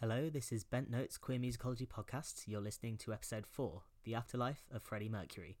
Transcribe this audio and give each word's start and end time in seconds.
Hello, 0.00 0.28
this 0.28 0.52
is 0.52 0.62
Bent 0.62 0.90
Notes 0.90 1.16
Queer 1.16 1.38
Musicology 1.38 1.88
Podcast. 1.88 2.42
You're 2.46 2.60
listening 2.60 2.98
to 2.98 3.14
episode 3.14 3.46
4, 3.46 3.80
The 4.04 4.14
Afterlife 4.14 4.66
of 4.70 4.82
Freddie 4.82 5.08
Mercury. 5.08 5.56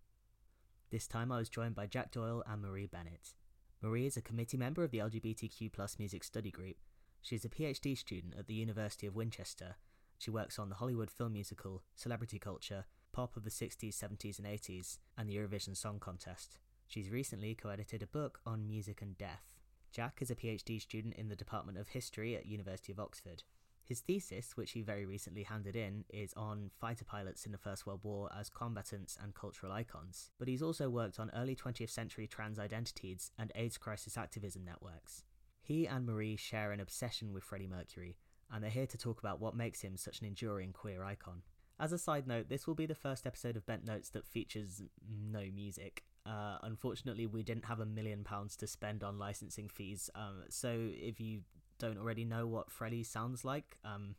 This 0.90 1.06
time 1.06 1.32
I 1.32 1.38
was 1.38 1.48
joined 1.48 1.74
by 1.74 1.86
Jack 1.86 2.10
Doyle 2.10 2.44
and 2.46 2.60
Marie 2.60 2.84
Bennett. 2.84 3.32
Marie 3.80 4.04
is 4.04 4.18
a 4.18 4.20
committee 4.20 4.58
member 4.58 4.84
of 4.84 4.90
the 4.90 4.98
LGBTQ 4.98 5.72
plus 5.72 5.98
music 5.98 6.22
study 6.22 6.50
group. 6.50 6.76
She's 7.22 7.46
a 7.46 7.48
PhD 7.48 7.96
student 7.96 8.34
at 8.38 8.46
the 8.46 8.52
University 8.52 9.06
of 9.06 9.16
Winchester. 9.16 9.76
She 10.18 10.30
works 10.30 10.58
on 10.58 10.68
the 10.68 10.74
Hollywood 10.74 11.10
film 11.10 11.32
musical, 11.32 11.82
celebrity 11.94 12.38
culture, 12.38 12.84
pop 13.12 13.38
of 13.38 13.44
the 13.44 13.50
60s, 13.50 13.96
70s, 13.96 14.38
and 14.38 14.46
80s, 14.46 14.98
and 15.16 15.30
the 15.30 15.36
Eurovision 15.36 15.74
Song 15.74 15.98
Contest. 15.98 16.58
She's 16.86 17.08
recently 17.08 17.54
co 17.54 17.70
edited 17.70 18.02
a 18.02 18.06
book 18.06 18.40
on 18.44 18.68
music 18.68 19.00
and 19.00 19.16
death. 19.16 19.54
Jack 19.90 20.18
is 20.20 20.30
a 20.30 20.36
PhD 20.36 20.78
student 20.78 21.14
in 21.14 21.30
the 21.30 21.36
Department 21.36 21.78
of 21.78 21.88
History 21.88 22.36
at 22.36 22.44
University 22.44 22.92
of 22.92 23.00
Oxford. 23.00 23.42
His 23.86 24.00
thesis, 24.00 24.56
which 24.56 24.72
he 24.72 24.82
very 24.82 25.06
recently 25.06 25.44
handed 25.44 25.76
in, 25.76 26.04
is 26.08 26.34
on 26.36 26.70
fighter 26.80 27.04
pilots 27.04 27.46
in 27.46 27.52
the 27.52 27.58
First 27.58 27.86
World 27.86 28.00
War 28.02 28.28
as 28.36 28.50
combatants 28.50 29.16
and 29.22 29.32
cultural 29.32 29.70
icons, 29.70 30.32
but 30.40 30.48
he's 30.48 30.62
also 30.62 30.90
worked 30.90 31.20
on 31.20 31.30
early 31.36 31.54
20th 31.54 31.90
century 31.90 32.26
trans 32.26 32.58
identities 32.58 33.30
and 33.38 33.52
AIDS 33.54 33.78
crisis 33.78 34.18
activism 34.18 34.64
networks. 34.64 35.22
He 35.62 35.86
and 35.86 36.04
Marie 36.04 36.34
share 36.34 36.72
an 36.72 36.80
obsession 36.80 37.32
with 37.32 37.44
Freddie 37.44 37.68
Mercury, 37.68 38.16
and 38.50 38.62
they're 38.62 38.70
here 38.70 38.88
to 38.88 38.98
talk 38.98 39.20
about 39.20 39.40
what 39.40 39.54
makes 39.54 39.82
him 39.82 39.96
such 39.96 40.20
an 40.20 40.26
enduring 40.26 40.72
queer 40.72 41.04
icon. 41.04 41.42
As 41.78 41.92
a 41.92 41.98
side 41.98 42.26
note, 42.26 42.48
this 42.48 42.66
will 42.66 42.74
be 42.74 42.86
the 42.86 42.94
first 42.94 43.24
episode 43.24 43.56
of 43.56 43.66
Bent 43.66 43.84
Notes 43.84 44.10
that 44.10 44.26
features 44.26 44.82
no 45.08 45.44
music. 45.54 46.02
Uh, 46.24 46.58
unfortunately, 46.62 47.26
we 47.26 47.44
didn't 47.44 47.66
have 47.66 47.78
a 47.78 47.86
million 47.86 48.24
pounds 48.24 48.56
to 48.56 48.66
spend 48.66 49.04
on 49.04 49.16
licensing 49.16 49.68
fees, 49.68 50.10
um, 50.16 50.42
so 50.48 50.76
if 50.76 51.20
you 51.20 51.42
don't 51.78 51.98
already 51.98 52.24
know 52.24 52.46
what 52.46 52.70
Freddie 52.70 53.02
sounds 53.02 53.44
like, 53.44 53.78
um, 53.84 54.14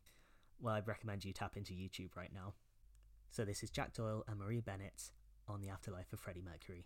well, 0.60 0.76
I'd 0.76 0.88
recommend 0.88 1.26
you 1.26 1.34
tap 1.34 1.58
into 1.58 1.74
YouTube 1.74 2.16
right 2.16 2.32
now. 2.34 2.54
So 3.30 3.46
this 3.46 3.64
is 3.64 3.70
Jack 3.70 3.94
Doyle 3.94 4.24
and 4.28 4.40
Marie 4.40 4.62
Bennett 4.62 5.12
on 5.48 5.62
the 5.62 5.70
afterlife 5.70 6.12
of 6.14 6.20
Freddie 6.20 6.44
Mercury. 6.44 6.86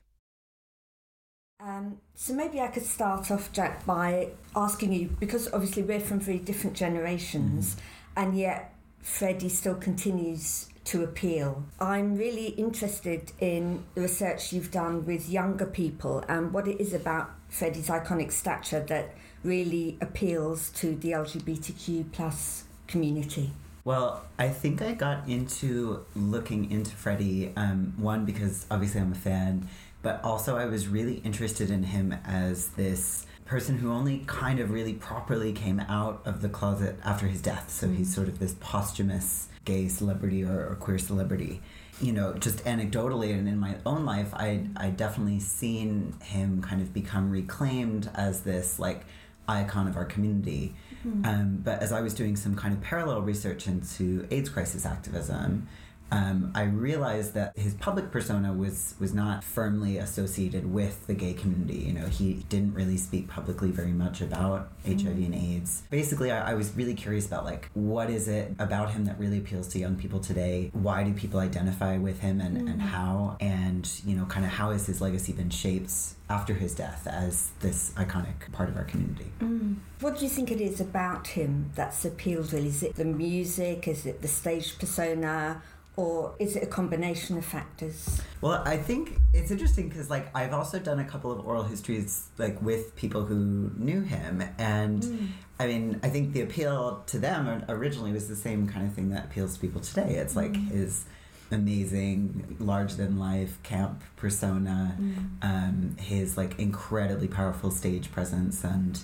Um, 1.59 1.99
so 2.15 2.33
maybe 2.33 2.59
I 2.59 2.67
could 2.67 2.85
start 2.85 3.29
off, 3.29 3.51
Jack, 3.51 3.85
by 3.85 4.29
asking 4.55 4.93
you 4.93 5.15
because 5.19 5.51
obviously 5.53 5.83
we're 5.83 5.99
from 5.99 6.19
very 6.19 6.39
different 6.39 6.75
generations, 6.75 7.75
mm-hmm. 7.75 8.19
and 8.19 8.37
yet 8.37 8.73
Freddie 9.01 9.49
still 9.49 9.75
continues 9.75 10.69
to 10.85 11.03
appeal. 11.03 11.63
I'm 11.79 12.15
really 12.15 12.47
interested 12.47 13.31
in 13.39 13.83
the 13.95 14.01
research 14.01 14.51
you've 14.51 14.71
done 14.71 15.05
with 15.05 15.29
younger 15.29 15.65
people 15.65 16.23
and 16.27 16.51
what 16.51 16.67
it 16.67 16.81
is 16.81 16.93
about 16.93 17.31
Freddie's 17.49 17.87
iconic 17.87 18.31
stature 18.31 18.79
that 18.87 19.13
really 19.43 19.97
appeals 20.01 20.69
to 20.69 20.95
the 20.95 21.11
LGBTQ 21.11 22.11
plus 22.11 22.65
community? 22.87 23.51
Well, 23.83 24.23
I 24.37 24.49
think 24.49 24.81
I 24.81 24.91
got 24.91 25.27
into 25.27 26.05
looking 26.15 26.69
into 26.69 26.91
Freddie, 26.91 27.51
um, 27.55 27.93
one, 27.97 28.25
because 28.25 28.67
obviously 28.69 29.01
I'm 29.01 29.11
a 29.11 29.15
fan, 29.15 29.67
but 30.03 30.23
also 30.23 30.55
I 30.55 30.65
was 30.65 30.87
really 30.87 31.15
interested 31.23 31.71
in 31.71 31.83
him 31.83 32.13
as 32.25 32.67
this 32.69 33.25
person 33.51 33.77
who 33.79 33.91
only 33.91 34.23
kind 34.27 34.61
of 34.61 34.71
really 34.71 34.93
properly 34.93 35.51
came 35.51 35.81
out 35.81 36.21
of 36.23 36.41
the 36.41 36.47
closet 36.47 36.97
after 37.03 37.27
his 37.27 37.41
death. 37.41 37.69
So 37.69 37.89
he's 37.89 38.13
sort 38.15 38.29
of 38.29 38.39
this 38.39 38.55
posthumous 38.61 39.49
gay 39.65 39.89
celebrity 39.89 40.43
or, 40.43 40.69
or 40.69 40.77
queer 40.79 40.97
celebrity 40.97 41.61
you 42.01 42.11
know, 42.11 42.33
just 42.33 42.63
anecdotally 42.65 43.31
and 43.31 43.47
in 43.47 43.59
my 43.59 43.75
own 43.85 44.05
life, 44.05 44.33
I 44.33 44.65
I 44.75 44.89
definitely 44.89 45.39
seen 45.39 46.15
him 46.23 46.61
kind 46.61 46.81
of 46.81 46.93
become 46.93 47.29
reclaimed 47.29 48.09
as 48.15 48.41
this 48.41 48.79
like 48.79 49.05
icon 49.47 49.87
of 49.87 49.95
our 49.97 50.05
community. 50.05 50.73
Mm-hmm. 51.05 51.25
Um, 51.25 51.61
but 51.63 51.81
as 51.83 51.91
I 51.91 52.01
was 52.01 52.13
doing 52.13 52.35
some 52.35 52.55
kind 52.55 52.73
of 52.73 52.81
parallel 52.81 53.21
research 53.21 53.67
into 53.67 54.27
AIDS 54.31 54.49
crisis 54.49 54.85
activism, 54.85 55.67
um, 56.11 56.51
I 56.53 56.63
realized 56.63 57.33
that 57.35 57.57
his 57.57 57.73
public 57.75 58.11
persona 58.11 58.51
was 58.51 58.95
was 58.99 59.13
not 59.13 59.43
firmly 59.43 59.97
associated 59.97 60.71
with 60.71 61.07
the 61.07 61.13
gay 61.13 61.33
community. 61.33 61.79
You 61.79 61.93
know, 61.93 62.07
he 62.07 62.45
didn't 62.49 62.73
really 62.73 62.97
speak 62.97 63.29
publicly 63.29 63.71
very 63.71 63.93
much 63.93 64.19
about 64.19 64.69
mm. 64.83 65.01
HIV 65.01 65.17
and 65.17 65.35
AIDS. 65.35 65.83
Basically, 65.89 66.29
I, 66.29 66.51
I, 66.51 66.53
was 66.53 66.75
really 66.75 66.95
curious 66.95 67.25
about 67.25 67.45
like 67.45 67.69
what 67.73 68.09
is 68.09 68.27
it 68.27 68.53
about 68.59 68.91
him 68.91 69.05
that 69.05 69.17
really 69.19 69.37
appeals 69.37 69.69
to 69.69 69.79
young 69.79 69.95
people 69.95 70.19
today? 70.19 70.69
Why 70.73 71.03
do 71.03 71.13
people 71.13 71.39
identify 71.39 71.97
with 71.97 72.19
him, 72.19 72.41
and, 72.41 72.57
mm. 72.57 72.71
and 72.71 72.81
how? 72.81 73.37
And 73.39 73.89
you 74.05 74.17
know, 74.17 74.25
kind 74.25 74.45
of 74.45 74.51
how 74.51 74.71
has 74.71 74.85
his 74.85 74.99
legacy 74.99 75.31
been 75.31 75.49
shaped 75.49 75.93
after 76.29 76.53
his 76.53 76.75
death 76.75 77.07
as 77.07 77.51
this 77.61 77.91
iconic 77.95 78.51
part 78.51 78.67
of 78.67 78.75
our 78.75 78.83
community? 78.83 79.31
Mm. 79.39 79.77
What 80.01 80.17
do 80.17 80.25
you 80.25 80.29
think 80.29 80.51
it 80.51 80.59
is 80.59 80.81
about 80.81 81.27
him 81.27 81.71
that's 81.75 82.03
appealed? 82.03 82.51
Really, 82.51 82.67
is 82.67 82.83
it 82.83 82.95
the 82.95 83.05
music? 83.05 83.87
Is 83.87 84.05
it 84.05 84.21
the 84.21 84.27
stage 84.27 84.77
persona? 84.77 85.61
Or 86.01 86.33
is 86.39 86.55
it 86.55 86.63
a 86.63 86.65
combination 86.65 87.37
of 87.37 87.45
factors? 87.45 88.21
Well, 88.41 88.63
I 88.65 88.77
think 88.77 89.19
it's 89.35 89.51
interesting 89.51 89.87
because 89.87 90.09
like 90.09 90.35
I've 90.35 90.51
also 90.51 90.79
done 90.79 90.97
a 90.99 91.03
couple 91.03 91.31
of 91.31 91.45
oral 91.45 91.61
histories 91.61 92.27
like 92.39 92.59
with 92.59 92.95
people 92.95 93.25
who 93.25 93.69
knew 93.77 94.01
him, 94.01 94.43
and 94.57 95.03
mm. 95.03 95.27
I 95.59 95.67
mean 95.67 95.99
I 96.01 96.09
think 96.09 96.33
the 96.33 96.41
appeal 96.41 97.03
to 97.05 97.19
them 97.19 97.63
originally 97.69 98.11
was 98.11 98.27
the 98.27 98.35
same 98.35 98.67
kind 98.67 98.87
of 98.87 98.93
thing 98.93 99.11
that 99.11 99.25
appeals 99.25 99.53
to 99.53 99.59
people 99.61 99.79
today. 99.79 100.15
It's 100.15 100.35
like 100.35 100.53
mm. 100.53 100.71
his 100.71 101.05
amazing 101.51 102.55
larger 102.59 102.95
than 102.95 103.19
life 103.19 103.61
camp 103.61 104.01
persona 104.15 104.97
mm. 104.97 105.25
um, 105.41 105.97
his 105.99 106.37
like 106.37 106.57
incredibly 106.57 107.27
powerful 107.27 107.69
stage 107.69 108.09
presence 108.09 108.63
and 108.63 109.01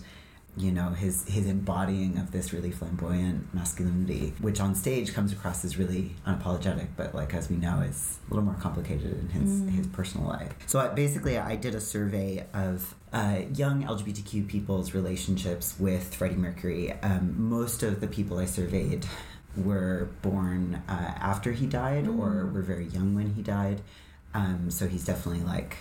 you 0.58 0.72
know 0.72 0.90
his 0.90 1.24
his 1.28 1.46
embodying 1.46 2.18
of 2.18 2.32
this 2.32 2.52
really 2.52 2.72
flamboyant 2.72 3.54
masculinity 3.54 4.34
which 4.42 4.60
on 4.60 4.74
stage 4.74 5.14
comes 5.14 5.32
across 5.32 5.64
as 5.64 5.78
really 5.78 6.16
unapologetic 6.26 6.88
but 6.98 7.14
like 7.14 7.34
as 7.34 7.50
we 7.50 7.56
know 7.56 7.80
is 7.82 8.18
a 8.28 8.34
little 8.34 8.44
more 8.44 8.60
complicated 8.60 9.20
in 9.20 9.30
his 9.30 9.62
mm. 9.62 9.70
his 9.70 9.86
personal 9.88 10.28
life 10.28 10.54
so 10.66 10.80
I, 10.80 10.88
basically 10.90 11.38
i 11.38 11.56
did 11.56 11.76
a 11.76 11.82
survey 11.82 12.46
of 12.54 12.96
uh, 13.14 13.42
young 13.54 13.84
lgbtq 13.84 14.48
people's 14.48 14.94
relationships 14.94 15.76
with 15.80 16.16
freddie 16.16 16.36
mercury 16.36 16.92
um, 17.04 17.36
most 17.50 17.84
of 17.84 18.02
the 18.02 18.08
people 18.08 18.40
i 18.40 18.46
surveyed 18.46 19.06
were 19.56 20.10
born 20.22 20.82
uh, 20.88 20.92
after 20.92 21.52
he 21.52 21.68
died 21.68 22.06
mm. 22.06 22.20
or 22.20 22.48
were 22.48 22.62
very 22.62 22.88
young 22.88 23.14
when 23.14 23.34
he 23.36 23.44
died 23.44 23.82
um, 24.34 24.70
so 24.72 24.88
he's 24.88 25.06
definitely 25.06 25.44
like 25.44 25.78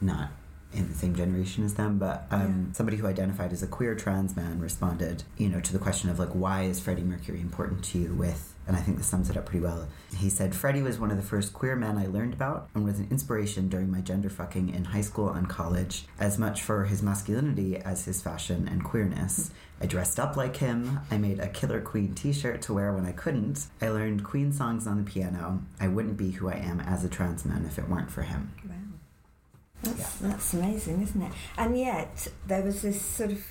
not 0.00 0.30
in 0.76 0.88
the 0.88 0.94
same 0.94 1.14
generation 1.14 1.64
as 1.64 1.74
them, 1.74 1.98
but 1.98 2.26
um, 2.30 2.66
yeah. 2.68 2.76
somebody 2.76 2.96
who 2.96 3.06
identified 3.06 3.52
as 3.52 3.62
a 3.62 3.66
queer 3.66 3.94
trans 3.94 4.36
man 4.36 4.60
responded, 4.60 5.24
you 5.38 5.48
know, 5.48 5.60
to 5.60 5.72
the 5.72 5.78
question 5.78 6.10
of 6.10 6.18
like, 6.18 6.30
why 6.30 6.62
is 6.62 6.78
Freddie 6.80 7.02
Mercury 7.02 7.40
important 7.40 7.84
to 7.86 7.98
you 7.98 8.14
with, 8.14 8.54
and 8.66 8.76
I 8.76 8.80
think 8.80 8.98
this 8.98 9.06
sums 9.06 9.30
it 9.30 9.36
up 9.36 9.46
pretty 9.46 9.64
well. 9.64 9.88
He 10.16 10.28
said, 10.28 10.54
Freddie 10.54 10.82
was 10.82 10.98
one 10.98 11.10
of 11.10 11.16
the 11.16 11.22
first 11.22 11.52
queer 11.52 11.76
men 11.76 11.96
I 11.98 12.06
learned 12.06 12.32
about 12.34 12.68
and 12.74 12.84
was 12.84 12.98
an 12.98 13.08
inspiration 13.10 13.68
during 13.68 13.90
my 13.90 14.00
gender 14.00 14.28
fucking 14.28 14.74
in 14.74 14.84
high 14.84 15.00
school 15.00 15.30
and 15.30 15.48
college, 15.48 16.04
as 16.18 16.38
much 16.38 16.62
for 16.62 16.84
his 16.84 17.02
masculinity 17.02 17.76
as 17.78 18.04
his 18.04 18.20
fashion 18.20 18.68
and 18.68 18.84
queerness. 18.84 19.50
I 19.80 19.86
dressed 19.86 20.18
up 20.18 20.36
like 20.36 20.56
him. 20.56 21.00
I 21.10 21.18
made 21.18 21.38
a 21.38 21.48
Killer 21.48 21.80
Queen 21.80 22.14
t 22.14 22.32
shirt 22.32 22.62
to 22.62 22.74
wear 22.74 22.92
when 22.92 23.04
I 23.04 23.12
couldn't. 23.12 23.66
I 23.82 23.90
learned 23.90 24.24
Queen 24.24 24.50
songs 24.52 24.86
on 24.86 24.96
the 24.96 25.10
piano. 25.10 25.62
I 25.78 25.88
wouldn't 25.88 26.16
be 26.16 26.30
who 26.30 26.48
I 26.48 26.54
am 26.54 26.80
as 26.80 27.04
a 27.04 27.08
trans 27.08 27.44
man 27.44 27.66
if 27.66 27.78
it 27.78 27.88
weren't 27.88 28.10
for 28.10 28.22
him. 28.22 28.52
Wow. 28.66 28.74
That's, 29.86 30.20
yeah. 30.22 30.28
that's 30.28 30.54
amazing, 30.54 31.02
isn't 31.02 31.22
it? 31.22 31.32
And 31.56 31.78
yet, 31.78 32.28
there 32.46 32.62
was 32.62 32.82
this 32.82 33.00
sort 33.00 33.32
of 33.32 33.44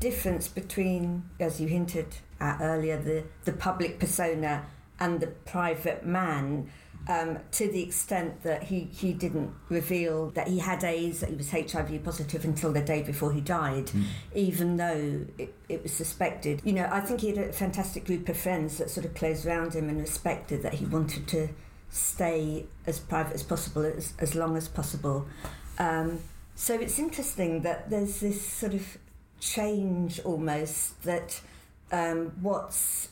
difference 0.00 0.48
between, 0.48 1.24
as 1.40 1.60
you 1.60 1.68
hinted 1.68 2.16
at 2.40 2.60
earlier, 2.60 3.00
the, 3.00 3.24
the 3.44 3.52
public 3.52 3.98
persona 3.98 4.66
and 5.00 5.20
the 5.20 5.26
private 5.26 6.04
man. 6.04 6.70
Um, 7.06 7.38
to 7.52 7.66
the 7.66 7.82
extent 7.82 8.42
that 8.42 8.64
he, 8.64 8.80
he 8.80 9.14
didn't 9.14 9.54
reveal 9.70 10.28
that 10.30 10.46
he 10.46 10.58
had 10.58 10.84
AIDS, 10.84 11.20
that 11.20 11.30
he 11.30 11.36
was 11.36 11.50
HIV 11.50 12.04
positive 12.04 12.44
until 12.44 12.70
the 12.70 12.82
day 12.82 13.02
before 13.02 13.32
he 13.32 13.40
died, 13.40 13.86
mm. 13.86 14.04
even 14.34 14.76
though 14.76 15.24
it, 15.38 15.54
it 15.70 15.82
was 15.82 15.92
suspected. 15.92 16.60
You 16.64 16.74
know, 16.74 16.86
I 16.92 17.00
think 17.00 17.22
he 17.22 17.28
had 17.28 17.38
a 17.38 17.52
fantastic 17.52 18.04
group 18.04 18.28
of 18.28 18.36
friends 18.36 18.76
that 18.76 18.90
sort 18.90 19.06
of 19.06 19.14
closed 19.14 19.46
around 19.46 19.72
him 19.72 19.88
and 19.88 19.98
respected 19.98 20.62
that 20.64 20.74
he 20.74 20.84
wanted 20.84 21.26
to 21.28 21.48
stay 21.90 22.66
as 22.86 23.00
private 23.00 23.34
as 23.34 23.42
possible, 23.42 23.84
as, 23.84 24.12
as 24.18 24.34
long 24.34 24.56
as 24.56 24.68
possible. 24.68 25.26
Um, 25.78 26.20
so 26.54 26.74
it's 26.74 26.98
interesting 26.98 27.62
that 27.62 27.88
there's 27.88 28.20
this 28.20 28.44
sort 28.44 28.74
of 28.74 28.98
change 29.40 30.20
almost 30.20 31.00
that 31.04 31.40
um, 31.92 32.32
what's 32.40 33.08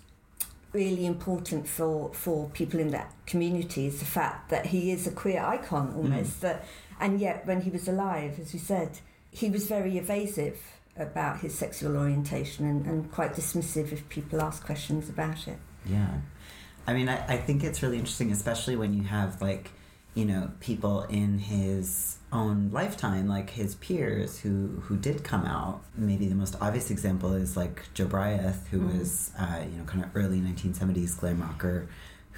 really 0.73 1.07
important 1.07 1.67
for, 1.67 2.13
for 2.13 2.51
people 2.51 2.81
in 2.81 2.91
that 2.91 3.11
community 3.25 3.87
is 3.87 4.01
the 4.01 4.05
fact 4.05 4.51
that 4.51 4.67
he 4.67 4.91
is 4.91 5.07
a 5.07 5.11
queer 5.11 5.41
icon 5.41 5.95
almost. 5.97 6.39
Mm. 6.39 6.41
That, 6.41 6.65
and 7.01 7.21
yet, 7.21 7.47
when 7.47 7.63
he 7.63 7.71
was 7.71 7.89
alive, 7.89 8.39
as 8.41 8.53
you 8.53 8.61
said, 8.61 8.99
he 9.31 9.49
was 9.49 9.67
very 9.67 9.97
evasive 9.97 10.59
about 10.99 11.41
his 11.41 11.57
sexual 11.57 11.97
orientation 11.97 12.67
and, 12.67 12.87
and 12.87 13.13
quite 13.13 13.35
dismissive 13.35 13.93
if 13.93 14.09
people 14.09 14.41
ask 14.41 14.65
questions 14.65 15.09
about 15.09 15.47
it. 15.47 15.59
Yeah. 15.85 16.19
I 16.87 16.95
mean, 16.95 17.09
I, 17.09 17.35
I 17.35 17.37
think 17.37 17.65
it's 17.65 17.83
really 17.83 17.99
interesting, 17.99 18.33
especially 18.33 18.77
when 18.77 18.95
you 18.95 19.03
have 19.03 19.43
like 19.43 19.71
you 20.17 20.25
know, 20.25 20.51
people 20.61 21.03
in 21.03 21.39
his 21.39 22.17
own 22.33 22.71
lifetime, 22.73 23.29
like 23.29 23.51
his 23.51 23.75
peers 23.77 24.41
who 24.41 24.53
who 24.85 24.97
did 24.97 25.23
come 25.23 25.45
out. 25.45 25.83
Maybe 25.95 26.27
the 26.27 26.35
most 26.35 26.57
obvious 26.61 26.91
example 26.91 27.35
is 27.35 27.57
like 27.57 27.83
Jobriath, 27.95 28.67
who 28.71 28.81
Mm. 28.81 28.99
was 28.99 29.31
uh, 29.39 29.61
you 29.71 29.77
know 29.79 29.85
kind 29.85 30.03
of 30.05 30.11
early 30.17 30.41
1970s 30.41 31.21
glam 31.21 31.41
rocker, 31.43 31.87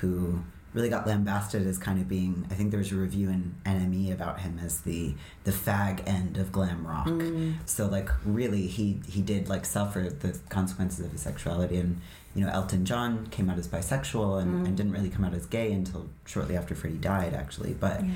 who 0.01 0.43
really 0.79 0.89
got 0.89 1.07
lambasted 1.09 1.67
as 1.67 1.77
kind 1.77 2.01
of 2.01 2.09
being. 2.09 2.47
I 2.51 2.55
think 2.55 2.71
there 2.71 2.79
was 2.79 2.93
a 2.93 2.95
review 2.97 3.29
in 3.29 3.55
NME 3.67 4.13
about 4.13 4.41
him 4.41 4.61
as 4.65 4.81
the 4.83 5.15
the 5.45 5.51
fag 5.51 6.07
end 6.07 6.37
of 6.39 6.53
glam 6.53 6.87
rock. 6.87 7.09
Mm. 7.09 7.55
So 7.67 7.87
like 7.87 8.09
really, 8.25 8.67
he 8.69 9.01
he 9.09 9.21
did 9.21 9.49
like 9.49 9.65
suffer 9.67 10.09
the 10.25 10.39
consequences 10.49 11.05
of 11.05 11.13
his 11.13 11.21
sexuality 11.21 11.77
and. 11.79 12.01
You 12.35 12.45
know, 12.45 12.53
Elton 12.53 12.85
John 12.85 13.27
came 13.29 13.51
out 13.51 13.59
as 13.59 13.67
bisexual 13.67 14.41
and, 14.43 14.51
Mm. 14.63 14.67
and 14.67 14.77
didn't 14.77 14.93
really 14.93 15.09
come 15.11 15.25
out 15.25 15.35
as 15.35 15.47
gay 15.47 15.73
until 15.73 16.07
shortly 16.25 16.57
after 16.57 16.73
Freddie 16.77 16.99
died, 16.99 17.35
actually. 17.35 17.73
But 17.75 18.05
Yeah. 18.05 18.11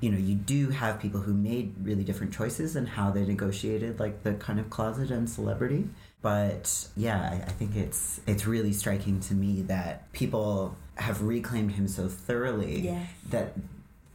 you 0.00 0.10
know, 0.10 0.18
you 0.18 0.34
do 0.34 0.68
have 0.70 1.00
people 1.00 1.20
who 1.20 1.32
made 1.32 1.72
really 1.82 2.04
different 2.04 2.32
choices 2.34 2.76
and 2.76 2.86
how 2.88 3.10
they 3.10 3.24
negotiated 3.24 3.98
like 3.98 4.22
the 4.22 4.34
kind 4.34 4.58
of 4.60 4.68
closet 4.68 5.10
and 5.10 5.30
celebrity. 5.30 5.88
But 6.24 6.88
yeah, 6.96 7.20
I, 7.20 7.34
I 7.46 7.50
think 7.52 7.76
it's 7.76 8.18
it's 8.26 8.46
really 8.46 8.72
striking 8.72 9.20
to 9.28 9.34
me 9.34 9.60
that 9.74 10.10
people 10.12 10.74
have 10.94 11.20
reclaimed 11.20 11.72
him 11.72 11.86
so 11.86 12.08
thoroughly 12.08 12.80
Yeah. 12.80 13.02
that 13.28 13.52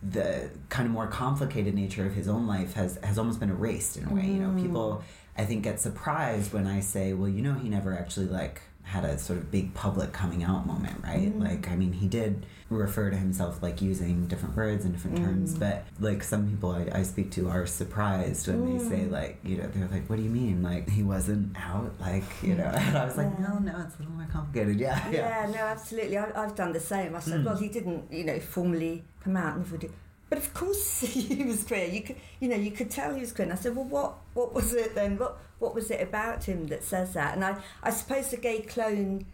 the 0.02 0.50
kind 0.70 0.88
of 0.88 0.92
more 0.92 1.06
complicated 1.06 1.76
nature 1.76 2.08
of 2.08 2.16
his 2.16 2.28
own 2.28 2.48
life 2.48 2.74
has 2.74 2.98
has 3.04 3.20
almost 3.20 3.40
been 3.40 3.52
erased 3.52 3.96
in 3.96 4.08
a 4.08 4.14
way. 4.14 4.26
You 4.26 4.40
know, 4.40 4.50
Mm. 4.50 4.62
people 4.64 5.04
I 5.38 5.46
think 5.46 5.64
get 5.64 5.80
surprised 5.80 6.52
when 6.52 6.66
I 6.66 6.80
say, 6.80 7.14
well, 7.14 7.30
you 7.30 7.44
know, 7.44 7.54
he 7.54 7.70
never 7.70 7.94
actually 7.96 8.26
like 8.26 8.62
had 8.90 9.06
a 9.06 9.18
sort 9.20 9.38
of 9.40 9.52
big 9.52 9.74
public 9.74 10.12
coming 10.12 10.44
out 10.44 10.66
moment, 10.66 10.96
right? 11.04 11.32
Mm. 11.32 11.44
Like, 11.48 11.70
I 11.70 11.76
mean, 11.76 11.94
he 11.94 12.08
did 12.08 12.46
refer 12.70 13.10
to 13.10 13.18
himself 13.18 13.62
like 13.64 13.82
using 13.82 14.28
different 14.28 14.56
words 14.56 14.84
and 14.86 14.94
different 14.94 15.18
terms, 15.18 15.56
Mm. 15.56 15.60
but 15.60 15.86
like 16.00 16.22
some 16.24 16.48
people 16.50 16.72
I, 16.72 17.00
I 17.00 17.04
speak 17.04 17.32
to 17.32 17.50
are 17.50 17.66
surprised 17.66 18.48
when 18.48 18.60
they 18.78 18.84
say 18.84 19.02
Mm. 19.06 19.12
like, 19.12 19.40
you 19.44 19.58
know, 19.58 19.68
they're 19.74 19.88
like, 19.88 20.08
what 20.10 20.18
do 20.18 20.24
you 20.24 20.30
mean? 20.30 20.62
Like 20.64 20.90
he 20.90 21.02
wasn't 21.04 21.56
out, 21.58 21.94
like 22.00 22.24
you 22.44 22.56
know? 22.56 22.66
And 22.88 22.98
I 22.98 23.06
was 23.06 23.18
like, 23.18 23.32
Yeah. 23.40 23.48
no, 23.48 23.60
no, 23.60 23.74
it's 23.86 23.96
a 23.96 24.00
little 24.00 24.14
more 24.16 24.28
complicated. 24.32 24.80
Yeah, 24.86 25.00
yeah. 25.12 25.46
Yeah, 25.46 25.52
no, 25.52 25.60
absolutely. 25.76 26.18
I, 26.18 26.26
I've 26.44 26.56
done 26.56 26.74
the 26.74 26.80
same. 26.80 27.16
I 27.16 27.20
said, 27.20 27.42
Mm. 27.42 27.46
well, 27.46 27.58
he 27.58 27.70
didn't, 27.70 28.12
you 28.12 28.24
know, 28.26 28.40
formally 28.40 29.04
come 29.24 29.36
out 29.38 29.56
and 29.56 29.66
everybody. 29.66 29.92
But 30.30 30.38
of 30.38 30.54
course, 30.54 31.00
he 31.16 31.44
was 31.44 31.64
queer. 31.64 31.86
You 31.86 32.02
could, 32.02 32.18
you 32.40 32.50
know, 32.50 32.56
you 32.56 32.70
could 32.72 32.92
tell 32.92 33.14
he 33.16 33.22
was 33.22 33.32
queer. 33.34 33.46
And 33.46 33.54
I 33.54 33.56
said, 33.56 33.76
well, 33.76 33.86
what, 33.86 34.14
what 34.36 34.54
was 34.54 34.74
it 34.74 34.94
then? 34.96 35.18
What, 35.18 35.38
what 35.60 35.76
was 35.76 35.92
it 35.92 36.02
about 36.02 36.46
him 36.46 36.68
that 36.68 36.84
says 36.84 37.14
that? 37.14 37.36
And 37.36 37.44
I, 37.44 37.58
I 37.84 37.92
suppose 37.92 38.32
the 38.32 38.38
gay 38.38 38.62
clone 38.62 39.26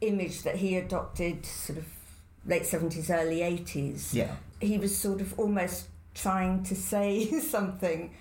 image 0.00 0.42
that 0.42 0.56
he 0.56 0.76
adopted, 0.76 1.44
sort 1.44 1.78
of 1.78 1.86
late 2.46 2.66
seventies, 2.66 3.10
early 3.10 3.42
eighties. 3.42 4.14
Yeah. 4.14 4.36
He 4.60 4.78
was 4.78 4.96
sort 4.96 5.20
of 5.20 5.38
almost 5.38 5.88
trying 6.14 6.62
to 6.64 6.76
say 6.76 7.26
something, 7.40 8.12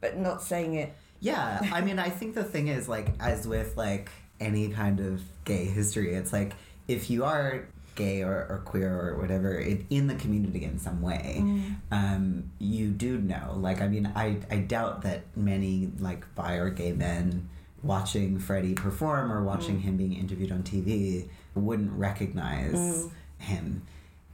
but 0.00 0.16
not 0.16 0.42
saying 0.42 0.74
it. 0.74 0.94
Yeah, 1.20 1.60
I 1.72 1.80
mean, 1.80 1.98
I 1.98 2.10
think 2.10 2.36
the 2.36 2.44
thing 2.44 2.68
is, 2.68 2.88
like, 2.88 3.08
as 3.18 3.46
with 3.46 3.76
like 3.76 4.08
any 4.38 4.68
kind 4.68 5.00
of 5.00 5.20
gay 5.44 5.64
history, 5.64 6.14
it's 6.14 6.32
like 6.32 6.52
if 6.86 7.10
you 7.10 7.24
are 7.24 7.66
gay 7.98 8.22
or, 8.22 8.46
or 8.48 8.62
queer 8.64 8.90
or 9.06 9.18
whatever 9.20 9.50
in 9.98 10.06
the 10.06 10.14
community 10.14 10.62
in 10.64 10.78
some 10.78 11.02
way, 11.02 11.42
um, 11.90 12.50
you 12.58 12.88
do 12.88 13.18
know. 13.18 13.46
Like, 13.56 13.80
I 13.82 13.88
mean, 13.88 14.10
I, 14.14 14.38
I 14.50 14.56
doubt 14.58 15.02
that 15.02 15.22
many 15.36 15.90
like 15.98 16.22
bi 16.34 16.54
or 16.54 16.70
gay 16.70 16.92
men 16.92 17.48
watching 17.82 18.38
Freddie 18.38 18.74
perform 18.74 19.32
or 19.32 19.42
watching 19.42 19.76
Mm. 19.78 19.82
him 19.82 19.96
being 19.96 20.14
interviewed 20.14 20.52
on 20.52 20.62
TV 20.62 21.28
wouldn't 21.54 21.92
recognize 21.92 22.74
Mm. 22.74 23.10
him. 23.38 23.82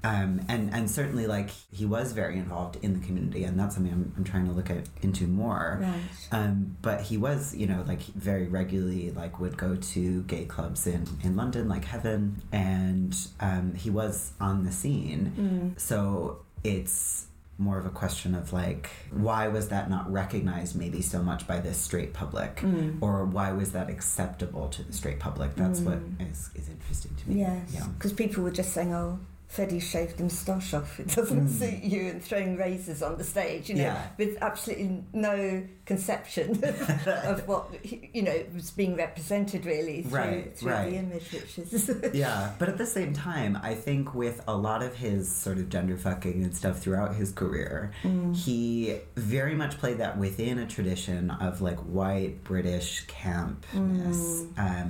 Um, 0.04 0.42
and 0.48 0.72
and 0.74 0.90
certainly 0.90 1.26
like 1.26 1.48
he 1.72 1.86
was 1.86 2.12
very 2.12 2.36
involved 2.36 2.76
in 2.82 2.92
the 3.00 3.04
community, 3.06 3.44
and 3.44 3.58
that's 3.58 3.74
something 3.74 3.92
I'm, 3.92 4.12
I'm 4.18 4.24
trying 4.24 4.46
to 4.46 4.52
look 4.52 4.68
at 4.70 4.84
into 5.02 5.26
more. 5.26 5.78
Right. 5.80 6.00
Um, 6.30 6.76
but 6.82 7.00
he 7.00 7.16
was, 7.16 7.54
you 7.56 7.66
know, 7.66 7.82
like 7.88 8.00
very 8.02 8.46
regularly, 8.46 9.10
like 9.12 9.40
would 9.40 9.56
go 9.56 9.76
to 9.76 10.22
gay 10.24 10.44
clubs 10.44 10.86
in, 10.86 11.06
in 11.22 11.36
London, 11.36 11.68
like 11.68 11.84
Heaven, 11.86 12.42
and 12.52 13.16
um, 13.40 13.74
he 13.74 13.88
was 13.90 14.32
on 14.40 14.64
the 14.64 14.72
scene. 14.72 15.32
Mm. 15.76 15.80
So 15.80 16.40
it's 16.62 17.26
more 17.56 17.78
of 17.78 17.86
a 17.86 17.90
question 17.90 18.34
of 18.34 18.52
like, 18.52 18.90
why 19.12 19.46
was 19.46 19.68
that 19.68 19.88
not 19.88 20.10
recognized 20.12 20.74
maybe 20.74 21.00
so 21.00 21.22
much 21.22 21.46
by 21.46 21.60
the 21.60 21.72
straight 21.72 22.12
public? 22.12 22.56
Mm. 22.56 22.98
Or 23.00 23.24
why 23.24 23.52
was 23.52 23.70
that 23.72 23.88
acceptable 23.88 24.68
to 24.70 24.82
the 24.82 24.92
straight 24.92 25.20
public? 25.20 25.54
That's 25.54 25.80
what 25.80 25.98
Mm. 26.18 26.30
is, 26.32 26.50
is 26.56 26.68
interesting 26.68 27.14
to 27.14 27.30
me. 27.30 27.40
Yes, 27.40 27.70
Yeah. 27.72 27.86
because 27.96 28.12
people 28.12 28.42
were 28.42 28.50
just 28.50 28.72
saying, 28.72 28.92
"Oh, 28.92 29.20
Freddie 29.48 29.78
shaved 29.80 30.16
the 30.18 30.24
moustache 30.24 30.74
off. 30.74 30.98
It 31.04 31.08
doesn't 31.14 31.46
Mm. 31.48 31.58
suit 31.58 31.82
you," 31.84 32.08
and 32.10 32.22
throwing 32.22 32.56
razors 32.56 33.02
on 33.02 33.18
the 33.18 33.24
stage, 33.24 33.68
you 33.68 33.76
know, 33.76 33.82
Yeah. 33.82 34.02
with 34.18 34.36
absolutely 34.42 35.04
no 35.12 35.62
conception 35.86 36.48
of 37.24 37.46
what 37.48 37.68
you 37.84 38.22
know 38.22 38.36
was 38.54 38.70
being 38.70 38.96
represented 38.96 39.66
really 39.66 40.02
through, 40.02 40.18
Right, 40.18 40.56
through 40.56 40.72
right. 40.72 40.90
the 40.90 40.96
image, 40.96 41.30
which 41.32 41.58
is 41.58 41.90
yeah, 42.14 42.52
but 42.58 42.68
at 42.68 42.78
the 42.78 42.86
same 42.86 43.12
time, 43.12 43.58
I 43.62 43.74
think 43.74 44.14
with 44.14 44.40
a 44.48 44.56
lot 44.56 44.82
of 44.82 44.94
his 44.96 45.30
sort 45.30 45.58
of 45.58 45.68
gender 45.68 45.96
fucking 45.96 46.42
and 46.42 46.56
stuff 46.56 46.78
throughout 46.80 47.14
his 47.14 47.30
career, 47.32 47.92
Mm. 48.02 48.34
he 48.34 48.98
very 49.16 49.54
much 49.54 49.78
played 49.78 49.98
that 49.98 50.16
within 50.18 50.58
a 50.58 50.66
tradition 50.66 51.30
of 51.30 51.60
like 51.60 51.78
white 51.80 52.42
British 52.44 53.06
campness. 53.06 54.46
Mm. 54.46 54.58
Um, 54.58 54.83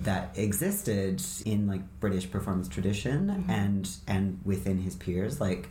that 0.00 0.36
existed 0.38 1.22
in 1.44 1.66
like 1.66 1.82
British 2.00 2.30
performance 2.30 2.68
tradition 2.68 3.28
Mhm. 3.28 3.50
and 3.50 3.90
and 4.06 4.40
within 4.44 4.78
his 4.78 4.96
peers 4.96 5.40
like 5.40 5.68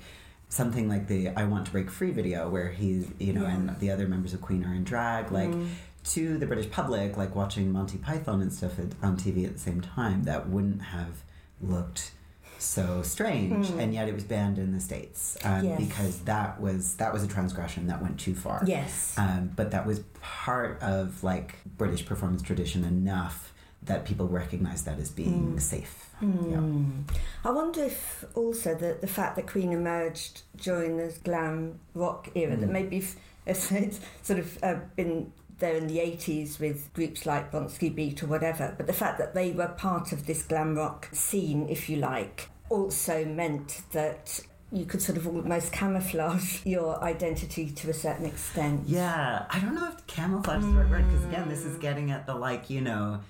something 0.49 0.87
like 0.87 1.07
the 1.07 1.29
I 1.29 1.45
Want 1.45 1.65
to 1.67 1.71
Break 1.71 1.89
Free 1.89 2.11
video 2.11 2.49
where 2.49 2.69
he's 2.69 3.07
you 3.19 3.33
know 3.33 3.43
Yeah. 3.43 3.55
and 3.55 3.79
the 3.79 3.91
other 3.91 4.07
members 4.07 4.33
of 4.33 4.41
Queen 4.41 4.63
are 4.65 4.73
in 4.73 4.83
drag 4.83 5.31
like 5.31 5.49
Mm. 5.49 5.67
to 6.01 6.37
the 6.37 6.45
British 6.47 6.71
public, 6.71 7.17
like 7.17 7.35
watching 7.35 7.71
Monty 7.71 7.97
Python 7.97 8.41
and 8.41 8.51
stuff 8.53 8.79
at, 8.79 8.87
on 9.03 9.17
TV 9.17 9.45
at 9.45 9.53
the 9.53 9.59
same 9.59 9.81
time, 9.81 10.23
that 10.23 10.47
wouldn't 10.49 10.81
have 10.81 11.23
looked 11.61 12.11
so 12.57 13.01
strange, 13.01 13.67
Mm. 13.67 13.79
and 13.79 13.93
yet 13.93 14.07
it 14.07 14.13
was 14.13 14.23
banned 14.23 14.57
in 14.57 14.71
the 14.73 14.79
states 14.79 15.37
um, 15.43 15.63
Yes. 15.65 15.77
because 15.79 16.19
that 16.21 16.59
was 16.61 16.95
that 16.95 17.11
was 17.13 17.23
a 17.23 17.27
transgression 17.27 17.87
that 17.87 18.01
went 18.01 18.19
too 18.19 18.35
far. 18.35 18.63
yes, 18.65 19.13
Um, 19.17 19.51
but 19.55 19.71
that 19.71 19.85
was 19.87 19.99
part 20.21 20.81
of 20.81 21.23
like 21.23 21.55
British 21.77 22.05
performance 22.05 22.41
tradition 22.41 22.83
enough 22.83 23.53
that 23.83 24.05
people 24.05 24.27
recognise 24.27 24.83
that 24.83 24.99
as 24.99 25.09
being 25.09 25.53
Mm. 25.55 25.61
safe. 25.61 26.09
Mm. 26.21 27.03
I 27.45 27.51
wonder 27.51 27.83
if 27.85 28.25
also 28.35 28.75
the, 28.75 28.97
the 28.99 29.07
fact 29.07 29.35
that 29.37 29.47
Queen 29.47 29.71
emerged 29.71 30.41
during 30.57 30.97
the 30.97 31.13
glam 31.23 31.79
rock 31.93 32.29
era, 32.35 32.55
that 32.57 32.69
Mm. 32.69 32.73
maybe 32.73 32.97
if, 32.97 33.15
if 33.45 33.71
it's 33.71 33.99
sort 34.21 34.39
of 34.39 34.63
uh, 34.63 34.75
been 34.95 35.31
there 35.59 35.75
in 35.75 35.87
the 35.87 35.97
80s 35.99 36.59
with 36.59 36.91
groups 36.93 37.25
like 37.25 37.51
Bronski 37.51 37.93
Beat 37.93 38.21
or 38.23 38.27
whatever, 38.27 38.73
but 38.77 38.85
the 38.87 38.93
fact 38.93 39.17
that 39.17 39.33
they 39.33 39.51
were 39.51 39.67
part 39.69 40.11
of 40.11 40.25
this 40.25 40.41
glam 40.43 40.75
rock 40.75 41.09
scene, 41.11 41.67
if 41.69 41.89
you 41.89 41.97
like, 41.97 42.49
also 42.69 43.25
meant 43.25 43.81
that 43.93 44.39
you 44.71 44.85
could 44.85 45.01
sort 45.01 45.17
of 45.17 45.25
almost 45.25 45.71
camouflage 45.71 46.59
your 46.65 47.01
identity 47.03 47.69
to 47.71 47.89
a 47.89 47.93
certain 47.93 48.25
extent. 48.25 48.83
Yeah, 48.87 49.45
I 49.49 49.59
don't 49.59 49.73
know 49.73 49.87
if 49.87 50.05
camouflage 50.05 50.59
is 50.63 50.65
the 50.67 50.73
right 50.73 50.89
word 50.91 51.05
because 51.07 51.25
again, 51.25 51.49
this 51.49 51.65
is 51.65 51.77
Mm. 51.77 51.81
getting 51.81 52.11
at 52.11 52.25
the 52.27 52.35
like 52.35 52.69
you 52.69 52.81
know, 52.81 53.21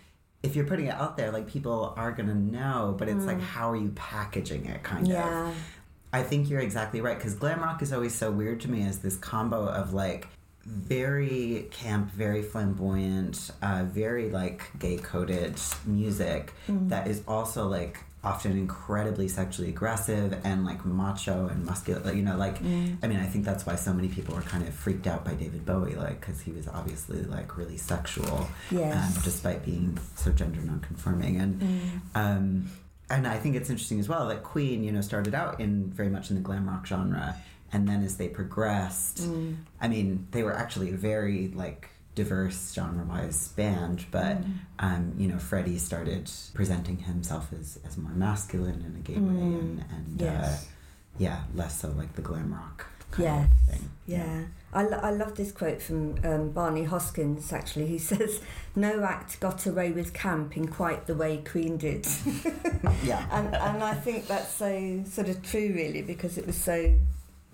if 0.43 0.55
you're 0.55 0.65
putting 0.65 0.85
it 0.85 0.93
out 0.95 1.17
there, 1.17 1.31
like 1.31 1.47
people 1.47 1.93
are 1.97 2.11
gonna 2.11 2.35
know, 2.35 2.95
but 2.97 3.09
it's 3.09 3.25
like 3.25 3.37
Mm. 3.37 3.41
how 3.41 3.71
are 3.71 3.75
you 3.75 3.89
packaging 3.95 4.65
it, 4.65 4.83
kind 4.83 5.03
of. 5.05 5.11
Yeah. 5.11 5.51
I 6.11 6.23
think 6.23 6.49
you're 6.49 6.61
exactly 6.61 7.01
right 7.01 7.17
because 7.17 7.35
glam 7.35 7.59
rock 7.61 7.81
is 7.81 7.93
always 7.93 8.15
so 8.15 8.31
weird 8.31 8.59
to 8.61 8.71
me 8.71 8.83
as 8.87 8.99
this 8.99 9.15
combo 9.17 9.65
of 9.67 9.93
like 9.93 10.27
very 10.69 11.67
camp, 11.71 12.11
very 12.11 12.41
flamboyant, 12.43 13.49
uh, 13.61 13.85
very 13.87 14.29
like 14.29 14.61
gay 14.77 14.97
coded 14.97 15.59
music 15.85 16.53
Mm. 16.67 16.89
that 16.89 17.07
is 17.07 17.21
also 17.27 17.67
like 17.67 17.97
often 18.23 18.51
incredibly 18.51 19.27
sexually 19.29 19.69
aggressive 19.69 20.37
and 20.43 20.65
like 20.65 20.85
macho 20.85 21.47
and 21.47 21.65
muscular. 21.65 22.13
You 22.13 22.21
know, 22.21 22.37
like 22.37 22.61
Mm. 22.61 22.97
I 23.01 23.07
mean, 23.07 23.19
I 23.19 23.25
think 23.25 23.45
that's 23.45 23.65
why 23.65 23.75
so 23.75 23.93
many 23.93 24.09
people 24.09 24.35
were 24.35 24.41
kind 24.41 24.67
of 24.67 24.73
freaked 24.73 25.07
out 25.07 25.25
by 25.25 25.33
David 25.33 25.65
Bowie, 25.65 25.95
like 25.95 26.19
because 26.19 26.39
he 26.41 26.51
was 26.51 26.67
obviously 26.67 27.23
like 27.23 27.57
really 27.57 27.77
sexual, 27.77 28.47
Yes. 28.69 28.95
um, 29.17 29.21
despite 29.23 29.65
being 29.65 29.97
so 30.15 30.31
gender 30.31 30.61
non-conforming 30.61 31.37
and. 31.41 31.61
Mm. 31.61 31.99
Um, 32.15 32.71
and 33.11 33.25
I 33.25 33.37
think 33.39 33.55
it's 33.55 33.71
interesting 33.71 33.99
as 33.99 34.07
well 34.07 34.27
that 34.27 34.43
Queen, 34.43 34.83
you 34.83 34.91
know, 34.91 35.01
started 35.01 35.33
out 35.33 35.59
in 35.59 35.89
very 35.89 36.09
much 36.09 36.29
in 36.29 36.35
the 36.35 36.43
glam 36.43 36.69
rock 36.69 36.85
genre, 36.85 37.35
and 37.71 37.87
then 37.87 38.03
as 38.03 38.17
they 38.17 38.27
progressed, 38.29 39.17
Mm. 39.21 39.57
I 39.81 39.87
mean, 39.87 40.27
they 40.31 40.43
were 40.43 40.53
actually 40.55 40.89
a 40.91 40.97
very 40.97 41.49
like 41.55 41.89
diverse 42.15 42.73
genre-wise 42.73 43.49
band, 43.49 44.05
but 44.11 44.37
Mm. 44.41 44.53
um, 44.79 45.13
you 45.17 45.27
know, 45.27 45.37
Freddie 45.39 45.77
started 45.77 46.29
presenting 46.53 46.97
himself 46.97 47.53
as, 47.59 47.79
as 47.85 47.97
more 47.97 48.11
masculine 48.11 48.81
in 48.85 48.95
a 48.95 48.99
gay 48.99 49.19
way, 49.19 49.41
Mm. 49.41 49.59
and, 49.59 49.85
and 50.19 50.23
uh, 50.23 50.55
yeah, 51.17 51.43
less 51.55 51.79
so 51.79 51.89
like 51.91 52.13
the 52.15 52.21
glam 52.21 52.53
rock 52.53 52.85
kind 53.11 53.23
Yeah. 53.23 53.43
of 53.45 53.49
thing. 53.75 53.89
Yeah, 54.05 54.41
I, 54.73 54.83
lo- 54.83 54.99
I 55.01 55.11
love 55.11 55.35
this 55.35 55.51
quote 55.51 55.81
from 55.81 56.15
um, 56.25 56.49
Barney 56.51 56.85
Hoskyns 56.85 57.51
actually. 57.53 57.87
He 57.87 57.97
says, 58.11 58.41
No 58.75 59.03
act 59.03 59.39
got 59.39 59.65
away 59.65 59.91
with 59.91 60.13
camp 60.13 60.57
in 60.57 60.67
quite 60.67 61.07
the 61.07 61.15
way 61.15 61.37
Queen 61.37 61.77
did. 61.77 62.05
yeah, 63.03 63.25
and, 63.31 63.55
and 63.55 63.83
I 63.83 63.93
think 63.93 64.27
that's 64.27 64.51
so 64.53 65.03
sort 65.09 65.29
of 65.29 65.41
true, 65.41 65.71
really, 65.73 66.01
because 66.01 66.37
it 66.37 66.45
was 66.45 66.55
so 66.57 66.95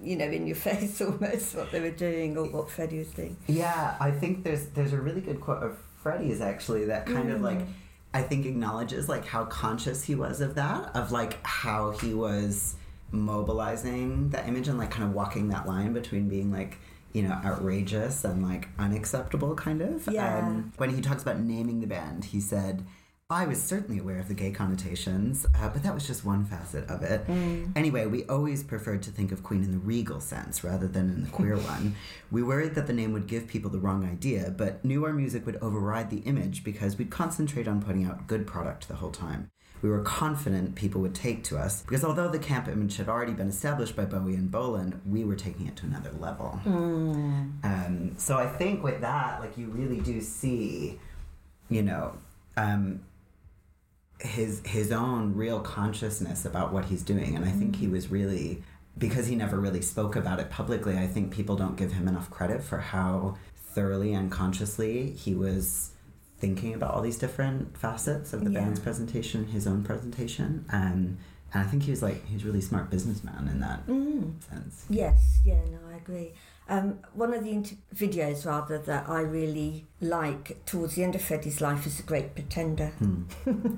you 0.02 0.16
know, 0.16 0.26
in 0.26 0.48
your 0.48 0.56
face 0.70 1.02
almost 1.02 1.56
what 1.56 1.72
they 1.72 1.80
were 1.80 1.92
doing 1.92 2.38
or 2.38 2.46
what 2.46 2.70
Freddie 2.70 3.00
was 3.00 3.10
doing. 3.10 3.38
Yeah, 3.48 3.96
I 4.00 4.12
think 4.12 4.44
there's 4.44 4.68
there's 4.68 4.94
a 4.94 5.00
really 5.00 5.22
good 5.22 5.42
quote 5.42 5.64
of 5.64 5.78
Freddie's 6.02 6.42
actually 6.42 6.86
that 6.86 7.06
kind 7.06 7.32
of 7.32 7.42
like 7.42 7.60
Mm. 7.60 7.68
I 8.14 8.22
think 8.22 8.46
acknowledges 8.46 9.10
like 9.10 9.26
how 9.26 9.44
conscious 9.44 10.06
he 10.06 10.16
was 10.16 10.40
of 10.40 10.56
that, 10.56 10.96
of 10.96 11.12
like 11.12 11.46
how 11.46 11.92
he 11.92 12.14
was 12.14 12.76
mobilizing 13.12 14.30
that 14.30 14.48
image 14.48 14.70
and 14.70 14.78
like 14.78 14.90
kind 14.90 15.04
of 15.04 15.14
walking 15.14 15.50
that 15.50 15.68
line 15.68 15.92
between 15.92 16.30
being 16.30 16.52
like 16.52 16.78
you 17.12 17.24
know 17.24 17.38
outrageous 17.44 18.24
and 18.24 18.42
like 18.48 18.70
unacceptable 18.80 19.54
kind 19.56 19.82
of. 19.82 20.08
Yeah. 20.10 20.40
Um, 20.40 20.72
when 20.78 20.92
he 20.92 21.02
talks 21.02 21.24
about 21.24 21.40
naming 21.42 21.82
the 21.82 21.88
band, 21.88 22.26
he 22.26 22.40
said. 22.40 22.86
I 23.32 23.48
was 23.48 23.60
certainly 23.60 24.00
aware 24.00 24.20
of 24.20 24.28
the 24.28 24.36
gay 24.36 24.52
connotations, 24.52 25.48
uh, 25.56 25.70
but 25.70 25.82
that 25.82 25.96
was 25.96 26.06
just 26.06 26.24
one 26.24 26.46
facet 26.46 26.88
of 26.88 27.02
it. 27.02 27.28
Anyway, 27.76 28.06
we 28.06 28.24
always 28.26 28.64
preferred 28.64 29.02
to 29.02 29.10
think 29.10 29.32
of 29.32 29.42
Queen 29.42 29.64
in 29.64 29.72
the 29.72 29.80
regal 29.80 30.20
sense 30.20 30.64
rather 30.64 30.88
than 30.88 31.10
in 31.10 31.24
the 31.24 31.30
queer 31.32 31.58
one. 31.74 31.96
We 32.30 32.44
worried 32.44 32.76
that 32.76 32.86
the 32.86 32.94
name 32.94 33.14
would 33.14 33.26
give 33.26 33.48
people 33.48 33.72
the 33.72 33.80
wrong 33.80 34.06
idea, 34.08 34.54
but 34.56 34.86
knew 34.86 35.06
our 35.06 35.12
music 35.14 35.44
would 35.48 35.56
override 35.56 36.12
the 36.12 36.20
image 36.20 36.64
because 36.64 37.00
we'd 37.00 37.10
concentrate 37.10 37.68
on 37.68 37.82
putting 37.82 38.06
out 38.06 38.28
good 38.28 38.46
product 38.46 38.88
the 38.88 38.94
whole 38.94 39.10
time. 39.10 39.50
We 39.82 39.90
were 39.90 40.04
confident 40.04 40.76
people 40.76 41.02
would 41.02 41.16
take 41.16 41.44
to 41.46 41.58
us 41.58 41.82
because 41.82 42.04
although 42.04 42.30
the 42.30 42.38
camp 42.40 42.68
image 42.68 42.98
had 42.98 43.10
already 43.10 43.34
been 43.34 43.50
established 43.50 43.96
by 43.96 44.06
Bowie 44.06 44.36
and 44.36 44.52
Bolan, 44.52 45.02
we 45.04 45.24
were 45.24 45.36
taking 45.36 45.66
it 45.66 45.76
to 45.78 45.88
another 45.88 46.12
level. 46.20 46.60
Um, 47.64 48.14
so 48.18 48.38
I 48.38 48.46
think 48.46 48.84
with 48.84 49.02
that, 49.02 49.40
like 49.42 49.58
you 49.58 49.66
really 49.70 50.00
do 50.00 50.22
see, 50.22 51.00
you 51.70 51.82
know, 51.82 52.14
um, 52.58 53.02
his 54.20 54.62
his 54.66 54.92
own 54.92 55.36
real 55.36 55.60
consciousness 55.60 56.46
about 56.46 56.72
what 56.74 56.86
he's 56.86 57.04
doing, 57.04 57.36
and 57.36 57.46
I 57.46 57.52
think 57.52 57.76
he 57.76 57.88
was 57.88 58.10
really 58.10 58.64
because 58.98 59.28
he 59.28 59.36
never 59.36 59.60
really 59.60 59.82
spoke 59.82 60.16
about 60.16 60.40
it 60.40 60.50
publicly. 60.50 60.98
I 60.98 61.08
think 61.08 61.32
people 61.32 61.56
don't 61.58 61.76
give 61.76 61.92
him 61.94 62.08
enough 62.08 62.30
credit 62.30 62.64
for 62.64 62.78
how 62.80 63.36
thoroughly 63.58 64.14
and 64.14 64.32
consciously 64.32 65.12
he 65.12 65.36
was 65.36 65.92
thinking 66.38 66.74
about 66.74 66.94
all 66.94 67.02
these 67.02 67.18
different 67.18 67.78
facets 67.78 68.32
of 68.34 68.44
the 68.46 68.52
Yeah. 68.52 68.62
band's 68.62 68.80
presentation, 68.80 69.48
his 69.48 69.68
own 69.68 69.84
presentation, 69.84 70.66
um, 70.72 71.18
and 71.54 71.64
I 71.64 71.64
think 71.64 71.84
he 71.84 71.92
was 71.92 72.02
like 72.02 72.26
he 72.26 72.36
was 72.36 72.44
a 72.44 72.46
really 72.46 72.62
smart 72.62 72.90
businessman 72.90 73.48
in 73.50 73.60
that 73.60 73.86
Mm. 73.88 74.42
sense. 74.50 74.86
Yes, 74.90 75.40
yeah, 75.44 75.60
no, 75.72 75.80
I 75.94 75.98
agree. 75.98 76.34
Um, 76.68 77.00
one 77.14 77.34
of 77.34 77.44
the 77.44 77.52
inter- 77.52 77.76
videos, 77.94 78.46
rather, 78.46 78.80
that 78.80 79.08
I 79.08 79.22
really 79.22 79.86
like 80.02 80.66
towards 80.66 80.96
the 80.96 81.04
end 81.04 81.16
of 81.16 81.22
Freddie's 81.22 81.62
life 81.62 81.86
is 81.86 81.98
The 81.98 82.04
Great 82.04 82.34
Pretender 82.34 82.88
Hmm. 82.98 83.24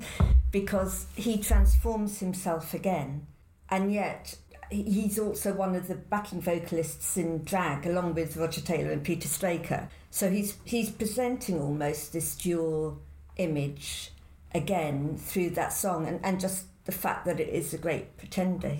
because 0.50 1.06
he 1.14 1.38
transforms 1.38 2.20
himself 2.20 2.72
again, 2.72 3.26
and 3.68 3.92
yet 3.92 4.36
he's 4.70 5.18
also 5.18 5.52
one 5.52 5.74
of 5.74 5.88
the 5.88 5.94
backing 5.94 6.40
vocalists 6.40 7.16
in 7.16 7.44
drag, 7.44 7.86
along 7.86 8.14
with 8.14 8.36
Roger 8.36 8.60
Taylor 8.62 8.90
and 8.90 9.04
Peter 9.04 9.28
Straker. 9.28 9.88
So 10.10 10.30
he's 10.30 10.56
he's 10.64 10.90
presenting 10.90 11.60
almost 11.60 12.12
this 12.14 12.34
dual 12.36 13.00
image 13.36 14.12
again 14.54 15.18
through 15.18 15.50
that 15.50 15.74
song, 15.74 16.06
and, 16.06 16.20
and 16.24 16.40
just 16.40 16.66
the 16.86 16.92
fact 16.92 17.26
that 17.26 17.38
it 17.38 17.50
is 17.50 17.74
a 17.74 17.78
great 17.78 18.16
pretender. 18.16 18.74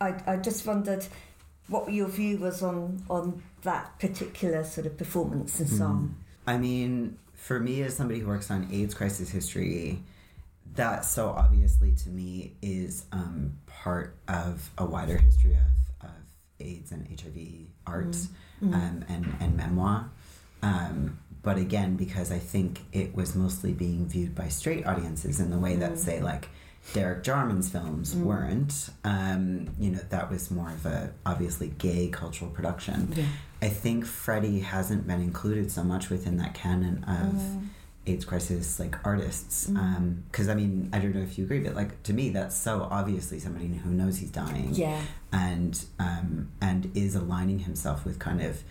I, 0.00 0.14
I 0.26 0.36
just 0.36 0.66
wondered 0.66 1.06
what 1.68 1.92
your 1.92 2.08
view 2.08 2.38
was 2.38 2.62
on 2.62 3.02
on 3.08 3.42
that 3.62 3.98
particular 3.98 4.64
sort 4.64 4.86
of 4.86 4.96
performance 4.98 5.58
and 5.60 5.68
song. 5.68 6.16
I 6.46 6.58
mean, 6.58 7.18
for 7.34 7.58
me 7.58 7.82
as 7.82 7.96
somebody 7.96 8.20
who 8.20 8.26
works 8.28 8.50
on 8.50 8.68
AIDS 8.70 8.94
crisis 8.94 9.30
history, 9.30 10.02
that 10.74 11.04
so 11.04 11.28
obviously 11.30 11.92
to 11.92 12.08
me 12.10 12.52
is 12.60 13.04
um, 13.12 13.58
part 13.66 14.16
of 14.28 14.70
a 14.76 14.84
wider 14.84 15.16
history 15.16 15.52
of, 15.54 16.06
of 16.08 16.14
AIDS 16.60 16.92
and 16.92 17.06
HIV 17.08 17.68
art 17.86 18.16
Um, 18.62 19.04
and, 19.08 19.36
and 19.40 19.56
memoir. 19.56 20.10
Um, 20.62 21.18
but 21.42 21.58
again, 21.58 21.96
because 21.96 22.32
I 22.32 22.38
think 22.38 22.80
it 22.92 23.14
was 23.14 23.34
mostly 23.34 23.72
being 23.72 24.06
viewed 24.06 24.34
by 24.34 24.48
straight 24.48 24.86
audiences 24.86 25.38
in 25.40 25.50
the 25.50 25.58
way 25.58 25.76
that, 25.76 25.98
say, 25.98 26.22
like 26.22 26.48
Derek 26.92 27.24
Jarman's 27.24 27.68
films 27.70 28.14
weren't, 28.14 28.90
um, 29.04 29.74
you 29.80 29.90
know, 29.90 30.00
that 30.10 30.30
was 30.30 30.50
more 30.50 30.68
of 30.70 30.84
a 30.86 31.12
obviously 31.24 31.68
gay 31.78 32.08
cultural 32.08 32.50
production. 32.50 33.12
Yeah. 33.16 33.24
I 33.62 33.68
think 33.68 34.04
Freddie 34.04 34.60
hasn't 34.60 35.06
been 35.06 35.20
included 35.22 35.72
so 35.72 35.82
much 35.82 36.10
within 36.10 36.36
that 36.36 36.52
canon 36.54 37.02
of 37.04 37.42
AIDS 38.06 38.26
crisis 38.26 38.78
like 38.78 38.96
artists. 39.06 39.66
Because 40.30 40.48
I 40.50 40.54
mean, 40.54 40.90
I 40.92 40.98
don't 40.98 41.14
know 41.14 41.22
if 41.22 41.38
you 41.38 41.44
agree, 41.44 41.60
but 41.60 41.74
like 41.74 42.02
to 42.04 42.12
me, 42.12 42.28
that's 42.28 42.54
so 42.56 42.86
obviously 42.90 43.38
somebody 43.40 43.68
who 43.68 43.90
knows 43.90 44.18
he's 44.18 44.30
dying 44.30 44.70
Yeah, 44.74 45.00
and 45.32 45.82
um, 45.98 46.50
and 46.60 46.90
is 46.94 47.14
aligning 47.16 47.60
himself 47.60 48.04
with 48.04 48.18
kind 48.18 48.42
of 48.42 48.62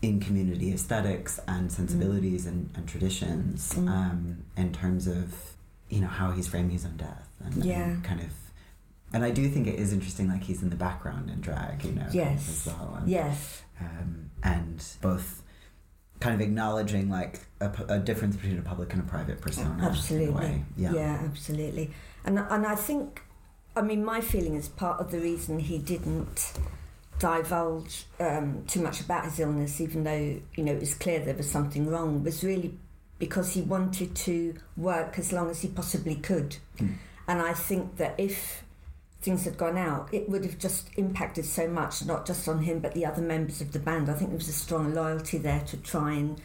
in 0.00 0.20
community 0.20 0.72
aesthetics 0.72 1.38
and 1.46 1.70
sensibilities 1.70 2.46
and, 2.46 2.70
and 2.76 2.88
traditions 2.88 3.72
Mm. 3.74 3.88
um, 3.88 4.36
in 4.56 4.72
terms 4.72 5.06
of 5.06 5.51
you 5.92 6.00
know 6.00 6.12
how 6.20 6.30
he's 6.36 6.48
framing 6.48 6.70
his 6.78 6.84
own 6.84 6.96
death 6.96 7.28
and, 7.44 7.64
Yeah. 7.64 7.82
and 7.90 8.04
kind 8.04 8.20
of 8.20 8.32
and 9.14 9.22
I 9.22 9.30
do 9.30 9.46
think 9.52 9.66
it 9.66 9.78
is 9.78 9.92
interesting 9.92 10.26
like 10.28 10.42
he's 10.44 10.62
in 10.62 10.70
the 10.70 10.76
background 10.88 11.28
in 11.30 11.40
drag 11.40 11.84
you 11.84 11.92
know 11.92 12.06
Yes. 12.12 12.48
as 12.48 12.72
well 12.72 12.96
and, 12.98 13.08
yes, 13.08 13.62
um, 13.80 14.30
and 14.42 14.82
both 15.00 15.42
kind 16.20 16.34
of 16.34 16.40
acknowledging 16.40 17.10
like 17.10 17.40
a, 17.60 17.70
a 17.88 17.98
difference 17.98 18.36
between 18.36 18.58
a 18.58 18.62
public 18.62 18.92
and 18.94 19.02
a 19.02 19.06
private 19.06 19.40
persona 19.40 19.74
in 19.78 19.80
a 19.84 19.88
absolutely. 19.90 20.34
way. 20.34 20.64
yeah 20.76 21.20
absolutely. 21.28 21.90
And 22.24 22.38
and 22.38 22.64
I 22.64 22.76
think, 22.76 23.22
I 23.76 23.82
mean, 23.82 24.04
my 24.04 24.20
feeling 24.20 24.54
is 24.54 24.68
part 24.68 25.00
of 25.00 25.10
the 25.10 25.18
reason 25.18 25.58
he 25.58 25.78
didn't 25.78 26.52
divulge 27.18 28.06
um, 28.20 28.64
too 28.66 28.80
much 28.80 29.00
about 29.00 29.24
his 29.24 29.38
illness, 29.40 29.80
even 29.80 30.04
though 30.04 30.40
you 30.56 30.64
know 30.64 30.72
it 30.72 30.80
was 30.80 30.94
clear 30.94 31.18
there 31.20 31.34
was 31.34 31.50
something 31.50 31.88
wrong, 31.88 32.22
was 32.22 32.42
really 32.44 32.78
because 33.22 33.52
he 33.52 33.62
wanted 33.62 34.16
to 34.16 34.52
work 34.76 35.16
as 35.16 35.32
long 35.32 35.48
as 35.48 35.62
he 35.62 35.68
possibly 35.68 36.16
could. 36.16 36.56
Mm. 36.78 36.94
And 37.28 37.40
I 37.40 37.52
think 37.52 37.98
that 37.98 38.16
if 38.18 38.64
things 39.20 39.44
had 39.44 39.56
gone 39.56 39.78
out, 39.78 40.12
it 40.12 40.28
would 40.28 40.44
have 40.44 40.58
just 40.58 40.88
impacted 40.96 41.44
so 41.44 41.68
much, 41.68 42.04
not 42.04 42.26
just 42.26 42.48
on 42.48 42.64
him, 42.64 42.80
but 42.80 42.94
the 42.94 43.06
other 43.06 43.22
members 43.22 43.60
of 43.60 43.70
the 43.70 43.78
band. 43.78 44.10
I 44.10 44.14
think 44.14 44.30
there 44.30 44.38
was 44.38 44.48
a 44.48 44.52
strong 44.52 44.92
loyalty 44.92 45.38
there 45.38 45.60
to 45.60 45.76
try 45.76 46.14
and, 46.14 46.40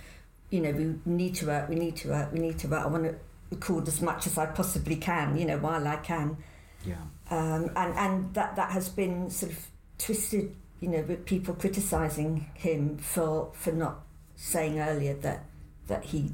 you 0.51 0.62
know, 0.62 0.72
we 0.72 1.12
need 1.12 1.34
to 1.38 1.48
work, 1.48 1.67
we 1.67 1.74
need 1.74 1.96
to 1.96 2.10
work, 2.10 2.31
we 2.31 2.38
need 2.38 2.60
to 2.60 2.67
work. 2.67 2.84
I 2.84 2.88
want 2.88 3.05
to 3.05 3.15
record 3.50 3.88
as 3.88 4.00
much 4.00 4.27
as 4.27 4.38
I 4.38 4.46
possibly 4.46 4.98
can, 4.98 5.36
you 5.36 5.46
know, 5.46 5.57
while 5.57 5.88
I 5.88 5.96
can. 5.96 6.38
yeah 6.86 6.98
Um, 7.31 7.72
and, 7.75 7.93
and 7.96 8.34
that, 8.36 8.55
that 8.55 8.69
has 8.69 8.88
been 8.88 9.31
sort 9.31 9.51
of 9.51 9.65
twisted, 9.98 10.55
you 10.79 10.89
know, 10.89 11.01
with 11.01 11.25
people 11.25 11.55
criticising 11.55 12.51
him 12.53 13.00
for, 13.00 13.50
for 13.53 13.72
not 13.72 14.01
saying 14.36 14.79
earlier 14.79 15.15
that, 15.15 15.43
that 15.88 16.03
he 16.03 16.34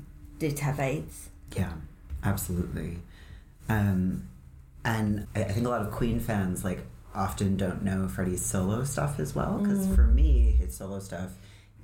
did 0.50 0.60
have 0.60 0.80
AIDS. 0.80 1.30
Yeah, 1.56 1.72
absolutely. 2.24 3.00
Um, 3.70 4.28
and 4.84 5.28
I 5.36 5.42
I 5.46 5.52
think 5.54 5.66
a 5.66 5.70
lot 5.70 5.82
of 5.82 5.92
Queen 5.92 6.20
fans 6.20 6.64
like 6.66 6.86
often 7.16 7.56
don't 7.56 7.84
know 7.84 8.08
Freddie's 8.08 8.44
solo 8.46 8.84
stuff 8.84 9.20
as 9.20 9.34
well 9.36 9.60
because 9.60 9.88
Mm. 9.88 9.96
for 9.96 10.08
me, 10.08 10.52
his 10.60 10.76
solo 10.76 11.00
stuff 11.00 11.32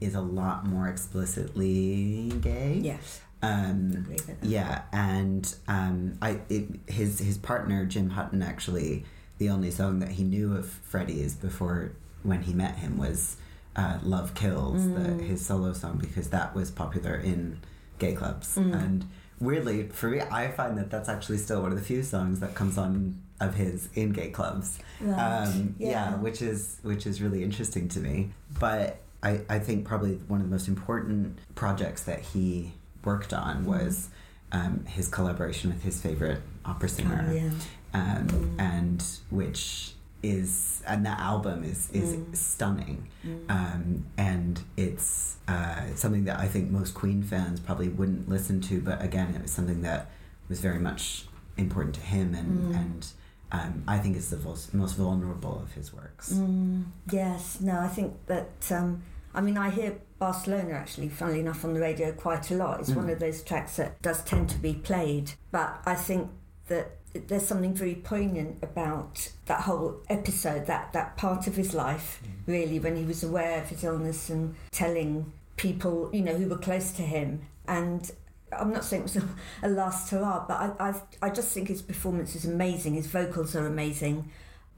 is 0.02 0.14
a 0.16 0.22
lot 0.22 0.66
more 0.66 0.88
explicitly 0.88 2.32
gay. 2.42 2.80
Yes, 2.84 3.22
Um, 3.42 3.92
agree 3.98 4.16
with 4.16 4.42
that. 4.42 4.44
yeah, 4.48 4.82
and 4.92 5.56
um, 5.68 6.18
I 6.22 6.40
it, 6.50 6.68
his 6.88 7.20
his 7.20 7.38
partner 7.38 7.86
Jim 7.86 8.10
Hutton 8.12 8.42
actually 8.42 9.06
the 9.38 9.50
only 9.50 9.72
song 9.72 10.00
that 10.00 10.10
he 10.10 10.24
knew 10.24 10.54
of 10.56 10.66
Freddie's 10.68 11.36
before 11.36 11.92
when 12.24 12.42
he 12.42 12.54
met 12.54 12.76
him 12.76 12.98
was 12.98 13.38
uh, 13.78 14.00
"Love 14.04 14.34
Kills," 14.34 14.84
the, 14.84 15.00
Mm. 15.00 15.22
his 15.28 15.46
solo 15.46 15.72
song 15.74 15.98
because 16.00 16.30
that 16.30 16.54
was 16.56 16.70
popular 16.72 17.16
in 17.16 17.60
gay 18.00 18.14
clubs. 18.14 18.56
Mm. 18.58 18.74
And 18.84 19.06
weirdly, 19.40 19.88
for 19.90 20.10
me, 20.10 20.22
I 20.22 20.50
find 20.50 20.78
that 20.78 20.90
that's 20.90 21.10
actually 21.10 21.38
still 21.38 21.62
one 21.62 21.72
of 21.72 21.78
the 21.78 21.84
few 21.84 22.02
songs 22.04 22.40
that 22.40 22.56
comes 22.56 22.78
on 22.78 23.22
of 23.40 23.56
his 23.56 23.90
in 23.96 24.12
gay 24.12 24.30
clubs. 24.32 24.80
Right. 25.00 25.44
Um, 25.48 25.76
yeah. 25.80 25.90
Yeah. 25.90 26.16
which 26.16 26.42
is 26.42 26.78
which 26.84 27.06
is 27.08 27.22
really 27.22 27.44
interesting 27.44 27.88
to 27.90 28.00
me. 28.00 28.32
But 28.60 29.00
I, 29.24 29.42
I 29.50 29.60
think 29.60 29.86
probably 29.86 30.16
one 30.28 30.40
of 30.42 30.48
the 30.48 30.52
most 30.52 30.68
important 30.68 31.38
projects 31.56 32.04
that 32.04 32.22
he 32.22 32.74
worked 33.04 33.34
on 33.34 33.58
Mm-hmm. 33.60 33.66
was 33.70 34.10
um, 34.52 34.86
his 34.86 35.08
collaboration 35.08 35.70
with 35.70 35.84
his 35.84 36.02
favorite 36.02 36.42
opera 36.66 36.90
singer, 36.90 37.26
Oh, 37.30 37.34
yeah. 37.34 37.52
um, 37.94 38.28
Mm. 38.28 38.60
and 38.60 39.04
which 39.30 39.94
is 40.24 40.82
and 40.88 41.06
that 41.06 41.20
album 41.20 41.64
is 41.64 41.90
is 41.92 42.16
Mm. 42.16 42.36
stunning, 42.36 43.08
Mm. 43.26 43.50
um, 43.50 44.06
and 44.18 44.62
it's 44.78 45.38
uh, 45.48 45.96
something 45.96 46.26
that 46.26 46.40
I 46.40 46.48
think 46.48 46.70
most 46.70 46.94
Queen 46.94 47.24
fans 47.24 47.60
probably 47.60 47.90
wouldn't 47.90 48.30
listen 48.30 48.62
to, 48.62 48.82
but 48.82 49.02
again, 49.02 49.34
it 49.36 49.42
was 49.42 49.52
something 49.52 49.82
that 49.82 50.10
was 50.48 50.60
very 50.62 50.80
much 50.80 51.28
important 51.58 51.96
to 51.96 52.02
him, 52.02 52.34
and 52.36 52.74
Mm. 52.74 52.76
and 52.80 53.08
um, 53.52 53.84
I 53.88 53.98
think 53.98 54.16
it's 54.16 54.30
the 54.30 54.38
most, 54.38 54.76
most 54.76 54.96
vulnerable 54.96 55.60
of 55.60 55.72
his 55.74 55.92
works. 55.92 56.34
Mm, 56.34 56.84
yes, 57.10 57.60
no, 57.62 57.80
I 57.80 57.88
think 57.88 58.14
that. 58.28 58.72
Um, 58.72 59.02
I 59.34 59.42
mean, 59.42 59.58
I 59.58 59.70
hear 59.72 59.96
Barcelona 60.20 60.74
actually, 60.74 61.10
funnily 61.10 61.40
enough, 61.40 61.64
on 61.66 61.74
the 61.74 61.80
radio 61.80 62.12
quite 62.12 62.52
a 62.52 62.56
lot. 62.56 62.80
It's 62.80 62.92
one 62.92 63.08
Mm. 63.08 63.14
of 63.14 63.20
those 63.20 63.42
tracks 63.44 63.78
that 63.78 64.00
does 64.04 64.24
tend 64.24 64.50
to 64.50 64.58
be 64.60 64.74
played. 64.76 65.32
But 65.52 65.82
I 65.86 65.96
think 65.96 66.30
that 66.68 66.99
there's 67.14 67.46
something 67.46 67.74
very 67.74 67.96
poignant 67.96 68.58
about 68.62 69.32
that 69.46 69.62
whole 69.62 70.02
episode, 70.10 70.68
that, 70.68 70.94
that 70.94 71.18
part 71.18 71.48
of 71.48 71.56
his 71.56 71.74
life, 71.74 72.22
mm. 72.24 72.30
really, 72.46 72.80
when 72.80 72.96
he 72.96 73.04
was 73.04 73.24
aware 73.24 73.62
of 73.62 73.70
his 73.70 73.84
illness 73.84 74.30
and 74.30 74.56
telling 74.72 75.32
people, 75.58 76.10
you 76.14 76.22
know, 76.22 76.36
who 76.36 76.48
were 76.48 76.58
close 76.58 76.92
to 76.94 77.02
him. 77.02 77.42
And 77.68 78.10
I'm 78.58 78.72
not 78.72 78.86
saying 78.86 79.02
it 79.02 79.14
was 79.14 79.18
a, 79.18 79.30
a 79.64 79.70
last 79.70 80.10
hurrah, 80.10 80.46
but 80.48 80.56
I, 80.56 80.90
I, 80.90 81.28
I 81.28 81.30
just 81.30 81.52
think 81.52 81.68
his 81.68 81.82
performance 81.82 82.36
is 82.36 82.46
amazing. 82.46 82.94
His 82.94 83.08
vocals 83.08 83.56
are 83.56 83.66
amazing. 83.66 84.30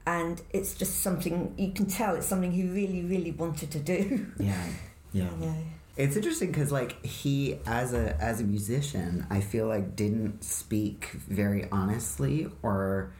And 0.06 0.42
it's 0.50 0.74
just 0.74 1.00
something 1.00 1.54
you 1.56 1.72
can 1.72 1.86
tell 1.86 2.16
it's 2.16 2.26
something 2.26 2.50
he 2.50 2.64
really, 2.64 3.02
really 3.04 3.30
wanted 3.30 3.70
to 3.70 3.78
do. 3.78 4.26
Yeah. 4.38 4.66
Yeah. 5.12 5.28
Yeah. 5.40 5.54
It's 5.96 6.16
interesting 6.16 6.48
because 6.48 6.72
like 6.72 7.04
he 7.04 7.58
as 7.66 7.92
a 7.92 8.16
as 8.20 8.40
a 8.40 8.44
musician, 8.44 9.26
I 9.30 9.40
feel 9.40 9.66
like 9.66 9.94
didn't 9.94 10.42
speak 10.42 11.10
very 11.28 11.68
honestly 11.70 12.48
or 12.62 13.12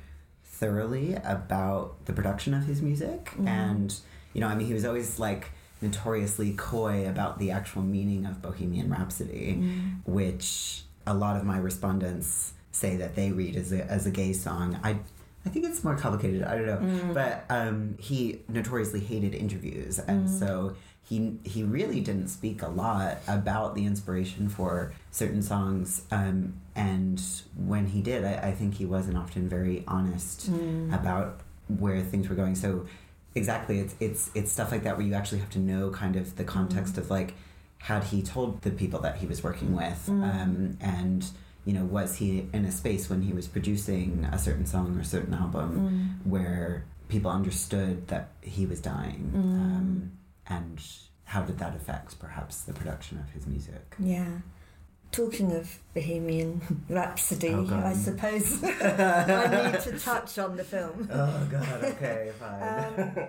thoroughly 0.45 1.15
about 1.25 2.07
the 2.07 2.13
production 2.13 2.55
of 2.55 2.65
his 2.65 2.81
music. 2.81 3.27
Mm-hmm. 3.27 3.49
And 3.49 3.95
you 4.33 4.41
know, 4.41 4.49
I 4.49 4.55
mean 4.55 4.67
he 4.67 4.73
was 4.73 4.85
always 4.85 5.19
like 5.19 5.51
notoriously 5.83 6.55
coy 6.55 7.09
about 7.09 7.39
the 7.39 7.51
actual 7.51 7.83
meaning 7.83 8.25
of 8.25 8.41
Bohemian 8.41 8.89
Rhapsody, 8.89 9.59
mm-hmm. 9.59 10.11
which 10.11 10.85
a 11.07 11.13
lot 11.13 11.37
of 11.37 11.45
my 11.45 11.59
respondents 11.59 12.55
say 12.71 12.97
that 12.97 13.15
they 13.17 13.33
read 13.33 13.57
as 13.57 13.73
a 13.73 13.85
as 13.91 14.07
a 14.07 14.11
gay 14.11 14.33
song. 14.33 14.79
I 14.83 14.99
I 15.45 15.49
think 15.49 15.67
it's 15.67 15.83
more 15.83 15.97
complicated. 15.97 16.45
I 16.45 16.57
don't 16.57 16.67
know, 16.67 16.77
mm-hmm. 16.77 17.13
but 17.13 17.45
um, 17.51 17.97
he 17.99 18.41
notoriously 18.49 19.01
hated 19.01 19.35
interviews, 19.35 19.99
and 19.99 20.31
so 20.31 20.77
he 21.05 21.39
he 21.45 21.63
really 21.63 22.01
didn't 22.01 22.29
speak 22.29 22.63
a 22.63 22.69
lot 22.69 23.19
about 23.27 23.75
the 23.75 23.85
inspiration 23.85 24.49
for 24.49 24.93
certain 25.11 25.43
songs. 25.43 26.03
Um, 26.11 26.55
and 26.75 27.23
when 27.57 27.87
he 27.87 28.01
did, 28.01 28.25
I, 28.25 28.49
I 28.49 28.53
think 28.53 28.75
he 28.75 28.87
wasn't 28.87 29.19
often 29.19 29.49
very 29.49 29.85
honest 29.87 30.49
about 30.93 31.41
where 31.69 32.01
things 32.01 32.29
were 32.29 32.35
going. 32.35 32.55
So 32.55 32.87
exactly, 33.35 33.81
it's 33.81 33.95
it's 34.01 34.31
it's 34.35 34.53
stuff 34.53 34.71
like 34.71 34.85
that 34.85 34.97
where 34.97 35.07
you 35.07 35.15
actually 35.15 35.39
have 35.39 35.51
to 35.51 35.59
know 35.59 35.91
kind 35.91 36.17
of 36.17 36.37
the 36.37 36.45
context 36.45 36.97
of 36.99 37.11
like 37.11 37.35
had 37.79 38.05
he 38.05 38.23
told 38.23 38.63
the 38.63 38.71
people 38.71 39.01
that 39.01 39.17
he 39.17 39.27
was 39.27 39.43
working 39.43 39.75
with, 39.75 40.09
um, 40.09 40.79
and 40.81 41.27
you 41.65 41.73
know, 41.73 41.85
was 41.85 42.17
he 42.17 42.47
in 42.53 42.65
a 42.65 42.73
space 42.73 43.11
when 43.11 43.23
he 43.23 43.33
was 43.33 43.47
producing 43.49 44.27
a 44.33 44.39
certain 44.39 44.67
song 44.67 44.97
or 44.97 45.01
a 45.01 45.05
certain 45.05 45.35
album 45.35 46.21
where 46.25 46.85
people 47.09 47.31
understood 47.31 48.09
that 48.09 48.31
he 48.41 48.67
was 48.67 48.81
dying, 48.81 49.31
um, 49.35 50.13
and 50.49 50.81
how 51.25 51.43
did 51.43 51.59
that 51.59 51.75
affect 51.75 52.19
perhaps 52.19 52.63
the 52.63 52.73
production 52.73 53.19
of 53.19 53.31
his 53.31 53.47
music? 53.47 53.95
Yeah. 53.99 54.39
Talking 55.11 55.53
of 55.53 55.79
Bohemian 55.95 56.85
Rhapsody, 56.89 57.51
Oh, 57.51 57.69
I 57.85 57.93
suppose 57.93 58.63
I 58.65 59.71
need 59.73 59.81
to 59.83 59.99
touch 59.99 60.39
on 60.39 60.57
the 60.57 60.65
film. 60.65 61.09
Oh 61.13 61.49
God, 61.51 61.85
okay, 61.85 62.33
fine. 62.39 63.13
Um, 63.17 63.29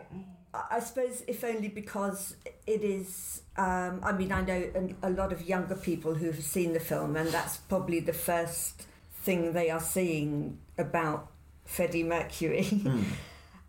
I 0.72 0.80
suppose, 0.80 1.24
if 1.28 1.44
only 1.44 1.68
because 1.68 2.36
it 2.68 2.84
is. 2.84 3.42
Um, 3.58 4.00
I 4.04 4.12
mean, 4.12 4.32
I 4.32 4.42
know 4.42 4.72
a 5.02 5.10
lot 5.10 5.34
of 5.34 5.48
younger 5.48 5.76
people 5.76 6.14
who 6.14 6.28
have 6.28 6.44
seen 6.44 6.74
the 6.74 6.80
film, 6.80 7.16
and 7.16 7.30
that's 7.30 7.58
probably 7.58 8.00
the 8.00 8.14
first 8.14 8.84
thing 9.24 9.54
they 9.54 9.70
are 9.72 9.80
seeing 9.80 10.60
about 10.78 11.32
Freddie 11.66 12.04
Mercury. 12.04 12.64
Mm. 12.66 13.04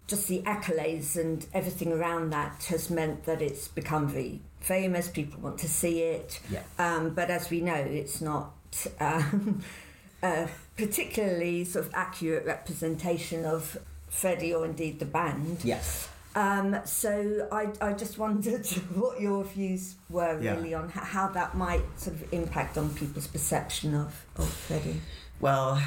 Just 0.06 0.28
the 0.28 0.42
accolades 0.42 1.16
and 1.16 1.46
everything 1.54 1.92
around 1.92 2.30
that 2.30 2.64
has 2.64 2.90
meant 2.90 3.24
that 3.24 3.40
it's 3.40 3.68
become 3.68 4.06
very 4.08 4.40
famous. 4.60 5.08
People 5.08 5.40
want 5.40 5.58
to 5.58 5.68
see 5.68 6.00
it. 6.02 6.40
Yeah. 6.50 6.62
Um, 6.78 7.10
but 7.10 7.30
as 7.30 7.48
we 7.50 7.60
know, 7.62 7.74
it's 7.74 8.20
not 8.20 8.52
um, 9.00 9.62
a 10.22 10.48
particularly 10.76 11.64
sort 11.64 11.86
of 11.86 11.92
accurate 11.94 12.44
representation 12.44 13.44
of 13.46 13.78
Freddie 14.10 14.52
or 14.54 14.64
indeed 14.66 14.98
the 14.98 15.06
band. 15.06 15.58
Yes. 15.64 16.08
Um, 16.36 16.76
so 16.84 17.48
I, 17.52 17.68
I 17.80 17.92
just 17.92 18.18
wondered 18.18 18.66
what 18.94 19.20
your 19.20 19.44
views 19.44 19.94
were 20.10 20.38
Yeah. 20.40 20.56
really 20.56 20.74
on 20.74 20.88
how 20.90 21.28
that 21.28 21.56
might 21.56 21.82
sort 21.96 22.16
of 22.16 22.32
impact 22.32 22.76
on 22.76 22.92
people's 22.94 23.26
perception 23.28 23.94
of, 23.94 24.26
of 24.36 24.48
Freddie. 24.48 25.00
Well, 25.40 25.80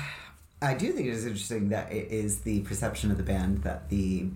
I 0.62 0.74
do 0.74 0.92
think 0.92 1.08
it 1.08 1.12
is 1.12 1.26
interesting 1.26 1.70
that 1.70 1.92
it 1.92 2.12
is 2.12 2.42
the 2.42 2.62
perception 2.62 3.12
of 3.12 3.18
the 3.18 3.24
band 3.24 3.64
that 3.64 3.90
the 3.90 4.28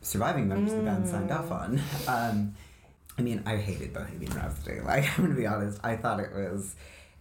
surviving 0.00 0.48
members 0.48 0.72
of 0.72 0.78
the 0.78 0.84
band 0.84 1.06
signed 1.06 1.30
off 1.30 1.50
on. 1.50 1.78
Mm. 1.78 2.08
Um, 2.08 2.54
I 3.18 3.22
mean, 3.22 3.42
I 3.44 3.56
hated 3.56 3.92
Bohemian 3.92 4.32
Rhapsody. 4.32 4.80
Like, 4.84 5.04
I'm 5.04 5.24
going 5.24 5.34
to 5.34 5.40
be 5.40 5.46
honest. 5.46 5.80
I 5.82 5.96
thought 5.96 6.20
it 6.20 6.32
was, 6.32 6.74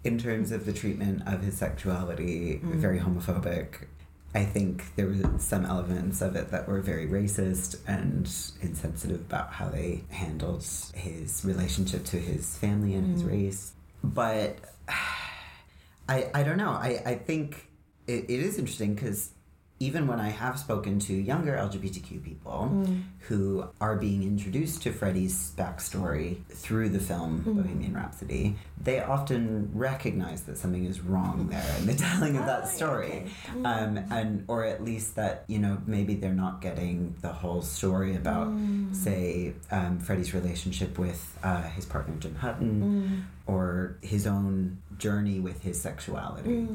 in 0.04 0.18
terms 0.18 0.52
of 0.52 0.66
the 0.66 0.74
treatment 0.74 1.24
of 1.26 1.42
his 1.42 1.58
sexuality, 1.58 2.62
mm. 2.64 2.76
very 2.76 3.00
homophobic. 3.00 3.88
I 4.36 4.46
think 4.46 4.96
there 4.96 5.08
were 5.08 5.40
some 5.40 5.66
elements 5.66 6.22
of 6.22 6.36
it 6.36 6.52
that 6.52 6.68
were 6.68 6.82
very 6.82 7.08
racist 7.08 7.80
and 7.88 8.30
insensitive 8.62 9.22
about 9.22 9.54
how 9.54 9.70
they 9.70 10.04
handled 10.10 10.64
his 10.94 11.44
relationship 11.44 12.06
to 12.06 12.18
his 12.18 12.56
family 12.58 12.94
and 12.94 13.12
his 13.12 13.24
mm. 13.24 13.30
race. 13.30 13.74
But 14.04 14.60
I, 16.10 16.30
I 16.34 16.44
don't 16.44 16.58
know. 16.58 16.70
I, 16.70 17.02
I 17.06 17.16
think 17.16 17.67
it, 18.08 18.26
it 18.30 18.40
is 18.40 18.58
interesting 18.58 18.96
because 18.96 19.32
even 19.80 20.08
when 20.08 20.20
I 20.20 20.30
have 20.30 20.58
spoken 20.58 20.98
to 21.02 21.14
younger 21.14 21.52
LGBTQ 21.56 22.24
people 22.24 22.84
who 23.28 23.68
are 23.80 23.96
being 23.96 24.24
introduced 24.24 24.82
to 24.82 24.92
Freddie's 24.92 25.52
backstory 25.56 26.44
through 26.48 26.90
the 26.90 26.98
film 27.00 27.42
Bohemian 27.46 27.94
Rhapsody, 27.94 28.56
they 28.82 29.02
often 29.04 29.70
recognize 29.76 30.42
that 30.46 30.58
something 30.58 30.84
is 30.86 31.02
wrong 31.02 31.50
there 31.52 31.76
in 31.78 31.86
the 31.86 31.94
telling 32.08 32.38
of 32.38 32.48
that 32.48 32.64
Oh, 32.64 32.68
story. 32.68 33.28
okay. 33.52 33.64
Um, 33.64 33.98
and 34.10 34.46
or 34.48 34.64
at 34.66 34.84
least 34.84 35.16
that 35.18 35.44
you 35.46 35.60
know 35.60 35.78
maybe 35.86 36.16
they're 36.16 36.34
not 36.34 36.60
getting 36.60 37.14
the 37.22 37.32
whole 37.32 37.62
story 37.62 38.16
about 38.16 38.52
say 38.94 39.54
um, 39.70 40.00
Freddie's 40.00 40.34
relationship 40.34 40.98
with 40.98 41.38
uh, 41.44 41.62
his 41.62 41.86
partner 41.86 42.16
Jim 42.18 42.34
Hutton 42.34 43.28
or 43.46 43.98
his 44.02 44.26
own 44.26 44.80
journey 44.98 45.40
with 45.40 45.62
his 45.62 45.80
sexuality. 45.80 46.68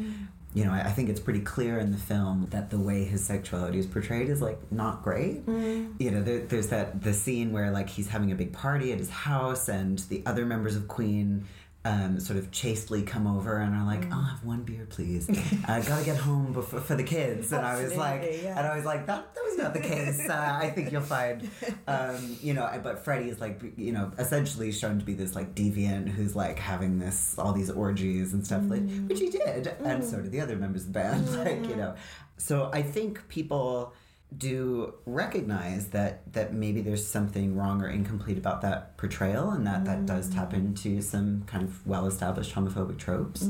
You 0.55 0.65
know, 0.65 0.73
I, 0.73 0.81
I 0.81 0.91
think 0.91 1.09
it's 1.09 1.21
pretty 1.21 1.41
clear 1.41 1.79
in 1.79 1.93
the 1.93 1.99
film 1.99 2.47
that 2.51 2.71
the 2.71 2.79
way 2.79 3.05
his 3.05 3.25
sexuality 3.25 3.79
is 3.79 3.87
portrayed 3.87 4.29
is 4.29 4.43
like 4.43 4.59
not 4.71 5.03
great. 5.03 5.47
Mm-hmm. 5.47 5.93
You 5.99 6.11
know, 6.11 6.23
there, 6.23 6.41
there's 6.41 6.69
that 6.69 7.03
the 7.03 7.15
scene 7.15 7.53
where 7.53 7.71
like 7.71 7.88
he's 7.88 8.09
having 8.09 8.33
a 8.33 8.35
big 8.35 8.53
party 8.53 8.93
at 8.93 8.99
his 8.99 9.11
house, 9.11 9.69
and 9.69 9.99
the 10.11 10.23
other 10.27 10.45
members 10.45 10.77
of 10.77 10.88
Queen. 10.88 11.47
Um, 11.85 12.21
sort 12.21 12.38
of 12.38 12.53
chastely 12.53 13.03
come 13.03 13.27
over 13.27 13.57
and 13.57 13.75
are 13.75 13.85
like, 13.85 14.09
"I'll 14.12 14.23
have 14.23 14.45
one 14.45 14.62
beer, 14.62 14.87
please. 14.88 15.29
I 15.66 15.81
gotta 15.88 16.05
get 16.05 16.16
home 16.16 16.53
before, 16.53 16.81
for 16.81 16.95
the 16.95 17.03
kids." 17.03 17.51
And 17.51 17.66
I 17.66 17.83
was 17.83 17.97
like, 17.97 18.23
yeah. 18.23 18.57
and 18.57 18.68
I 18.68 18.77
was 18.77 18.85
like, 18.85 19.07
"That 19.07 19.35
that 19.35 19.45
was 19.45 19.59
not 19.59 19.75
the 19.75 19.81
case. 19.81 20.21
Uh, 20.31 20.59
I 20.62 20.71
think 20.71 20.92
you'll 20.92 21.03
find, 21.03 21.51
um, 21.88 22.37
you 22.40 22.55
know." 22.55 22.71
But 22.85 23.05
Freddie 23.05 23.31
is 23.31 23.40
like, 23.40 23.61
you 23.77 23.90
know, 23.90 24.12
essentially 24.16 24.71
shown 24.71 25.01
to 25.01 25.05
be 25.05 25.14
this 25.14 25.35
like 25.35 25.57
deviant 25.57 26.09
who's 26.09 26.37
like 26.37 26.61
having 26.61 27.01
this 27.01 27.37
all 27.37 27.53
these 27.53 27.71
orgies 27.71 28.33
and 28.33 28.47
stuff, 28.47 28.62
like 28.66 28.88
which 29.09 29.18
he 29.18 29.31
did, 29.31 29.66
and 29.85 30.05
so 30.05 30.21
did 30.21 30.31
the 30.31 30.40
other 30.40 30.55
members 30.55 30.83
of 30.83 30.92
the 30.92 31.01
band. 31.01 31.29
Like 31.42 31.68
you 31.68 31.75
know, 31.75 31.97
so 32.37 32.71
I 32.73 32.83
think 32.83 33.29
people 33.29 33.92
do 34.38 34.95
recognize 35.07 35.88
that 35.88 36.33
that 36.33 36.53
maybe 36.55 36.81
there's 36.81 37.07
something 37.07 37.57
wrong 37.57 37.83
or 37.83 37.88
incomplete 37.88 38.38
about 38.38 38.62
that 38.62 38.97
portrayal 38.97 39.51
and 39.51 39.66
that 39.66 39.85
that 39.85 40.07
does 40.07 40.29
tap 40.29 40.55
into 40.55 41.01
some 41.03 41.42
kind 41.47 41.62
of 41.62 41.87
well-established 41.87 42.55
homophobic 42.55 42.99
tropes. 42.99 43.49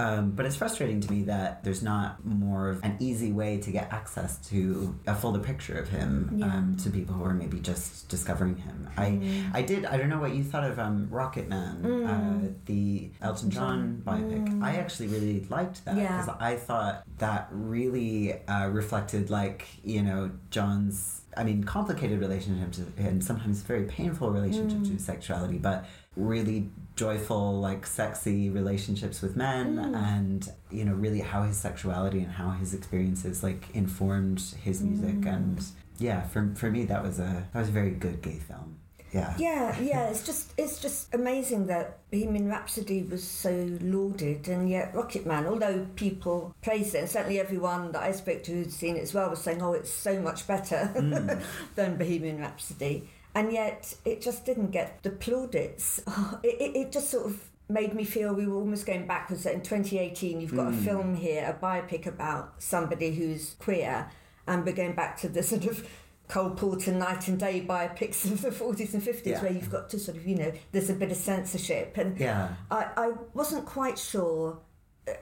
Um, 0.00 0.32
but 0.32 0.46
it's 0.46 0.56
frustrating 0.56 1.00
to 1.00 1.10
me 1.12 1.22
that 1.24 1.62
there's 1.64 1.82
not 1.82 2.24
more 2.24 2.68
of 2.70 2.82
an 2.84 2.96
easy 3.00 3.32
way 3.32 3.58
to 3.58 3.70
get 3.70 3.92
access 3.92 4.36
to 4.48 4.98
a 5.06 5.14
fuller 5.14 5.38
picture 5.40 5.78
of 5.78 5.88
him 5.88 6.40
um, 6.42 6.76
to 6.82 6.90
people 6.90 7.14
who 7.14 7.24
are 7.24 7.34
maybe 7.34 7.60
just 7.60 8.08
discovering 8.08 8.56
him. 8.56 8.88
I 8.96 9.20
I 9.52 9.62
did 9.62 9.84
I 9.86 9.96
don't 9.96 10.08
know 10.08 10.20
what 10.20 10.34
you 10.34 10.42
thought 10.42 10.64
of 10.64 10.78
um, 10.78 11.08
Rocket 11.10 11.48
Man 11.48 11.84
uh, 11.84 12.48
the 12.66 13.10
Elton 13.22 13.50
John. 13.50 14.02
Biopic. 14.04 14.62
I 14.62 14.76
actually 14.76 15.08
really 15.08 15.46
liked 15.50 15.84
that 15.84 15.96
Yeah. 15.96 16.20
because 16.20 16.36
I 16.40 16.56
thought 16.56 17.04
that 17.18 17.48
really 17.50 18.32
uh, 18.46 18.68
reflected 18.68 19.30
like 19.30 19.66
you 19.82 20.02
know 20.02 20.23
John's 20.50 21.22
I 21.36 21.44
mean 21.44 21.64
complicated 21.64 22.20
relationship 22.20 22.72
to 22.72 23.02
and 23.02 23.22
sometimes 23.24 23.62
very 23.62 23.84
painful 23.84 24.30
relationship 24.30 24.78
mm. 24.78 24.96
to 24.96 25.02
sexuality 25.02 25.58
but 25.58 25.86
really 26.16 26.68
joyful 26.96 27.60
like 27.60 27.86
sexy 27.86 28.50
relationships 28.50 29.20
with 29.20 29.36
men 29.36 29.76
mm. 29.76 29.96
and 29.96 30.52
you 30.70 30.84
know 30.84 30.94
really 30.94 31.20
how 31.20 31.42
his 31.42 31.56
sexuality 31.56 32.20
and 32.20 32.32
how 32.32 32.50
his 32.50 32.74
experiences 32.74 33.42
like 33.42 33.68
informed 33.74 34.40
his 34.62 34.82
music. 34.82 35.20
Mm. 35.20 35.34
And 35.34 35.64
yeah 35.98 36.22
for, 36.22 36.52
for 36.54 36.70
me 36.70 36.84
that 36.84 37.02
was 37.02 37.18
a 37.18 37.46
that 37.52 37.58
was 37.58 37.68
a 37.68 37.72
very 37.72 37.90
good 37.90 38.22
gay 38.22 38.38
film 38.38 38.78
yeah 39.14 39.34
Yeah, 39.38 39.78
yeah. 39.80 40.08
It's 40.10 40.24
just 40.26 40.52
it's 40.58 40.80
just 40.80 41.14
amazing 41.14 41.66
that 41.68 41.98
Bohemian 42.10 42.48
Rhapsody 42.48 43.02
was 43.02 43.22
so 43.22 43.52
lauded, 43.80 44.48
and 44.48 44.68
yet 44.68 44.94
Rocket 44.94 45.24
Man, 45.26 45.46
although 45.46 45.86
people 45.96 46.54
praised 46.62 46.94
it, 46.94 46.98
and 46.98 47.08
certainly 47.08 47.38
everyone 47.40 47.92
that 47.92 48.02
I 48.02 48.12
spoke 48.12 48.42
to 48.44 48.52
who'd 48.52 48.72
seen 48.72 48.96
it 48.96 49.02
as 49.02 49.14
well 49.14 49.30
was 49.30 49.40
saying, 49.40 49.62
"Oh, 49.62 49.72
it's 49.72 49.90
so 49.90 50.20
much 50.20 50.46
better 50.46 50.90
than 51.74 51.96
Bohemian 51.96 52.38
Rhapsody," 52.40 53.08
and 53.34 53.52
yet 53.52 53.94
it 54.04 54.20
just 54.20 54.44
didn't 54.44 54.70
get 54.72 55.02
the 55.02 55.10
plaudits. 55.10 56.02
It, 56.42 56.56
it, 56.60 56.76
it 56.76 56.92
just 56.92 57.10
sort 57.10 57.26
of 57.26 57.38
made 57.68 57.94
me 57.94 58.04
feel 58.04 58.34
we 58.34 58.46
were 58.46 58.58
almost 58.58 58.84
going 58.86 59.06
backwards. 59.06 59.44
That 59.44 59.54
in 59.54 59.62
2018, 59.62 60.40
you've 60.40 60.54
got 60.54 60.68
a 60.68 60.76
Mm. 60.76 60.84
film 60.84 61.14
here, 61.14 61.44
a 61.48 61.64
biopic 61.64 62.06
about 62.06 62.62
somebody 62.62 63.14
who's 63.14 63.54
queer, 63.58 64.10
and 64.46 64.64
we're 64.66 64.74
going 64.82 64.94
back 64.94 65.16
to 65.22 65.28
the 65.28 65.42
sort 65.52 65.64
of 65.66 65.86
Cole 66.28 66.50
Porter 66.50 66.92
night 66.92 67.28
and 67.28 67.38
day 67.38 67.60
by 67.60 67.86
biopics 67.88 68.24
of 68.24 68.40
the 68.42 68.50
40s 68.50 68.94
and 68.94 69.02
50s, 69.02 69.26
Yeah. 69.26 69.42
where 69.42 69.52
you've 69.52 69.70
got 69.70 69.88
to 69.90 69.98
sort 69.98 70.16
of, 70.16 70.26
you 70.26 70.36
know, 70.36 70.52
there's 70.72 70.90
a 70.90 70.94
bit 70.94 71.10
of 71.10 71.16
censorship. 71.16 71.96
And 71.98 72.18
Yeah. 72.18 72.54
I, 72.70 72.86
I 72.96 73.12
wasn't 73.34 73.66
quite 73.66 73.98
sure, 73.98 74.58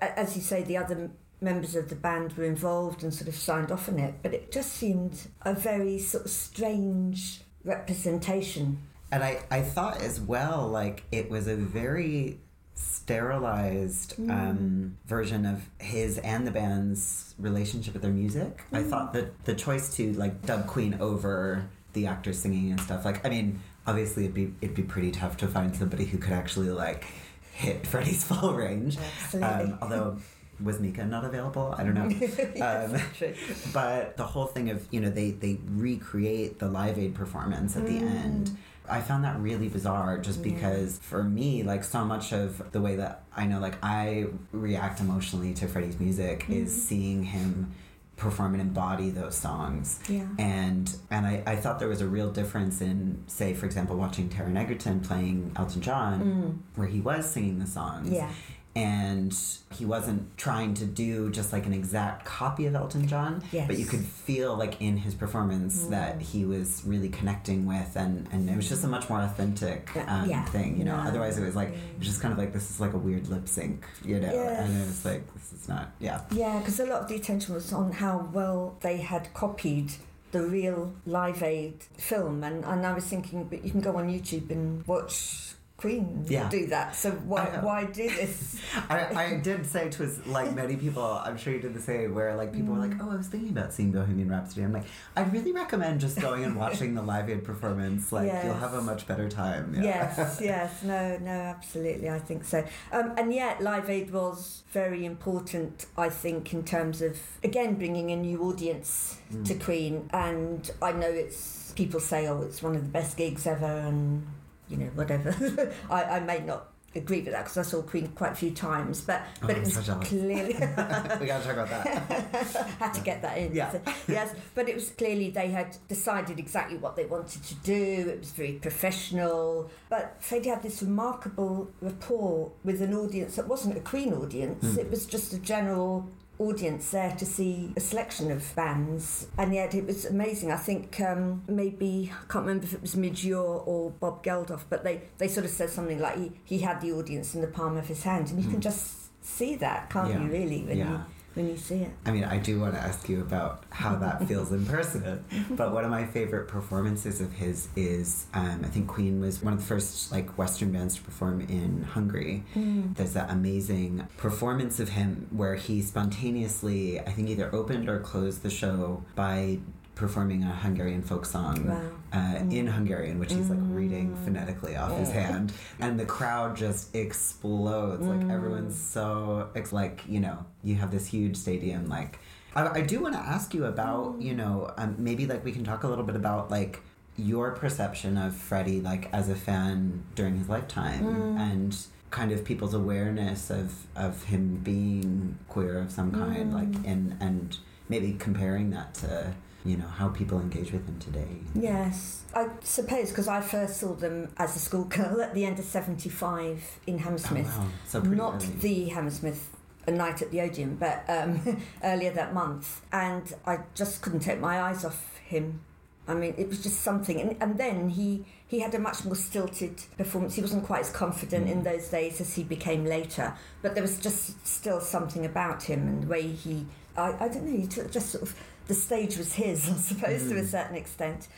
as 0.01 0.37
you 0.37 0.43
say, 0.43 0.63
the 0.63 0.77
other 0.77 1.11
members 1.41 1.75
of 1.75 1.89
the 1.89 1.97
band 1.97 2.35
were 2.35 2.45
involved 2.45 3.03
and 3.03 3.13
sort 3.13 3.27
of 3.29 3.35
signed 3.35 3.73
off 3.73 3.89
on 3.89 3.99
it, 3.99 4.15
but 4.23 4.33
it 4.33 4.53
just 4.53 4.75
seemed 4.75 5.27
a 5.43 5.53
very 5.53 5.99
sort 5.99 6.25
of 6.25 6.31
strange 6.31 7.41
representation. 7.65 8.79
And 9.11 9.23
I, 9.23 9.41
I 9.51 9.61
thought 9.63 10.01
as 10.01 10.21
well, 10.21 10.69
like, 10.69 11.03
it 11.13 11.29
was 11.31 11.47
a 11.49 11.57
very 11.57 12.41
sterilized 12.83 14.19
um, 14.31 14.97
version 15.07 15.47
of 15.47 15.63
his 15.79 16.19
and 16.19 16.47
the 16.47 16.51
band's 16.51 17.35
relationship 17.39 17.95
with 17.95 18.03
their 18.03 18.13
music. 18.13 18.63
I 18.73 18.83
thought 18.83 19.13
that 19.15 19.45
the 19.45 19.55
choice 19.55 19.95
to, 19.97 20.13
like, 20.15 20.43
dub 20.47 20.67
Queen 20.67 20.97
over 21.01 21.69
the 21.93 22.07
actors 22.07 22.39
singing 22.39 22.71
and 22.71 22.81
stuff, 22.81 23.05
like, 23.05 23.25
I 23.25 23.29
mean, 23.29 23.61
obviously 23.87 24.25
it'd 24.25 24.35
be, 24.35 24.55
it'd 24.61 24.77
be 24.77 24.83
pretty 24.83 25.11
tough 25.11 25.37
to 25.39 25.49
find 25.49 25.75
somebody 25.75 26.05
who 26.05 26.19
could 26.19 26.33
actually, 26.33 26.71
like, 26.71 27.05
hit 27.53 27.87
Freddie's 27.87 28.25
full 28.29 28.55
range. 28.55 28.99
Absolutely. 28.99 29.73
Um, 29.73 29.79
although, 29.83 30.19
was 30.65 30.81
Mika 30.81 31.05
not 31.05 31.25
available? 31.25 31.75
I 31.77 31.85
don't 31.85 31.95
know. 31.95 32.09
Yes, 32.09 32.93
Um, 33.63 33.73
but 33.73 34.17
the 34.17 34.25
whole 34.25 34.47
thing 34.47 34.71
of 34.71 34.87
you 34.91 35.01
know 35.01 35.11
they 35.11 35.31
they 35.33 35.59
recreate 35.71 36.59
the 36.59 36.69
live 36.69 36.99
aid 36.99 37.15
performance 37.15 37.77
at 37.77 37.87
the 37.87 37.99
mm. 37.99 38.25
end 38.25 38.57
i 38.89 39.01
found 39.01 39.25
that 39.25 39.39
really 39.41 39.69
bizarre 39.69 40.19
just 40.19 40.43
because 40.43 40.99
for 40.99 41.23
me 41.23 41.63
like 41.63 41.85
so 41.85 42.05
much 42.05 42.33
of 42.33 42.71
the 42.73 42.81
way 42.81 42.97
that 42.97 43.23
i 43.37 43.47
know 43.47 43.59
like 43.61 43.77
i 43.83 44.27
react 44.53 45.01
emotionally 45.01 45.55
to 45.55 45.67
freddie's 45.69 45.99
music 46.01 46.45
is 46.49 46.71
mm-hmm. 46.71 46.81
seeing 46.81 47.25
him 47.25 47.73
perform 48.17 48.53
and 48.55 48.61
embody 48.61 49.11
those 49.11 49.35
songs 49.35 49.99
Yeah. 50.09 50.27
and 50.39 50.95
and 51.11 51.27
I, 51.27 51.43
I 51.47 51.57
thought 51.57 51.79
there 51.81 51.89
was 51.89 52.01
a 52.03 52.07
real 52.07 52.31
difference 52.31 52.81
in 52.81 53.25
say 53.27 53.53
for 53.55 53.67
example 53.67 53.97
watching 53.97 54.29
Taron 54.29 54.57
Egerton 54.57 55.01
playing 55.01 55.53
Elton 55.57 55.81
John 55.83 56.21
mm. 56.21 56.79
where 56.79 56.87
he 56.87 57.01
was 57.01 57.29
singing 57.29 57.59
the 57.59 57.67
songs 57.67 58.11
Yeah. 58.11 58.31
And 58.75 59.37
he 59.75 59.85
wasn't 59.85 60.37
trying 60.39 60.73
to 60.75 60.87
do 60.87 61.31
just 61.31 61.53
like 61.53 61.67
an 61.67 61.75
exact 61.75 62.25
copy 62.25 62.67
of 62.67 62.75
Elton 62.75 63.07
John, 63.07 63.43
Yes. 63.53 63.67
but 63.67 63.79
you 63.79 63.85
could 63.87 64.01
feel 64.05 64.57
like 64.57 64.81
in 64.81 64.97
his 64.97 65.15
performance 65.15 65.85
that 65.89 66.21
he 66.23 66.45
was 66.45 66.83
really 66.87 67.09
connecting 67.11 67.67
with, 67.67 67.97
and 67.97 68.27
and 68.33 68.49
it 68.49 68.57
was 68.57 68.69
just 68.69 68.83
a 68.85 68.89
much 68.89 69.09
more 69.11 69.21
authentic 69.21 69.91
um, 70.09 70.29
Yeah. 70.29 70.45
thing, 70.47 70.79
you 70.79 70.85
know. 70.85 70.97
No. 70.97 71.09
Otherwise, 71.09 71.39
it 71.39 71.45
was 71.45 71.55
like 71.57 71.69
it 71.71 71.99
was 71.99 72.07
just 72.09 72.21
kind 72.23 72.33
of 72.33 72.39
like 72.39 72.53
this 72.53 72.71
is 72.71 72.81
like 72.81 72.95
a 72.95 72.99
weird 72.99 73.29
lip 73.29 73.47
sync, 73.49 73.85
you 74.05 74.19
know, 74.21 74.29
and 74.29 74.75
it 74.77 74.87
was 74.87 75.05
like 75.05 75.33
this 75.35 75.53
is 75.53 75.69
not, 75.69 75.91
yeah, 76.01 76.23
Yeah, 76.31 76.59
because 76.59 76.81
a 76.81 76.87
lot 76.87 77.03
of 77.03 77.09
the 77.09 77.17
attention 77.17 77.55
was 77.55 77.73
on 77.73 77.93
how 77.93 78.29
well 78.33 78.77
they 78.81 78.97
had 78.99 79.33
copied 79.35 79.93
the 80.33 80.43
real 80.43 80.95
Live 81.05 81.43
Aid 81.43 81.75
film, 81.99 82.43
and, 82.43 82.65
and 82.65 82.87
I 82.87 82.95
was 82.95 83.05
thinking, 83.05 83.45
but 83.45 83.63
you 83.65 83.71
can 83.71 83.83
go 83.83 83.97
on 83.97 84.09
YouTube 84.09 84.51
and 84.51 84.87
watch 84.87 85.53
Queen 85.83 86.25
Yeah. 86.29 86.49
do 86.49 86.67
that. 86.69 86.95
So 87.03 87.11
why 87.33 87.45
why 87.69 87.85
do 87.85 88.09
this? 88.09 88.61
I, 88.89 88.99
I 89.25 89.37
did 89.49 89.67
say 89.67 89.89
to 89.91 90.09
like 90.27 90.55
many 90.55 90.77
people 90.77 91.03
I'm 91.27 91.37
sure 91.37 91.53
you 91.53 91.61
did 91.61 91.75
the 91.75 91.81
same 91.91 92.15
where 92.15 92.35
like 92.37 92.51
people 92.55 92.73
were 92.75 92.81
like 92.87 92.97
oh 93.03 93.11
I 93.11 93.17
was 93.17 93.27
thinking 93.33 93.51
about 93.57 93.73
seeing 93.77 93.91
Bohemian 93.93 94.29
Rhapsody 94.31 94.63
I'm 94.67 94.73
like 94.73 94.87
I'd 95.17 95.33
really 95.33 95.53
recommend 95.53 96.01
just 96.01 96.21
going 96.21 96.45
and 96.45 96.57
watching 96.57 96.95
the 96.95 97.03
Live 97.03 97.29
Aid 97.29 97.43
performance 97.45 98.13
like 98.13 98.31
you'll 98.45 98.55
have 98.67 98.75
a 98.75 98.83
much 98.83 99.07
better 99.07 99.29
time 99.29 99.75
yeah. 99.77 99.83
Yes, 99.83 100.39
yes, 100.53 100.83
no, 100.85 101.19
no, 101.19 101.31
absolutely, 101.55 102.09
I 102.09 102.19
think 102.29 102.45
so. 102.45 102.65
Um, 102.93 103.13
and 103.19 103.33
yet, 103.35 103.61
Live 103.61 103.91
Aid 103.91 104.11
was 104.13 104.63
very 104.73 105.05
important, 105.05 105.87
I 105.99 106.09
think, 106.09 106.53
in 106.55 106.63
terms 106.65 107.03
of 107.03 107.19
again 107.43 107.75
bringing 107.75 108.11
a 108.13 108.17
new 108.17 108.39
audience 108.45 109.19
Mm. 109.33 109.47
to 109.49 109.55
Queen. 109.55 110.11
And 110.13 110.71
I 110.83 110.93
know 110.93 111.09
it's 111.25 111.73
people 111.75 112.01
say, 112.01 112.27
oh, 112.29 112.43
it's 112.43 112.63
one 112.63 112.75
of 112.77 112.83
the 112.83 112.89
best 112.99 113.17
gigs 113.17 113.47
ever, 113.47 113.65
and 113.89 114.27
you 114.73 114.79
know, 114.79 114.91
whatever. 114.95 115.73
I, 115.91 116.05
I 116.05 116.21
may 116.21 116.41
not 116.41 116.69
agree 116.95 117.23
with 117.23 117.33
that 117.33 117.45
because 117.45 117.59
I 117.59 117.63
saw 117.63 117.83
Queen 117.83 118.09
quite 118.09 118.33
a 118.33 118.35
few 118.35 118.51
times, 118.51 119.01
but 119.01 119.23
Oh, 119.43 119.47
but 119.47 119.57
it 119.57 119.61
was 119.61 119.75
so 119.75 119.95
clearly. 119.97 120.55
we 121.21 121.27
gotta 121.27 121.45
talk 121.45 121.53
about 121.53 121.69
that 121.69 122.67
had 122.79 122.93
to 122.95 123.01
get 123.01 123.23
that 123.23 123.39
in. 123.39 123.55
Yeah. 123.55 123.71
So, 123.71 123.81
yes, 124.09 124.35
but 124.55 124.69
it 124.69 124.75
was 124.75 124.91
clearly 124.91 125.31
they 125.31 125.49
had 125.49 125.77
decided 125.89 126.39
exactly 126.39 126.77
what 126.77 126.97
they 126.97 127.07
wanted 127.07 127.43
to 127.45 127.55
do. 127.57 128.11
It 128.11 128.19
was 128.21 128.33
very 128.33 128.55
professional. 128.55 129.71
But 129.89 130.17
Freddie 130.21 130.51
had 130.51 130.63
this 130.63 130.83
remarkable 130.83 131.71
rapport 131.81 132.53
with 132.65 132.83
an 132.83 132.95
audience 132.95 133.37
that 133.37 133.49
wasn't 133.49 133.77
a 133.77 133.81
Queen 133.81 134.13
audience. 134.13 134.65
Mm. 134.65 134.79
It 134.79 134.91
was 134.91 135.07
just 135.07 135.33
a 135.33 135.39
general 135.39 136.09
audience 136.49 136.91
there 136.91 137.13
to 137.19 137.27
see 137.27 137.73
a 137.77 137.81
selection 137.81 138.31
of 138.31 138.43
bands 138.57 139.27
and 139.39 139.55
yet 139.55 139.75
it 139.75 139.87
was 139.87 140.05
amazing 140.07 140.51
i 140.53 140.57
think 140.69 141.01
um, 141.01 141.43
maybe 141.49 142.11
i 142.13 142.33
can't 142.33 142.45
remember 142.47 142.65
if 142.65 142.75
it 142.75 142.83
was 142.83 142.95
Midge 142.97 143.25
Ure 143.25 143.63
or 143.67 143.91
bob 144.03 144.23
geldof 144.25 144.61
but 144.71 144.83
they, 144.85 145.03
they 145.19 145.29
sort 145.29 145.45
of 145.47 145.53
said 145.53 145.71
something 145.71 146.01
like 146.01 146.17
he, 146.19 146.33
he 146.45 146.59
had 146.59 146.81
the 146.81 146.93
audience 146.93 147.35
in 147.35 147.41
the 147.41 147.47
palm 147.59 147.77
of 147.77 147.87
his 147.87 148.03
hand 148.03 148.31
and 148.31 148.43
you 148.43 148.51
can 148.51 148.61
just 148.61 148.85
see 149.25 149.55
that 149.57 149.89
can't 149.91 150.09
Hmm. 150.09 150.13
Yeah. 150.19 150.25
you 150.27 150.33
really 150.33 150.63
when 150.65 150.79
Yeah. 150.79 150.91
you 150.93 151.01
when 151.35 151.49
you 151.49 151.57
see 151.57 151.77
it 151.77 151.91
I 152.05 152.11
mean, 152.11 152.25
I 152.25 152.39
do 152.39 152.61
want 152.61 152.75
to 152.75 152.81
ask 152.81 153.09
you 153.09 153.21
about 153.21 153.65
how 153.71 153.97
that 153.97 154.27
feels 154.29 154.53
in 154.53 154.67
person. 154.67 155.25
But 155.51 155.73
one 155.73 155.85
of 155.85 155.91
my 155.91 156.05
favorite 156.05 156.49
performances 156.49 157.21
of 157.21 157.33
his 157.33 157.69
is, 157.77 158.27
um, 158.35 158.63
I 158.65 158.69
think 158.69 158.89
Queen 158.89 159.21
was 159.21 159.43
one 159.43 159.53
of 159.53 159.61
the 159.61 159.65
first 159.67 160.13
like 160.13 160.37
Western 160.39 160.73
bands 160.73 160.97
to 160.97 161.03
perform 161.03 161.41
in 161.43 161.83
Hungary. 161.83 162.45
Mm. 162.55 162.97
There's 162.97 163.15
that 163.15 163.31
amazing 163.31 164.07
performance 164.17 164.81
of 164.81 164.91
him 164.91 165.29
where 165.31 165.55
he 165.55 165.81
spontaneously, 165.83 167.01
I 167.01 167.11
think, 167.13 167.29
either 167.29 167.55
opened 167.55 167.89
or 167.89 168.01
closed 168.01 168.43
the 168.43 168.51
show 168.51 169.05
by 169.15 169.59
performing 169.95 170.43
a 170.43 170.53
Hungarian 170.53 171.03
folk 171.03 171.27
song 171.27 171.67
Wow. 171.69 171.81
Uh, 172.13 172.39
in 172.51 172.67
Hungarian, 172.67 173.19
which 173.19 173.33
he's 173.33 173.49
like 173.49 173.59
reading 173.71 174.09
Mm. 174.17 174.25
phonetically 174.25 174.77
off 174.77 174.97
his 174.99 175.11
hand, 175.11 175.53
and 175.81 175.99
the 175.99 176.05
crowd 176.05 176.57
just 176.57 176.95
explodes. 176.95 178.03
Like 178.07 178.21
Mm. 178.21 178.31
everyone's 178.33 178.79
so 178.79 179.49
it's 179.55 179.73
like 179.73 180.03
you 180.09 180.21
know 180.21 180.45
you 180.63 180.75
have 180.77 180.91
this 180.91 181.07
huge 181.07 181.37
stadium. 181.37 181.89
Like 181.89 182.19
I, 182.55 182.69
I 182.69 182.81
do 182.83 183.01
want 183.01 183.15
to 183.15 183.21
ask 183.21 183.55
you 183.55 183.65
about 183.65 184.19
Mm. 184.19 184.23
you 184.23 184.35
know 184.35 184.71
um, 184.77 184.95
maybe 184.99 185.27
like 185.27 185.45
we 185.45 185.53
can 185.53 185.65
talk 185.65 185.85
a 185.85 185.89
little 185.89 186.05
bit 186.05 186.17
about 186.17 186.51
like 186.51 186.81
your 187.17 187.51
perception 187.53 188.17
of 188.17 188.35
Freddie 188.35 188.81
like 188.81 189.09
as 189.13 189.29
a 189.29 189.35
fan 189.35 190.03
during 190.15 190.39
his 190.39 190.49
lifetime 190.49 191.05
Mm. 191.05 191.39
and 191.53 191.77
kind 192.11 192.31
of 192.33 192.45
people's 192.45 192.75
awareness 192.75 193.51
of 193.51 193.87
of 193.97 194.25
him 194.25 194.61
being 194.63 195.39
queer 195.49 195.79
of 195.79 195.91
some 195.91 196.11
kind 196.13 196.53
Mm. 196.53 196.59
like 196.61 196.75
and 196.87 197.17
and 197.21 197.57
maybe 197.89 198.13
comparing 198.19 198.71
that 198.71 198.93
to 198.95 199.33
you 199.65 199.77
know 199.77 199.87
how 199.87 200.09
people 200.09 200.41
engage 200.41 200.73
with 200.73 200.87
him 200.87 200.99
today 200.99 201.37
Yes, 201.55 202.23
I 202.35 202.49
suppose 202.63 203.11
because 203.11 203.29
I 203.29 203.41
first 203.41 203.77
saw 203.79 203.95
them 203.95 204.29
as 204.39 204.57
a 204.57 204.59
schoolgirl 204.59 205.21
at 205.21 205.35
the 205.35 205.45
end 205.45 205.59
of 205.59 205.65
'75 205.65 206.79
in 206.87 206.99
Hammersmith. 206.99 207.51
Oh, 207.55 207.61
wow. 207.61 207.69
So 207.87 208.01
Not 208.01 208.35
early. 208.43 208.47
the 208.61 208.85
Hammersmith 208.91 209.51
a 209.87 209.91
night 209.91 210.23
at 210.23 210.31
the 210.31 210.41
Odeon, 210.41 210.77
but 210.77 211.05
um, 211.09 211.61
earlier 211.83 212.13
that 212.13 212.33
month, 212.35 212.83
and 212.93 213.33
I 213.47 213.59
just 213.75 214.01
couldn't 214.03 214.21
take 214.21 214.39
my 214.41 214.61
eyes 214.63 214.85
off 214.85 215.19
him. 215.25 215.61
I 216.09 216.15
mean, 216.15 216.35
it 216.37 216.49
was 216.49 216.63
just 216.63 216.81
something, 216.81 217.21
and, 217.21 217.37
and 217.41 217.59
then 217.59 217.91
he 217.91 218.25
he 218.47 218.61
had 218.61 218.75
a 218.75 218.79
much 218.79 219.05
more 219.05 219.15
stilted 219.17 219.83
performance. 219.97 220.35
He 220.35 220.41
wasn't 220.43 220.65
quite 220.65 220.81
as 220.81 220.91
confident 220.91 221.49
in 221.49 221.61
Mm. 221.61 221.65
those 221.65 221.89
days 221.89 222.21
as 222.21 222.35
he 222.35 222.43
became 222.43 222.85
later, 222.85 223.35
but 223.63 223.75
there 223.75 223.83
was 223.83 223.99
just 223.99 224.47
still 224.47 224.81
something 224.81 225.25
about 225.25 225.63
him 225.65 225.87
and 225.89 226.03
the 226.05 226.07
way 226.09 226.23
he. 226.29 226.67
I, 226.97 227.15
I 227.25 227.29
don't 227.29 227.45
know. 227.47 227.57
He 227.59 227.67
took 227.67 227.91
just 227.91 228.11
sort 228.11 228.23
of 228.23 228.35
the 228.69 228.75
stage 228.75 229.17
was 229.17 229.35
his, 229.35 229.69
I 229.71 229.75
suppose, 229.77 230.29
to 230.29 230.37
a 230.39 230.43
Mm. 230.43 230.47
certain 230.47 230.77
extent. 230.77 231.29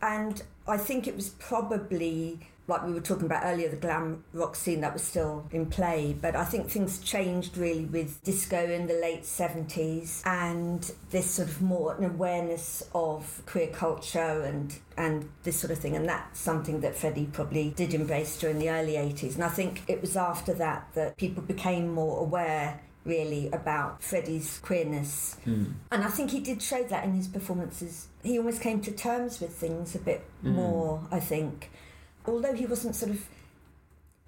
And 0.00 0.42
I 0.66 0.76
think 0.76 1.06
it 1.08 1.16
was 1.16 1.30
probably, 1.30 2.38
like 2.68 2.86
we 2.86 2.92
were 2.92 3.00
talking 3.00 3.26
about 3.26 3.42
earlier, 3.44 3.68
the 3.68 3.76
glam 3.76 4.22
rock 4.32 4.54
scene 4.54 4.80
that 4.82 4.92
was 4.92 5.02
still 5.02 5.46
in 5.50 5.66
play. 5.66 6.14
But 6.20 6.36
I 6.36 6.44
think 6.44 6.68
things 6.70 7.00
changed 7.00 7.56
really 7.56 7.86
with 7.86 8.22
disco 8.22 8.58
in 8.70 8.86
the 8.86 8.94
late 8.94 9.24
70s 9.24 10.24
and 10.24 10.88
this 11.10 11.30
sort 11.32 11.48
of 11.48 11.60
more 11.60 11.96
an 11.96 12.04
awareness 12.04 12.84
of 12.94 13.42
queer 13.46 13.68
culture 13.68 14.42
and, 14.42 14.72
and 14.96 15.28
this 15.42 15.58
sort 15.58 15.72
of 15.72 15.78
thing. 15.78 15.96
And 15.96 16.08
that's 16.08 16.38
something 16.38 16.80
that 16.82 16.94
Freddie 16.94 17.26
probably 17.32 17.70
did 17.70 17.92
embrace 17.92 18.38
during 18.38 18.60
the 18.60 18.70
early 18.70 18.92
80s. 18.92 19.34
And 19.34 19.42
I 19.42 19.48
think 19.48 19.82
it 19.88 20.00
was 20.00 20.16
after 20.16 20.52
that 20.54 20.88
that 20.94 21.16
people 21.16 21.42
became 21.42 21.92
more 21.92 22.20
aware 22.20 22.80
really 23.04 23.48
about 23.50 24.02
Freddie's 24.02 24.58
queerness 24.62 25.36
Mm. 25.46 25.72
and 25.92 26.04
I 26.04 26.08
think 26.08 26.30
he 26.30 26.40
did 26.40 26.60
show 26.62 26.82
that 26.84 27.04
in 27.04 27.12
his 27.14 27.28
performances. 27.28 28.08
He 28.22 28.38
almost 28.38 28.60
came 28.60 28.80
to 28.82 28.90
terms 28.92 29.40
with 29.40 29.52
things 29.54 29.94
a 29.94 29.98
bit 29.98 30.22
Mm. 30.44 30.54
more, 30.54 31.02
I 31.10 31.20
think. 31.20 31.70
Although 32.26 32.54
he 32.54 32.66
wasn't 32.66 32.94
sort 32.96 33.12
of 33.12 33.26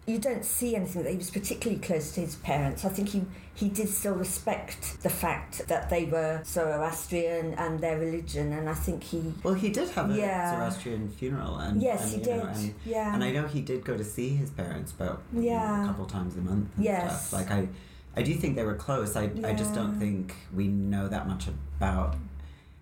you 0.07 0.19
don't 0.19 0.45
see 0.45 0.75
anything 0.75 1.03
that 1.05 1.11
he 1.11 1.17
was 1.19 1.31
particularly 1.31 1.81
close 1.81 2.11
to 2.13 2.21
his 2.23 2.35
parents. 2.37 2.85
I 2.85 2.89
think 2.89 3.11
he 3.11 3.23
he 3.55 3.69
did 3.69 3.89
still 3.91 4.15
respect 4.15 5.03
the 5.03 5.11
fact 5.11 5.69
that 5.69 5.91
they 5.91 6.07
were 6.07 6.41
Zoroastrian 6.45 7.53
and 7.55 7.79
their 7.81 7.99
religion, 7.99 8.53
and 8.55 8.69
I 8.71 8.75
think 8.75 9.03
he. 9.05 9.35
Well, 9.45 9.55
he 9.55 9.69
did 9.69 9.91
have 9.91 10.11
a 10.11 10.17
Yeah. 10.17 10.55
Zoroastrian 10.57 11.11
funeral, 11.11 11.57
and 11.59 11.83
yes, 11.83 12.03
and, 12.05 12.13
he 12.13 12.19
did. 12.25 12.37
know, 12.39 12.45
and, 12.49 12.75
yeah. 12.87 13.15
and 13.15 13.23
I 13.23 13.31
know 13.33 13.47
he 13.47 13.61
did 13.61 13.85
go 13.85 13.97
to 13.99 14.03
see 14.05 14.31
his 14.31 14.51
parents 14.51 14.91
about 14.93 15.21
you 15.33 15.41
know, 15.43 15.47
Yeah. 15.47 15.85
a 15.85 15.87
couple 15.89 16.07
times 16.07 16.35
a 16.37 16.41
month. 16.41 16.75
And 16.77 16.85
Yes. 16.85 17.27
stuff. 17.29 17.33
like 17.41 17.51
I, 17.51 17.69
I 18.17 18.23
do 18.23 18.35
think 18.35 18.57
they 18.57 18.65
were 18.65 18.75
close. 18.75 19.17
I, 19.17 19.31
I 19.45 19.53
just 19.55 19.75
don't 19.75 19.99
think 19.99 20.35
we 20.55 20.67
know 20.69 21.09
that 21.09 21.27
much 21.29 21.47
about 21.49 22.17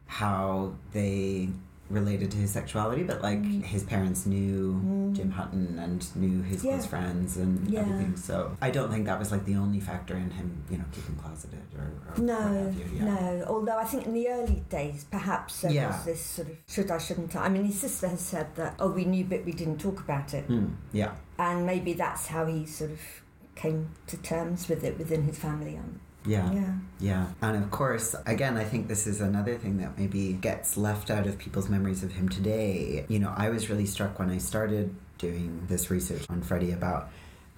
how 0.06 0.74
they 0.92 1.48
related 1.90 2.30
to 2.30 2.36
his 2.36 2.50
sexuality. 2.50 3.02
But 3.02 3.22
like 3.22 3.38
Mm. 3.42 3.62
his 3.62 3.82
parents 3.82 4.26
knew 4.26 4.74
Mm. 4.84 5.14
Jim 5.16 5.30
Hutton 5.30 5.78
and 5.78 6.16
knew 6.16 6.42
his 6.42 6.62
Yeah. 6.62 6.72
close 6.72 6.84
friends 6.86 7.38
and 7.38 7.66
Yeah. 7.66 7.80
everything. 7.80 8.14
So 8.16 8.56
I 8.60 8.70
don't 8.70 8.90
think 8.90 9.06
that 9.06 9.18
was 9.18 9.32
like 9.32 9.46
the 9.46 9.54
only 9.56 9.80
factor 9.80 10.14
in 10.14 10.30
him, 10.30 10.62
you 10.70 10.76
know, 10.76 10.84
keeping 10.92 11.14
closeted 11.16 11.60
or, 11.78 11.84
or 12.14 12.22
No. 12.22 12.74
Yeah. 12.94 13.04
no. 13.04 13.44
Although 13.48 13.78
I 13.78 13.84
think 13.84 14.04
in 14.06 14.12
the 14.12 14.28
early 14.28 14.62
days, 14.68 15.04
perhaps 15.10 15.62
there 15.62 15.70
Yeah. 15.72 15.86
was 15.88 16.04
this 16.04 16.20
sort 16.22 16.48
of 16.48 16.56
should 16.66 16.90
I, 16.90 16.98
shouldn't 16.98 17.34
I? 17.34 17.46
I 17.46 17.48
mean, 17.48 17.64
his 17.64 17.80
sister 17.80 18.08
has 18.08 18.20
said 18.20 18.54
that, 18.56 18.74
oh, 18.78 18.90
we 18.90 19.06
knew, 19.06 19.24
but 19.24 19.46
we 19.46 19.52
didn't 19.52 19.78
talk 19.78 19.98
about 20.00 20.34
it. 20.34 20.46
Mm, 20.48 20.72
yeah. 20.92 21.12
And 21.38 21.64
maybe 21.64 21.94
that's 21.94 22.26
how 22.26 22.44
he 22.44 22.66
sort 22.66 22.90
of 22.90 23.00
came 23.58 23.90
to 24.06 24.16
terms 24.16 24.68
with 24.68 24.84
it 24.84 24.96
within 24.96 25.24
his 25.24 25.38
family. 25.38 25.76
Um, 25.76 26.00
Yeah. 26.24 26.50
yeah. 26.52 26.74
Yeah, 27.00 27.26
and 27.42 27.62
of 27.62 27.70
course, 27.70 28.14
again, 28.26 28.56
I 28.56 28.64
think 28.64 28.88
this 28.88 29.06
is 29.06 29.20
another 29.20 29.56
thing 29.56 29.78
that 29.78 29.98
maybe 29.98 30.32
gets 30.32 30.76
left 30.76 31.10
out 31.10 31.26
of 31.26 31.38
people's 31.38 31.68
memories 31.68 32.02
of 32.02 32.12
him 32.12 32.28
today. 32.28 33.04
You 33.08 33.18
know, 33.18 33.32
I 33.36 33.50
was 33.50 33.68
really 33.70 33.86
struck 33.86 34.18
when 34.18 34.30
I 34.30 34.38
started 34.38 34.94
doing 35.18 35.66
this 35.68 35.90
research 35.90 36.24
on 36.30 36.42
Freddie 36.42 36.72
about 36.72 37.10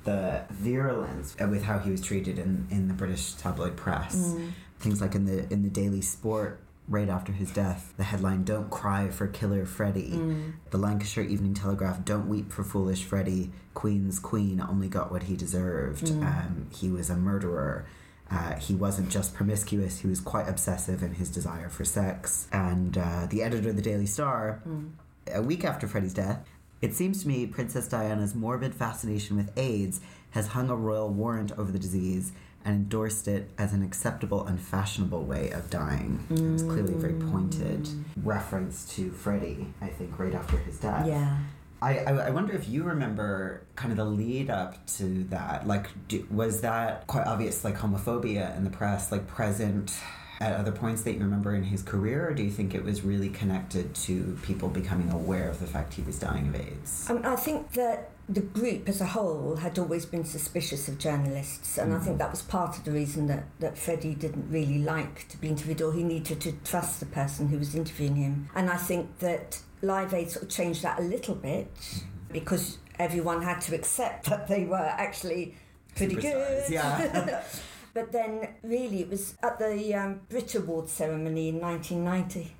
the 0.05 0.43
virulence 0.51 1.37
with 1.39 1.63
how 1.63 1.79
he 1.79 1.91
was 1.91 2.01
treated 2.01 2.39
in, 2.39 2.67
in 2.71 2.89
the 2.89 2.95
British 2.95 3.33
tabloid 3.35 3.77
press. 3.77 4.17
Mm. 4.17 4.53
Things 4.79 5.01
like 5.01 5.15
in 5.15 5.27
the 5.27 5.53
in 5.53 5.63
the 5.63 5.69
Daily 5.69 6.01
Sport 6.01 6.61
right 6.91 7.09
after 7.09 7.33
his 7.33 7.51
death, 7.53 7.95
the 7.97 8.05
headline 8.05 8.45
"Don't 8.45 8.69
cry 8.69 9.09
for 9.09 9.27
killer 9.27 9.65
Freddie." 9.65 10.11
Mm. 10.11 10.53
The 10.71 10.77
Lancashire 10.79 11.25
Evening 11.25 11.55
Telegraph, 11.55 12.05
don't 12.05 12.29
weep 12.29 12.53
for 12.53 12.63
foolish 12.65 13.05
Freddie. 13.05 13.51
Queen's 13.73 14.19
Queen 14.19 14.61
only 14.61 14.89
got 14.89 15.11
what 15.11 15.23
he 15.23 15.37
deserved. 15.37 16.07
Mm. 16.07 16.23
Um, 16.27 16.67
he 16.75 16.91
was 16.91 17.09
a 17.09 17.17
murderer. 17.17 17.87
Uh, 18.31 18.55
he 18.57 18.75
wasn't 18.75 19.11
just 19.11 19.35
promiscuous, 19.35 19.99
he 20.01 20.07
was 20.07 20.21
quite 20.21 20.49
obsessive 20.49 21.03
in 21.03 21.15
his 21.15 21.29
desire 21.31 21.69
for 21.69 21.85
sex. 21.85 22.47
And 22.53 22.97
uh, 22.97 23.27
the 23.29 23.43
editor 23.43 23.71
of 23.71 23.77
the 23.77 23.83
Daily 23.83 24.07
Star, 24.07 24.61
Mm. 24.69 24.91
a 25.35 25.43
week 25.43 25.65
after 25.65 25.89
Freddie's 25.89 26.15
death, 26.15 26.47
it 26.81 26.95
seems 26.95 27.23
to 27.23 27.29
me 27.29 27.47
Princess 27.47 27.89
Diana's 27.89 28.35
morbid 28.35 28.73
fascination 28.75 29.37
with 29.37 29.51
AIDS 29.59 30.01
has 30.31 30.47
hung 30.49 30.71
a 30.71 30.77
royal 30.77 31.09
warrant 31.11 31.51
over 31.59 31.73
the 31.73 31.79
disease 31.81 32.31
and 32.65 32.75
endorsed 32.75 33.27
it 33.27 33.51
as 33.59 33.73
an 33.73 33.83
acceptable 33.83 34.47
and 34.47 34.61
fashionable 34.61 35.25
way 35.25 35.51
of 35.51 35.71
dying. 35.71 36.27
It 36.31 36.41
was 36.41 36.63
clearly 36.63 36.95
a 36.95 36.99
very 36.99 37.15
mm. 37.15 37.31
pointed 37.31 37.89
reference 38.23 38.85
to 38.97 39.11
Freddie, 39.11 39.67
I 39.81 39.89
think, 39.89 40.19
right 40.19 40.35
after 40.35 40.59
his 40.59 40.79
death. 40.79 41.07
Yeah. 41.07 41.39
I, 41.83 41.99
I, 41.99 42.13
I 42.27 42.31
wonder 42.31 42.53
if 42.55 42.69
you 42.69 42.83
remember 42.83 43.63
kind 43.75 43.91
of 43.91 43.97
the 43.97 44.05
lead 44.05 44.51
up 44.51 44.87
to 44.99 45.25
that. 45.25 45.67
Like, 45.67 45.87
do, 46.09 46.27
was 46.31 46.61
that 46.61 47.07
quite 47.07 47.27
obvious, 47.27 47.65
like 47.65 47.79
homophobia 47.79 48.55
in 48.57 48.65
the 48.65 48.71
press, 48.71 49.11
like 49.11 49.27
present 49.27 49.95
at 50.41 50.55
other 50.55 50.73
points 50.73 51.03
that 51.03 51.13
you 51.13 51.21
remember 51.21 51.55
in 51.55 51.63
his 51.63 51.83
career, 51.83 52.29
or 52.29 52.35
do 52.35 52.43
you 52.43 52.51
think 52.51 52.75
it 52.75 52.83
was 52.83 53.03
really 53.03 53.29
connected 53.29 53.95
to 53.95 54.39
people 54.43 54.69
becoming 54.69 55.11
aware 55.11 55.51
of 55.51 55.61
the 55.61 55.67
fact 55.67 55.95
he 55.95 56.03
was 56.03 56.19
dying 56.19 56.49
of 56.49 56.57
AIDS? 56.57 57.07
I, 57.11 57.13
mean, 57.13 57.27
I 57.27 57.37
think 57.37 57.73
that 57.73 58.11
the 58.27 58.41
group 58.41 58.89
as 58.89 59.03
a 59.03 59.07
whole 59.07 59.57
had 59.57 59.79
always 59.79 60.07
been 60.07 60.25
suspicious 60.25 60.89
of 60.89 60.99
journalists, 60.99 61.77
and 61.77 61.93
I 61.93 61.99
think 61.99 62.17
mm. 62.17 62.21
that 62.21 62.31
was 62.31 62.41
part 62.41 62.79
of 62.79 62.85
the 62.85 62.91
reason 62.91 63.27
that, 63.27 63.45
that 63.61 63.77
Freddie 63.77 64.15
didn't 64.15 64.51
really 64.51 64.79
like 64.79 65.29
to 65.29 65.37
be 65.37 65.49
interviewed, 65.49 65.83
or 65.83 65.93
he 65.93 66.03
needed 66.03 66.41
to 66.41 66.53
trust 66.65 67.01
the 67.01 67.07
person 67.07 67.49
who 67.49 67.59
was 67.59 67.75
interviewing 67.75 68.17
him. 68.17 68.49
And 68.55 68.71
I 68.71 68.79
think 68.79 69.19
that 69.19 69.61
Live 69.83 70.15
Aid 70.15 70.31
sort 70.31 70.45
of 70.45 70.49
changed 70.49 70.83
that 70.85 70.99
a 70.99 71.03
little 71.03 71.35
bit 71.35 71.75
mm-hmm. 71.75 72.33
because 72.33 72.79
everyone 72.99 73.43
had 73.43 73.61
to 73.63 73.75
accept 73.75 74.31
that 74.31 74.49
they 74.49 74.65
were 74.65 74.77
actually 74.77 75.55
pretty 75.97 76.15
good. 76.15 76.65
yeah. 76.71 77.43
but 77.95 78.13
then, 78.13 78.49
really, 78.63 79.01
it 79.03 79.11
was 79.11 79.37
at 79.43 79.59
the 79.59 79.95
um, 79.95 80.21
Brit 80.29 80.55
Awards 80.55 80.93
ceremony 80.93 81.49
in 81.49 81.61
1990 81.61 82.55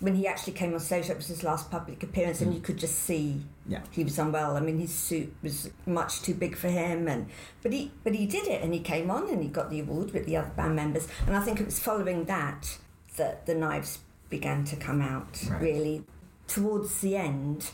when 0.00 0.16
he 0.16 0.26
actually 0.26 0.52
came 0.52 0.74
on 0.74 0.80
stage. 0.80 1.06
That 1.08 1.16
was 1.16 1.28
his 1.28 1.42
last 1.44 1.70
public 1.70 2.02
appearance, 2.02 2.40
and 2.40 2.52
you 2.52 2.60
could 2.60 2.76
just 2.78 2.96
see 3.00 3.42
Yeah. 3.66 3.80
he 3.90 4.04
was 4.04 4.18
unwell. 4.18 4.56
I 4.56 4.60
mean, 4.60 4.78
his 4.78 4.92
suit 4.92 5.34
was 5.42 5.70
much 5.86 6.22
too 6.22 6.34
big 6.34 6.56
for 6.56 6.68
him, 6.68 7.08
and 7.08 7.28
but 7.62 7.72
he 7.72 7.92
but 8.02 8.14
he 8.14 8.26
did 8.26 8.46
it, 8.46 8.62
and 8.62 8.74
he 8.74 8.80
came 8.80 9.10
on 9.10 9.28
and 9.30 9.42
he 9.42 9.48
got 9.48 9.70
the 9.70 9.80
award 9.80 10.12
with 10.12 10.26
the 10.26 10.36
other 10.36 10.50
band 10.56 10.76
members. 10.76 11.08
And 11.26 11.36
I 11.36 11.40
think 11.40 11.60
it 11.60 11.66
was 11.66 11.78
following 11.78 12.24
that 12.24 12.78
that 13.16 13.46
the 13.46 13.54
knives 13.54 14.00
began 14.28 14.64
to 14.64 14.76
come 14.76 15.00
out. 15.00 15.40
Right. 15.48 15.62
Really, 15.62 16.04
towards 16.48 17.00
the 17.00 17.16
end, 17.16 17.70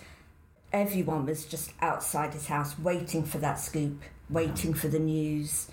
everyone 0.72 1.26
was 1.26 1.46
just 1.46 1.72
outside 1.80 2.34
his 2.34 2.46
house 2.46 2.78
waiting 2.78 3.24
for 3.24 3.38
that 3.38 3.58
scoop, 3.58 4.02
waiting 4.28 4.74
for 4.74 4.88
the 4.88 4.98
news, 4.98 5.68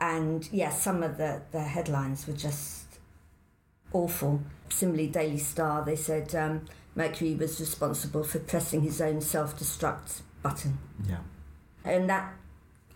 and 0.00 0.48
yeah, 0.52 0.70
some 0.70 1.02
of 1.02 1.18
the 1.18 1.42
the 1.52 1.62
headlines 1.62 2.26
were 2.26 2.34
just 2.34 2.86
awful. 3.92 4.40
Similarly, 4.68 5.08
Daily 5.08 5.38
Star, 5.38 5.84
they 5.84 5.96
said 5.96 6.34
um, 6.34 6.66
Mercury 6.94 7.34
was 7.34 7.60
responsible 7.60 8.24
for 8.24 8.38
pressing 8.38 8.82
his 8.82 9.00
own 9.00 9.20
self 9.20 9.58
destruct 9.58 10.22
button. 10.42 10.78
Yeah. 11.08 11.18
And 11.84 12.08
that, 12.08 12.34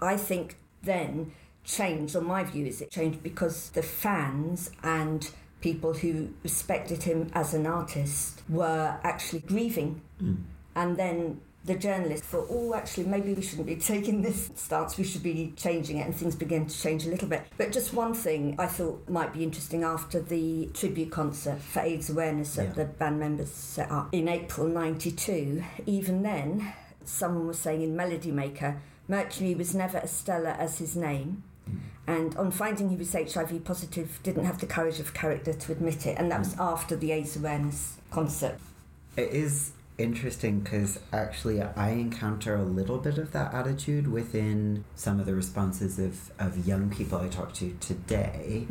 I 0.01 0.17
think, 0.17 0.57
then 0.83 1.33
changed, 1.65 2.15
or 2.15 2.21
my 2.21 2.45
view 2.45 2.67
is 2.67 2.81
it 2.81 2.91
changed 2.91 3.23
because 3.23 3.71
the 3.71 3.83
fans 3.83 4.71
and 4.83 5.31
people 5.61 5.95
who 5.95 6.29
respected 6.43 7.03
him 7.05 7.31
as 7.33 7.55
an 7.55 7.67
artist 7.67 8.43
were 8.49 8.99
actually 9.03 9.41
grieving. 9.41 10.03
Mm. 10.23 10.43
And 10.77 10.97
then 10.97 11.41
the 11.65 11.75
journalists 11.75 12.27
thought, 12.27 12.47
oh, 12.51 12.75
actually, 12.75 13.05
maybe 13.07 13.33
we 13.33 13.41
shouldn't 13.43 13.67
be 13.67 13.77
taking 13.77 14.21
this 14.21 14.51
stance, 14.55 14.99
we 14.99 15.05
should 15.05 15.23
be 15.23 15.53
changing 15.57 15.99
it, 15.99 16.07
and 16.07 16.15
things 16.15 16.37
began 16.37 16.67
to 16.67 16.79
change 16.79 17.07
a 17.07 17.11
little 17.11 17.29
bit. 17.29 17.47
But 17.57 17.73
just 17.73 17.95
one 17.95 18.13
thing 18.13 18.55
I 18.59 18.67
thought 18.67 19.09
might 19.09 19.33
be 19.33 19.43
interesting 19.43 19.83
after 19.83 20.21
the 20.21 20.69
tribute 20.75 21.11
concert 21.11 21.61
for 21.61 21.81
AIDS 21.81 22.11
awareness 22.11 22.55
that 22.57 22.67
Yeah. 22.67 22.73
the 22.73 22.85
band 22.85 23.19
members 23.19 23.51
set 23.51 23.91
up 23.91 24.09
in 24.13 24.29
April 24.29 24.69
92, 24.69 25.65
even 25.87 26.23
then, 26.23 26.73
someone 27.05 27.47
was 27.47 27.59
saying 27.59 27.81
in 27.81 27.97
Melody 27.97 28.31
Maker, 28.31 28.81
Mercury 29.09 29.55
was 29.55 29.75
never 29.75 29.99
as 29.99 30.11
stellar 30.11 30.57
as 30.59 30.79
his 30.79 30.97
name. 30.97 31.45
Hmm. 31.67 31.77
And 32.07 32.37
on 32.37 32.51
finding 32.51 32.91
he 32.91 32.97
was 32.97 33.13
HIV 33.15 33.65
positive, 33.65 34.21
didn't 34.23 34.45
have 34.45 34.61
the 34.61 34.67
courage 34.67 35.01
of 35.01 35.15
character 35.15 35.55
to 35.55 35.73
admit 35.73 36.07
it, 36.07 36.19
and 36.19 36.31
that 36.31 36.41
was 36.41 36.55
hmm. 36.55 36.61
after 36.61 36.95
the 36.95 37.13
AIDS 37.13 37.37
awareness 37.37 37.97
concert. 38.11 38.59
It 39.17 39.31
is 39.31 39.73
interesting 39.97 40.61
because 40.61 40.99
actually 41.13 41.63
I 41.63 41.91
encounter 41.91 42.57
a 42.57 42.65
little 42.65 42.99
bit 42.99 43.19
of 43.19 43.33
that 43.33 43.55
attitude 43.55 44.11
within 44.11 44.85
some 44.95 45.21
of 45.21 45.27
the 45.27 45.35
responses 45.35 45.99
of, 45.99 46.33
of 46.39 46.67
young 46.67 46.91
people 46.91 47.19
I 47.19 47.29
talk 47.29 47.53
to 47.55 47.77
today. 47.81 48.67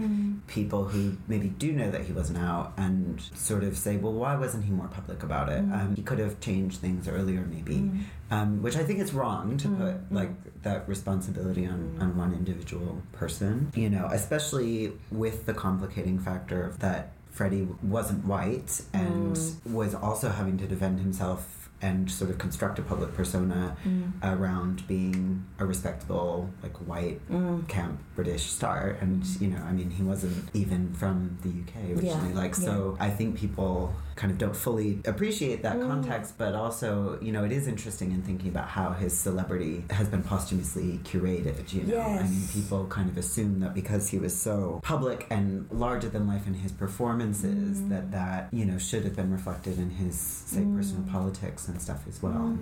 People 0.48 0.86
who 0.86 1.18
maybe 1.28 1.48
do 1.48 1.72
know 1.72 1.90
that 1.92 2.02
he 2.02 2.14
wasn't 2.14 2.40
out 2.40 2.74
and 2.78 3.22
sort 3.36 3.64
of 3.64 3.78
say, 3.78 3.98
well, 3.98 4.14
why 4.14 4.36
wasn't 4.36 4.66
he 4.66 4.72
more 4.72 4.88
public 4.88 5.24
about 5.24 5.50
it? 5.50 5.68
Mm. 5.68 5.74
Um, 5.74 5.96
he 5.96 6.02
could 6.02 6.20
have 6.20 6.40
changed 6.40 6.80
things 6.80 7.08
earlier, 7.08 7.42
maybe. 7.42 7.76
Mm. 7.76 8.00
Um, 8.32 8.64
which 8.64 8.76
I 8.76 8.84
think 8.84 9.00
is 9.00 9.14
wrong 9.14 9.58
to 9.58 9.68
Mm, 9.68 9.78
put 9.78 9.96
mm. 9.96 10.16
like 10.16 10.62
that 10.64 10.88
responsibility 10.90 11.66
on, 11.66 11.98
on 12.00 12.18
one 12.18 12.34
individual 12.34 13.02
person. 13.12 13.72
You 13.76 13.90
know, 13.90 14.08
especially 14.12 14.94
with 15.12 15.46
the 15.46 15.54
complicating 15.54 16.20
factor 16.20 16.64
of 16.64 16.80
that 16.80 17.12
Freddie 17.34 17.68
wasn't 17.82 18.26
white 18.26 18.82
and 18.94 19.36
Mm. 19.36 19.72
was 19.74 19.94
also 19.96 20.30
having 20.30 20.58
to 20.60 20.68
defend 20.68 21.00
himself 21.00 21.70
and 21.82 22.10
sort 22.10 22.30
of 22.30 22.38
construct 22.38 22.80
a 22.80 22.82
public 22.82 23.14
persona 23.14 23.76
around 24.24 24.88
being 24.88 25.44
a 25.60 25.66
respectable, 25.66 26.50
like 26.62 26.78
white 26.88 27.20
Mm. 27.30 27.68
camp 27.68 28.00
British 28.16 28.50
star. 28.52 28.96
And, 29.02 29.26
you 29.42 29.50
know, 29.50 29.62
I 29.68 29.74
mean, 29.74 29.90
he 29.90 30.02
wasn't 30.04 30.50
even 30.54 30.94
from 30.94 31.38
the 31.42 31.50
UK 31.50 31.92
originally. 31.94 32.30
Yeah, 32.34 32.40
Like, 32.40 32.56
so 32.56 32.96
I 33.02 33.10
think 33.10 33.36
people 33.36 33.94
kind 34.16 34.32
of 34.32 34.38
don't 34.38 34.56
fully 34.56 35.00
appreciate 35.06 35.64
that 35.64 35.78
Mm. 35.78 35.88
context, 35.88 36.36
but 36.38 36.54
also, 36.56 37.18
you 37.22 37.32
know, 37.32 37.44
it 37.44 37.52
is 37.52 37.68
interesting 37.68 38.12
in 38.12 38.22
thinking 38.22 38.50
about 38.50 38.68
how 38.70 38.92
his 38.94 39.18
celebrity 39.18 39.84
has 39.90 40.08
been 40.08 40.24
posthumously 40.24 41.00
curated, 41.04 41.74
you 41.74 41.84
know. 41.84 42.00
I 42.02 42.24
mean, 42.24 42.48
people 42.54 42.86
kind 42.88 43.10
of 43.10 43.18
assume 43.18 43.60
that 43.62 43.74
because 43.74 44.10
he 44.10 44.18
was 44.20 44.36
so 44.40 44.80
public 44.84 45.26
and 45.30 45.68
larger 45.72 46.10
than 46.10 46.28
life 46.28 46.46
in 46.48 46.54
his 46.54 46.72
performances, 46.72 47.80
Mm. 47.80 47.90
that 47.90 48.12
that, 48.12 48.50
you 48.52 48.66
know, 48.66 48.78
should 48.78 49.04
have 49.04 49.16
been 49.16 49.32
reflected 49.32 49.78
in 49.80 49.90
his, 49.92 50.16
say, 50.16 50.62
Mm. 50.62 50.76
personal 50.78 51.04
politics 51.12 51.68
and 51.68 51.82
stuff 51.82 52.02
as 52.08 52.22
well. 52.22 52.58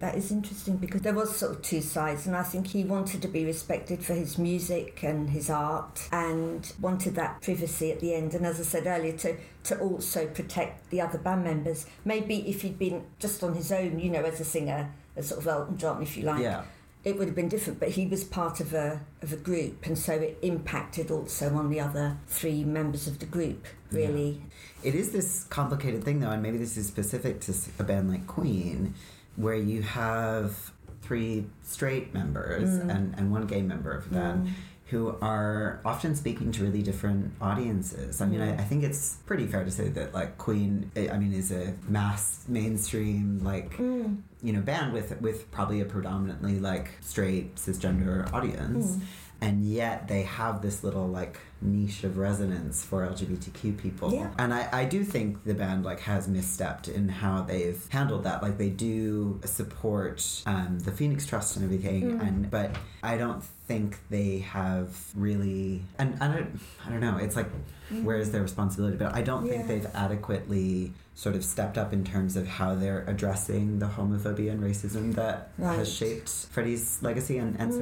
That 0.00 0.14
is 0.14 0.30
interesting 0.30 0.76
because 0.76 1.00
there 1.02 1.12
was 1.14 1.36
sort 1.36 1.56
of 1.56 1.62
two 1.62 1.80
sides, 1.80 2.26
and 2.28 2.36
I 2.36 2.44
think 2.44 2.68
he 2.68 2.84
wanted 2.84 3.20
to 3.22 3.28
be 3.28 3.44
respected 3.44 4.04
for 4.04 4.14
his 4.14 4.38
music 4.38 5.02
and 5.02 5.30
his 5.30 5.50
art, 5.50 6.08
and 6.12 6.72
wanted 6.80 7.16
that 7.16 7.42
privacy 7.42 7.90
at 7.90 7.98
the 7.98 8.14
end. 8.14 8.32
And 8.34 8.46
as 8.46 8.60
I 8.60 8.62
said 8.62 8.86
earlier, 8.86 9.12
to 9.18 9.36
to 9.64 9.78
also 9.80 10.26
protect 10.28 10.88
the 10.90 11.00
other 11.00 11.18
band 11.18 11.44
members. 11.44 11.84
Maybe 12.04 12.48
if 12.48 12.62
he'd 12.62 12.78
been 12.78 13.04
just 13.18 13.42
on 13.42 13.54
his 13.54 13.72
own, 13.72 13.98
you 13.98 14.08
know, 14.08 14.22
as 14.22 14.38
a 14.40 14.44
singer, 14.44 14.92
as 15.16 15.28
sort 15.28 15.40
of 15.40 15.48
Elton 15.48 15.76
John, 15.78 16.00
if 16.00 16.16
you 16.16 16.22
like, 16.22 16.42
Yeah. 16.42 16.62
it 17.04 17.18
would 17.18 17.26
have 17.26 17.34
been 17.36 17.48
different. 17.48 17.80
But 17.80 17.90
he 17.90 18.06
was 18.06 18.22
part 18.22 18.60
of 18.60 18.72
a 18.72 19.00
of 19.20 19.32
a 19.32 19.36
group, 19.36 19.84
and 19.84 19.98
so 19.98 20.12
it 20.12 20.38
impacted 20.42 21.10
also 21.10 21.54
on 21.56 21.70
the 21.70 21.80
other 21.80 22.18
three 22.28 22.62
members 22.62 23.08
of 23.08 23.18
the 23.18 23.26
group. 23.26 23.66
Really, 23.90 24.42
It 24.84 24.94
is 24.94 25.10
this 25.10 25.42
complicated 25.44 26.04
thing, 26.04 26.20
though, 26.20 26.30
and 26.30 26.40
maybe 26.42 26.58
this 26.58 26.76
is 26.76 26.86
specific 26.86 27.40
to 27.40 27.54
a 27.80 27.82
band 27.82 28.08
like 28.10 28.26
Queen, 28.28 28.94
where 29.38 29.54
you 29.72 29.82
have 29.82 30.72
three 31.02 31.46
straight 31.62 32.12
members 32.12 32.68
Mm. 32.68 32.94
and, 32.94 33.14
and 33.16 33.24
one 33.32 33.46
gay 33.46 33.62
member 33.62 33.92
of 33.92 34.04
the 34.08 34.14
band 34.16 34.48
who 34.86 35.14
are 35.20 35.80
often 35.84 36.16
speaking 36.16 36.50
to 36.50 36.62
really 36.62 36.82
different 36.82 37.30
audiences. 37.42 38.20
I 38.22 38.26
mean, 38.26 38.40
I, 38.40 38.52
Mm. 38.52 38.60
I 38.60 38.64
think 38.64 38.84
it's 38.84 39.16
pretty 39.26 39.46
fair 39.46 39.62
to 39.64 39.70
say 39.70 39.88
that, 39.90 40.14
like, 40.14 40.38
Queen, 40.38 40.90
I 40.96 41.10
I 41.14 41.18
mean, 41.18 41.32
is 41.34 41.52
a 41.52 41.74
mass, 41.88 42.44
mainstream, 42.48 43.40
like, 43.44 43.76
Mm. 43.76 44.22
you 44.42 44.52
know, 44.54 44.60
band 44.60 44.92
with, 44.94 45.08
with 45.20 45.50
probably 45.50 45.80
a 45.82 45.84
predominantly, 45.84 46.58
like, 46.58 46.88
straight, 47.00 47.56
cisgender 47.56 48.32
audience 48.32 48.86
Mm. 48.96 49.00
And 49.40 49.64
yet 49.64 50.08
they 50.08 50.22
have 50.22 50.62
this 50.62 50.82
little 50.82 51.06
like 51.06 51.38
niche 51.62 52.04
of 52.04 52.16
resonance 52.18 52.84
for 52.84 53.06
LGBTQ 53.06 53.76
people. 53.78 54.12
Yeah. 54.14 54.30
And 54.38 54.52
I, 54.54 54.68
I 54.72 54.84
do 54.84 55.02
think 55.04 55.44
the 55.44 55.54
band 55.54 55.84
like 55.84 56.00
has 56.00 56.28
misstepped 56.28 56.88
in 56.88 57.08
how 57.08 57.42
they've 57.42 57.84
handled 57.90 58.24
that. 58.24 58.42
Like 58.42 58.58
they 58.58 58.68
do 58.70 59.40
support 59.44 60.42
um, 60.46 60.78
the 60.80 60.92
Phoenix 60.92 61.26
Trust 61.26 61.56
and 61.56 61.64
everything, 61.64 61.98
Mm. 62.18 62.26
and 62.28 62.50
but 62.50 62.76
I 63.02 63.16
don't 63.16 63.42
think 63.66 63.98
they 64.08 64.38
have 64.40 64.96
really 65.14 65.82
and 65.98 66.16
I 66.22 66.28
don't 66.32 66.60
I 66.86 66.90
don't 66.90 67.00
know. 67.00 67.16
It's 67.18 67.36
like 67.36 67.48
where 68.02 68.18
is 68.18 68.30
their 68.32 68.42
responsibility? 68.42 68.96
But 68.96 69.14
I 69.14 69.22
don't 69.22 69.48
think 69.48 69.66
they've 69.66 69.86
adequately 69.94 70.92
sort 71.14 71.34
of 71.34 71.44
stepped 71.44 71.76
up 71.76 71.92
in 71.92 72.04
terms 72.04 72.36
of 72.36 72.46
how 72.46 72.74
they're 72.76 73.04
addressing 73.08 73.78
the 73.80 73.86
homophobia 73.86 74.52
and 74.52 74.62
racism 74.62 75.14
that 75.16 75.50
Right. 75.58 75.76
has 75.78 75.92
shaped 75.92 76.28
Freddie's 76.50 77.02
legacy 77.02 77.38
and, 77.38 77.58
and 77.58 77.72
Mm. 77.72 77.78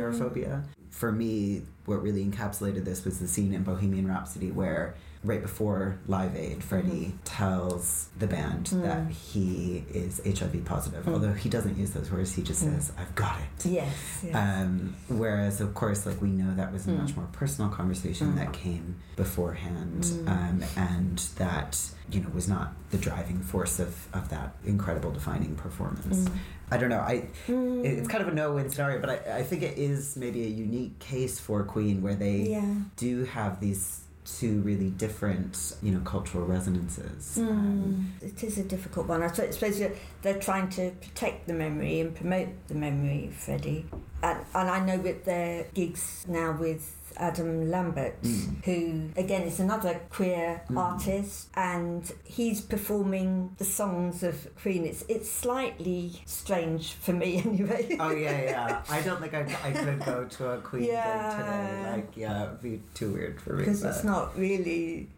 For 0.97 1.13
me, 1.13 1.61
what 1.85 2.03
really 2.03 2.25
encapsulated 2.25 2.87
this 2.87 3.05
was 3.05 3.19
the 3.21 3.29
scene 3.29 3.53
in 3.53 3.63
Bohemian 3.65 4.09
Rhapsody 4.09 4.51
where 4.51 4.95
right 5.23 5.43
before 5.43 5.99
Live 6.07 6.35
Aid, 6.37 6.63
Freddie 6.65 7.13
tells 7.25 8.09
the 8.19 8.27
band 8.27 8.67
Mm. 8.73 8.83
that 8.83 9.11
he 9.11 9.85
is 9.93 10.21
HIV 10.25 10.65
positive. 10.65 11.05
Mm. 11.05 11.13
Although 11.13 11.33
he 11.35 11.51
doesn't 11.51 11.77
use 11.77 11.91
those 11.91 12.11
words, 12.11 12.33
he 12.33 12.43
just 12.43 12.65
Mm. 12.65 12.75
says, 12.77 12.93
I've 12.97 13.15
got 13.15 13.37
it. 13.41 13.67
yes, 13.67 14.21
yes. 14.25 14.35
Um, 14.35 14.95
whereas, 15.09 15.61
of 15.61 15.75
course, 15.75 16.07
like 16.07 16.23
we 16.23 16.29
know 16.31 16.55
that 16.55 16.73
was 16.73 16.87
a 16.87 16.93
Mm. 16.93 17.01
much 17.03 17.15
more 17.17 17.27
personal 17.33 17.71
conversation 17.71 18.33
Mm. 18.33 18.37
that 18.37 18.53
came 18.55 18.95
beforehand, 19.17 20.05
Mm. 20.05 20.29
um, 20.29 20.65
and 20.77 21.19
that 21.37 21.79
you 22.11 22.21
know 22.21 22.29
was 22.33 22.47
not 22.49 22.73
the 22.91 22.99
driving 22.99 23.41
force 23.41 23.79
of, 23.81 24.07
of 24.15 24.29
that 24.31 24.55
incredible 24.65 25.11
defining 25.11 25.57
performance. 25.57 26.31
I 26.71 26.77
don't 26.79 26.91
know. 26.91 27.01
I 27.01 27.29
Mm. 27.47 27.85
it- 27.85 27.99
it's 27.99 28.09
kind 28.09 28.23
of 28.23 28.29
a 28.29 28.35
no-win 28.35 28.69
scenario, 28.71 29.01
but 29.01 29.11
I, 29.11 29.39
I 29.39 29.43
think 29.45 29.63
it 29.63 29.79
is 29.79 30.17
maybe 30.17 30.43
a 30.45 30.49
unique 30.49 30.99
case 30.99 31.39
for 31.39 31.63
Queen 31.63 32.03
where 32.03 32.15
they 32.17 32.39
yeah. 32.51 32.75
do 32.97 33.25
have 33.25 33.61
these 33.61 34.01
two 34.25 34.61
really 34.63 34.91
different 34.91 35.77
you 35.83 35.93
know 35.93 36.01
cultural 36.01 36.45
resonances. 36.45 37.39
Um, 37.39 38.13
Mm. 38.21 38.29
It 38.29 38.43
is 38.43 38.59
a 38.59 38.65
difficult 38.65 39.07
one. 39.07 39.23
I 39.23 39.29
suppose 39.31 39.81
they're 40.23 40.41
trying 40.41 40.69
to 40.71 40.91
protect 41.01 41.47
the 41.47 41.53
memory 41.55 42.01
and 42.01 42.13
promote 42.15 42.49
the 42.67 42.75
memory 42.75 43.27
of 43.29 43.35
Freddie. 43.35 43.87
And, 44.25 44.39
and 44.53 44.69
I 44.69 44.85
know 44.85 44.99
with 44.99 45.25
their 45.25 45.67
gigs 45.75 46.25
now 46.29 46.57
with 46.59 46.96
Adam 47.17 47.71
Lambert, 47.71 48.21
Mm. 48.23 48.65
who 48.65 49.21
again 49.21 49.43
is 49.43 49.61
another 49.61 50.01
queer 50.11 50.63
Mm. 50.71 50.79
artist, 50.79 51.49
and 51.55 52.11
he's 52.25 52.61
performing 52.61 53.55
the 53.59 53.65
songs 53.65 54.23
of 54.23 54.49
Queen. 54.63 54.85
It's 54.87 55.05
it's 55.09 55.31
slightly 55.31 56.21
strange 56.27 56.93
for 56.95 57.13
me 57.13 57.39
anyway. 57.45 57.97
Oh 58.01 58.11
yeah, 58.11 58.43
yeah. 58.43 58.83
I 58.89 59.01
don't 59.03 59.21
think 59.21 59.35
I, 59.35 59.41
I 59.65 59.73
could 59.73 60.05
go 60.05 60.25
to 60.25 60.51
a 60.53 60.59
Queen 60.59 60.85
Yeah. 60.85 61.31
gig 61.31 61.47
today. 61.47 61.91
Like, 61.93 62.17
yeah, 62.17 62.43
it'd 62.45 62.63
be 62.63 62.83
too 62.95 63.13
weird 63.13 63.41
for 63.41 63.53
me. 63.55 63.59
because 63.61 63.83
it's 63.85 64.05
not 64.05 64.37
really, 64.39 65.09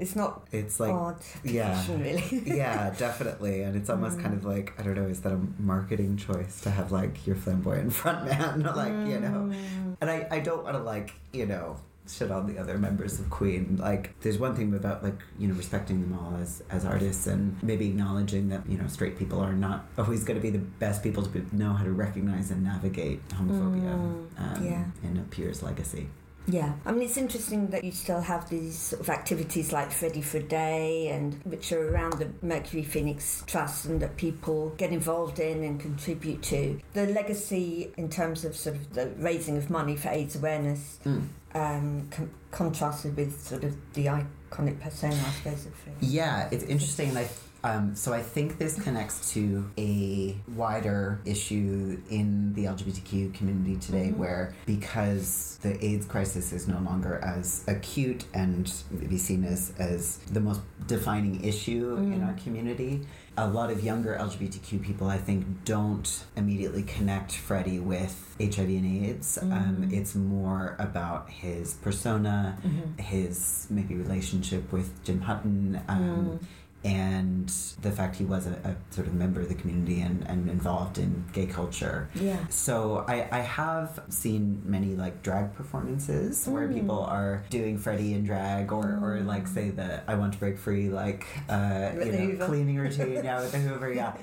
it's 0.00 0.16
not 0.16 0.46
It's 0.50 0.80
like, 0.80 0.92
odd 0.92 1.16
yeah. 1.44 1.80
really. 1.88 2.42
yeah, 2.46 2.90
definitely, 2.98 3.62
and 3.62 3.76
it's 3.76 3.90
almost 3.90 4.18
kind 4.20 4.34
of 4.34 4.44
like 4.44 4.72
I 4.78 4.82
don't 4.82 4.94
know. 4.94 5.06
Is 5.06 5.20
that 5.20 5.32
a 5.32 5.40
marketing 5.58 6.16
choice 6.16 6.60
to 6.62 6.70
have 6.70 6.90
like 6.90 7.26
your 7.26 7.36
flamboyant 7.36 7.92
front 8.00 8.24
man, 8.24 8.62
like 8.76 8.92
you 9.08 9.20
know? 9.20 9.50
Mm. 9.52 9.96
And 10.00 10.10
I, 10.10 10.26
I 10.30 10.40
don't 10.40 10.64
want 10.64 10.76
to 10.76 10.82
like 10.82 11.12
you 11.32 11.46
know 11.46 11.76
shit 12.08 12.30
on 12.32 12.44
the 12.52 12.58
other 12.58 12.76
members 12.76 13.20
of 13.20 13.30
Queen. 13.30 13.76
Like, 13.80 14.18
there's 14.22 14.36
one 14.36 14.56
thing 14.56 14.74
about 14.74 15.04
like 15.04 15.14
you 15.38 15.46
know 15.46 15.54
respecting 15.54 16.00
them 16.00 16.18
all 16.18 16.34
as 16.42 16.60
as 16.68 16.84
artists 16.84 17.26
and 17.28 17.62
maybe 17.62 17.86
acknowledging 17.88 18.48
that 18.48 18.62
you 18.68 18.78
know 18.78 18.88
straight 18.88 19.16
people 19.18 19.38
are 19.38 19.52
not 19.52 19.84
always 19.96 20.24
going 20.24 20.36
to 20.36 20.42
be 20.42 20.50
the 20.50 20.58
best 20.58 21.02
people 21.04 21.22
to 21.22 21.28
be, 21.28 21.44
know 21.56 21.72
how 21.72 21.84
to 21.84 21.92
recognize 21.92 22.50
and 22.50 22.64
navigate 22.64 23.20
homophobia 23.28 23.94
Mm, 23.94 24.26
um, 24.38 24.64
yeah. 24.64 24.84
in 25.04 25.18
a 25.18 25.22
peer's 25.30 25.62
legacy. 25.62 26.08
Yeah, 26.46 26.72
I 26.84 26.92
mean 26.92 27.02
it's 27.02 27.16
interesting 27.16 27.68
that 27.68 27.84
you 27.84 27.92
still 27.92 28.20
have 28.22 28.48
these 28.50 28.76
sort 28.76 29.00
of 29.02 29.08
activities 29.10 29.72
like 29.72 29.92
Freddie 29.92 30.22
for 30.22 30.38
a 30.38 30.42
Day 30.42 31.08
and 31.08 31.34
which 31.44 31.70
are 31.70 31.88
around 31.94 32.14
the 32.14 32.28
Mercury 32.44 32.82
Phoenix 32.82 33.44
Trust 33.46 33.84
and 33.84 34.00
that 34.00 34.16
people 34.16 34.70
get 34.76 34.90
involved 34.90 35.38
in 35.38 35.62
and 35.62 35.78
contribute 35.78 36.42
to. 36.44 36.80
The 36.94 37.06
legacy 37.06 37.92
in 37.96 38.08
terms 38.08 38.44
of 38.44 38.56
sort 38.56 38.76
of 38.76 38.92
the 38.94 39.08
raising 39.18 39.58
of 39.58 39.70
money 39.70 39.96
for 39.96 40.08
AIDS 40.08 40.34
awareness 40.36 40.98
Mm. 41.04 41.28
um, 41.54 42.08
con- 42.10 42.30
contrasted 42.50 43.16
with 43.16 43.40
sort 43.46 43.62
of 43.64 43.76
the 43.94 44.06
iconic 44.06 44.80
persona, 44.80 45.14
I 45.14 45.30
suppose, 45.30 45.66
of. 45.66 45.72
Yeah, 46.00 46.48
it's 46.50 46.64
interesting. 46.64 47.14
Like, 47.14 47.30
um, 47.62 47.94
so 47.94 48.12
I 48.12 48.22
think 48.22 48.58
this 48.58 48.80
connects 48.80 49.32
to 49.34 49.70
a 49.78 50.36
wider 50.56 51.20
issue 51.24 52.00
in 52.10 52.52
the 52.54 52.64
LGBTQ 52.64 53.34
community 53.34 53.76
today, 53.76 54.08
Mhm. 54.12 54.16
where 54.16 54.54
because 54.66 55.58
the 55.62 55.82
AIDS 55.84 56.06
crisis 56.06 56.52
is 56.52 56.66
no 56.68 56.78
longer 56.80 57.18
as 57.22 57.64
acute 57.68 58.24
and 58.32 58.72
maybe 58.90 59.18
seen 59.18 59.44
as 59.44 59.72
as 59.78 60.18
the 60.32 60.40
most 60.40 60.60
defining 60.86 61.44
issue 61.44 61.96
in 61.96 62.20
Mm. 62.20 62.26
our 62.26 62.32
community. 62.34 63.02
A 63.36 63.48
lot 63.48 63.70
of 63.70 63.82
younger 63.84 64.14
LGBTQ 64.16 64.78
people, 64.82 65.06
I 65.06 65.16
think, 65.18 65.64
don't 65.64 66.24
immediately 66.36 66.82
connect 66.82 67.32
Freddie 67.36 67.78
with 67.78 68.34
HIV 68.40 68.76
and 68.76 68.86
AIDS. 69.06 69.38
Um, 69.40 69.50
Mm. 69.82 69.92
it's 69.92 70.14
more 70.14 70.74
about 70.78 71.30
his 71.30 71.74
persona, 71.74 72.58
Mhm. 72.64 73.00
his 73.00 73.66
maybe 73.70 73.94
relationship 73.94 74.72
with 74.72 75.02
Jim 75.04 75.20
Hutton, 75.22 75.80
um, 75.88 76.02
Mm. 76.02 76.38
And 76.84 77.48
the 77.82 77.90
fact 77.90 78.16
he 78.16 78.24
was 78.24 78.46
a, 78.46 78.52
a 78.64 78.74
sort 78.94 79.06
of 79.06 79.14
member 79.14 79.40
of 79.40 79.48
the 79.48 79.54
community 79.54 80.00
and, 80.00 80.26
and 80.26 80.48
involved 80.48 80.96
in 80.98 81.24
gay 81.32 81.46
culture. 81.46 82.08
Yeah. 82.14 82.38
So 82.48 83.04
I, 83.06 83.28
I 83.30 83.40
have 83.40 84.00
seen 84.08 84.62
many 84.64 84.94
like 84.96 85.22
drag 85.22 85.54
performances 85.54 86.46
where 86.48 86.68
Mm. 86.68 86.74
people 86.74 87.00
are 87.04 87.42
doing 87.50 87.76
Freddie 87.78 88.14
in 88.14 88.24
drag 88.24 88.72
or, 88.72 88.84
or 89.02 89.18
Mm. 89.20 89.26
like 89.26 89.46
say 89.46 89.70
the 89.70 90.02
I 90.10 90.14
want 90.14 90.32
to 90.34 90.38
break 90.38 90.56
free 90.58 90.88
like 90.88 91.26
uh, 91.48 91.90
you 91.94 92.12
know 92.12 92.18
Hoover. 92.18 92.46
cleaning 92.46 92.76
routine 92.76 93.12
yeah 93.24 93.40
with 93.40 93.52
the 93.52 93.58
Hoover 93.58 93.92
yeah 93.92 94.16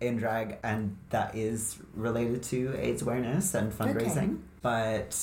in 0.00 0.16
drag 0.16 0.58
and 0.62 0.96
that 1.10 1.34
is 1.34 1.76
related 1.94 2.42
to 2.44 2.74
AIDS 2.78 3.02
awareness 3.02 3.54
and 3.54 3.72
fundraising. 3.72 4.38
But 4.62 5.16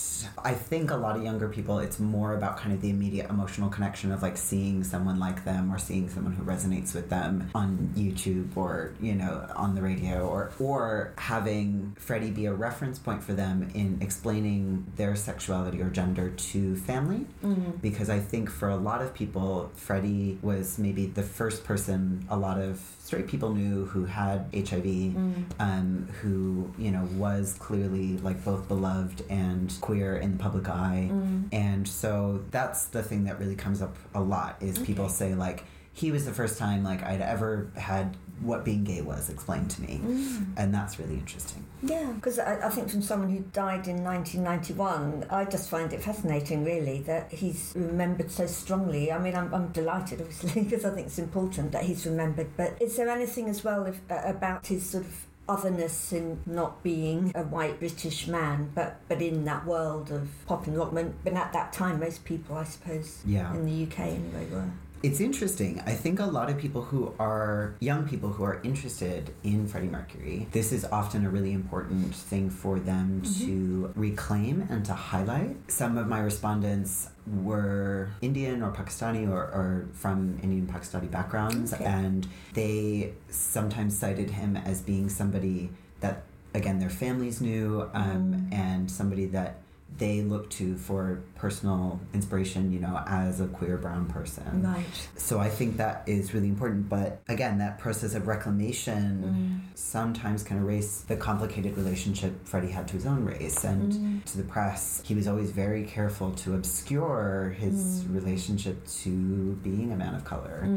I 0.44 0.54
think 0.54 0.92
a 0.92 0.96
lot 0.96 1.16
of 1.18 1.24
younger 1.24 1.50
people, 1.50 1.80
it's 1.80 2.00
more 2.00 2.34
about 2.36 2.58
kind 2.58 2.74
of 2.74 2.82
the 2.82 2.90
immediate 2.90 3.30
emotional 3.30 3.70
connection 3.70 4.12
of 4.12 4.22
like 4.22 4.38
seeing 4.38 4.84
someone 4.84 5.20
like 5.20 5.44
them 5.46 5.72
or 5.74 5.78
seeing 5.78 6.10
someone 6.10 6.34
who 6.34 6.44
resonates 6.44 6.96
with 6.96 7.10
them 7.10 7.50
on 7.54 7.92
YouTube 7.96 8.56
or, 8.56 8.94
you 9.02 9.14
know, 9.14 9.46
on 9.56 9.76
the 9.76 9.82
radio 9.82 10.28
or, 10.28 10.52
or 10.60 11.14
having 11.18 11.96
Freddie 12.00 12.32
be 12.32 12.46
a 12.46 12.54
reference 12.54 12.98
point 13.00 13.24
for 13.24 13.34
them 13.34 13.70
in 13.74 13.98
explaining 14.02 14.86
their 14.96 15.16
sexuality 15.16 15.82
or 15.82 15.90
gender 15.90 16.30
to 16.30 16.76
family 16.78 17.26
Mm. 17.44 17.82
because 17.82 18.10
I 18.10 18.20
think 18.20 18.50
for 18.50 18.70
a 18.70 18.76
lot 18.78 19.02
of 19.02 19.14
people, 19.14 19.70
Freddie 19.76 20.38
was 20.42 20.80
maybe 20.80 21.06
the 21.08 21.22
first 21.24 21.64
person 21.64 22.26
a 22.30 22.38
lot 22.38 22.60
of 22.60 22.80
straight 23.04 23.28
people 23.28 23.54
knew 23.54 23.86
who 23.86 24.06
had 24.06 24.46
HIV, 24.54 24.86
Mm. 24.86 25.34
um, 25.60 26.08
who 26.22 26.72
you 26.78 26.92
know 26.92 27.08
was 27.18 27.56
clearly 27.60 28.18
like 28.20 28.44
both 28.44 28.68
beloved 28.68 29.24
and 29.30 29.74
queer 29.82 30.16
in 30.18 30.34
the 30.38 30.44
public 30.44 30.68
eye, 30.70 31.10
Mm. 31.12 31.46
and 31.52 31.88
so 31.88 32.44
that's 32.52 32.86
the 32.86 33.04
thing 33.04 33.24
that 33.26 33.40
really 33.40 33.56
comes 33.56 33.82
up 33.82 33.96
a 34.14 34.22
lot 34.22 34.58
is 34.62 34.78
people 34.80 35.10
say 35.10 35.34
like 35.36 35.64
he 35.94 36.12
was 36.12 36.26
the 36.26 36.34
first 36.34 36.58
time 36.58 36.84
like 36.84 37.02
I'd 37.04 37.22
ever 37.22 37.70
had 37.78 38.18
what 38.42 38.66
being 38.66 38.84
gay 38.84 39.02
was 39.02 39.30
explained 39.30 39.70
to 39.72 39.82
me, 39.82 40.02
Mm. 40.04 40.46
and 40.58 40.74
that's 40.74 41.00
really 41.00 41.14
interesting. 41.16 41.64
Yeah, 41.82 42.12
because 42.16 42.38
I, 42.40 42.68
I 42.68 42.70
think 42.70 42.90
from 42.90 43.02
someone 43.02 43.30
who 43.30 43.40
died 43.54 43.88
in 43.88 44.04
1991, 44.04 45.26
I 45.30 45.46
just 45.46 45.70
find 45.70 45.92
it 45.94 46.02
fascinating, 46.02 46.64
really, 46.66 47.02
that 47.04 47.32
he's 47.32 47.74
remembered 47.76 48.32
so 48.32 48.46
strongly. 48.48 49.12
I 49.12 49.20
mean, 49.20 49.36
I'm, 49.36 49.54
I'm 49.54 49.68
delighted, 49.70 50.22
obviously, 50.22 50.62
because 50.64 50.84
I 50.86 50.90
think 50.92 51.08
it's 51.08 51.20
important 51.20 51.72
that 51.72 51.84
he's 51.84 52.06
remembered. 52.06 52.48
But 52.58 52.76
is 52.82 52.96
there 52.98 53.10
anything 53.10 53.50
as 53.50 53.64
well 53.64 53.86
if, 53.86 54.00
uh, 54.10 54.22
about 54.26 54.68
his 54.68 54.90
sort 54.90 55.06
of 55.06 55.25
otherness 55.48 56.12
in 56.14 56.40
not 56.46 56.84
being 56.84 57.32
a 57.36 57.44
white 57.44 57.80
British 57.80 58.28
man, 58.28 58.72
but, 58.76 59.00
but 59.08 59.22
in 59.22 59.46
that 59.46 59.66
world 59.66 60.12
of 60.12 60.28
pop 60.46 60.68
and 60.68 60.78
rock? 60.78 60.94
But 61.24 61.34
at 61.34 61.54
that 61.54 61.74
time, 61.74 62.00
most 62.00 62.26
people, 62.26 62.56
I 62.58 62.64
suppose, 62.64 63.22
Yeah. 63.26 63.54
in 63.54 63.66
the 63.66 63.84
UK 63.84 64.00
anyway, 64.00 64.48
were. 64.52 64.66
It's 65.04 65.20
interesting. 65.20 65.84
I 65.86 65.94
think 65.94 66.20
a 66.20 66.26
lot 66.26 66.50
of 66.50 66.58
people 66.58 66.82
who 66.82 67.14
are 67.20 67.76
young 67.80 68.08
people 68.08 68.30
who 68.30 68.44
are 68.44 68.60
interested 68.64 69.30
in 69.44 69.68
Freddie 69.68 69.90
Mercury, 69.90 70.48
this 70.52 70.72
is 70.72 70.84
often 70.86 71.26
a 71.26 71.30
really 71.30 71.52
important 71.54 72.16
thing 72.16 72.50
for 72.50 72.80
them 72.80 73.22
Mm-hmm. 73.24 73.46
to 73.46 73.94
reclaim 73.96 74.66
and 74.70 74.84
to 74.86 74.94
highlight. 74.94 75.58
Some 75.72 75.98
of 76.00 76.08
my 76.08 76.22
respondents 76.22 77.10
were 77.28 78.10
Indian 78.22 78.62
or 78.62 78.72
Pakistani 78.72 79.28
or, 79.30 79.42
or 79.44 79.88
from 79.94 80.40
Indian 80.44 80.68
Pakistani 80.68 81.10
backgrounds, 81.10 81.74
Okay. 81.74 81.84
and 81.84 82.28
they 82.54 83.14
sometimes 83.30 83.98
cited 83.98 84.30
him 84.32 84.56
as 84.58 84.82
being 84.82 85.10
somebody 85.10 85.70
that, 86.02 86.24
again, 86.54 86.80
their 86.80 86.90
families 86.90 87.42
knew 87.42 87.90
um, 87.94 88.48
and 88.52 88.90
somebody 88.92 89.26
that 89.28 89.58
they 89.98 90.22
looked 90.22 90.52
to 90.54 90.76
for 90.78 91.22
personal 91.36 92.00
inspiration, 92.14 92.72
you 92.72 92.80
know, 92.80 93.04
as 93.08 93.42
a 93.42 93.48
queer 93.48 93.78
brown 93.78 94.08
person. 94.08 94.64
Right. 94.64 94.86
So 95.18 95.40
I 95.40 95.50
think 95.50 95.78
that 95.78 96.04
is 96.06 96.34
really 96.34 96.48
important. 96.48 96.90
But 96.90 97.22
again, 97.28 97.58
that 97.60 97.78
process 97.78 98.16
of 98.16 98.28
reclamation 98.28 99.62
mm. 99.66 99.78
sometimes 99.78 100.44
can 100.44 100.58
erase 100.58 101.02
the 101.02 101.18
complicated 101.18 101.78
relationship 101.78 102.34
Freddie 102.46 102.72
had 102.72 102.88
to 102.90 102.94
his 102.94 103.06
own 103.06 103.26
race 103.26 103.64
and 103.64 103.92
mm. 103.92 104.26
to 104.26 104.38
the 104.38 104.44
press. 104.44 105.02
He 105.06 105.14
was 105.14 105.28
always 105.28 105.52
very 105.52 105.84
careful 105.84 106.32
to 106.32 106.56
obscure 106.56 107.56
his 107.58 108.04
mm. 108.04 108.16
relationship 108.16 108.86
to 109.04 109.54
being 109.64 109.92
a 109.92 109.96
man 109.96 110.16
of 110.16 110.24
color. 110.24 110.68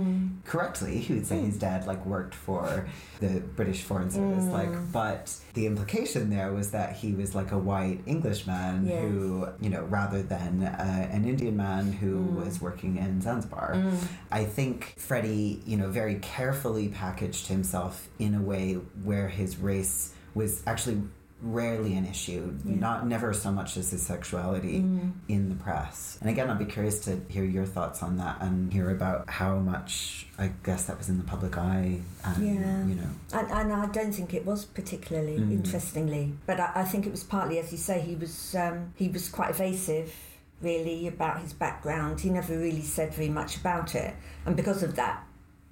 Correctly, 0.44 0.98
he 0.98 1.14
would 1.14 1.26
say 1.26 1.40
his 1.40 1.58
dad 1.58 1.86
like 1.86 2.04
worked 2.04 2.34
for 2.34 2.88
the 3.20 3.40
British 3.56 3.82
Foreign 3.82 4.10
Service, 4.10 4.44
like, 4.46 4.92
but 4.92 5.34
the 5.54 5.66
implication 5.66 6.30
there 6.30 6.52
was 6.52 6.70
that 6.72 6.96
he 6.96 7.12
was 7.12 7.34
like 7.34 7.52
a 7.52 7.58
white 7.58 8.00
Englishman 8.06 8.86
Yes. 8.86 9.02
who, 9.02 9.48
you 9.60 9.70
know, 9.70 9.84
rather 9.84 10.22
than 10.22 10.47
uh, 10.64 11.14
an 11.16 11.24
Indian 11.24 11.56
man 11.56 11.92
who 11.92 12.22
was 12.40 12.60
working 12.60 12.96
in 12.96 13.20
Zanzibar. 13.20 13.76
I 14.30 14.44
think 14.44 14.94
Freddie, 14.96 15.62
you 15.66 15.76
know, 15.76 15.88
very 15.90 16.16
carefully 16.16 16.88
packaged 16.88 17.46
himself 17.48 18.08
in 18.18 18.34
a 18.34 18.40
way 18.42 18.74
where 19.04 19.28
his 19.28 19.56
race 19.58 20.12
was 20.34 20.62
actually 20.66 21.02
rarely 21.40 21.94
an 21.96 22.04
issue, 22.04 22.52
Yeah. 22.64 22.80
not 22.80 23.06
never 23.06 23.32
so 23.32 23.52
much 23.52 23.76
as 23.76 23.90
his 23.92 24.02
sexuality 24.02 24.78
in 25.28 25.48
the 25.48 25.54
press. 25.54 26.18
And 26.20 26.28
again, 26.28 26.50
I'd 26.50 26.58
be 26.58 26.64
curious 26.64 26.98
to 27.04 27.20
hear 27.28 27.44
your 27.44 27.64
thoughts 27.64 28.02
on 28.02 28.16
that 28.16 28.38
and 28.40 28.72
hear 28.72 28.90
about 28.90 29.30
how 29.30 29.54
much 29.60 30.26
I 30.36 30.50
guess 30.64 30.86
that 30.86 30.98
was 30.98 31.08
in 31.08 31.16
the 31.18 31.22
public 31.22 31.56
eye. 31.56 32.00
And, 32.24 32.44
Yeah. 32.44 32.86
You 32.86 32.94
know. 32.96 33.10
And, 33.32 33.46
and 33.52 33.72
I 33.72 33.86
don't 33.86 34.12
think 34.12 34.34
it 34.34 34.44
was 34.44 34.64
particularly 34.64 35.38
Mm. 35.38 35.52
interestingly, 35.52 36.34
but 36.44 36.58
I, 36.58 36.72
I 36.76 36.82
think 36.84 37.06
it 37.06 37.12
was 37.12 37.22
partly, 37.22 37.60
as 37.60 37.70
you 37.70 37.78
say, 37.78 38.00
he 38.00 38.16
was 38.16 38.56
um, 38.56 38.92
he 38.96 39.06
was 39.08 39.28
quite 39.28 39.50
evasive, 39.50 40.12
really, 40.60 41.06
about 41.06 41.40
his 41.40 41.52
background. 41.52 42.20
He 42.20 42.30
never 42.30 42.56
really 42.56 42.82
said 42.82 43.14
very 43.14 43.28
much 43.28 43.56
about 43.56 43.94
it, 43.94 44.14
and 44.46 44.56
because 44.56 44.82
of 44.82 44.96
that, 44.96 45.24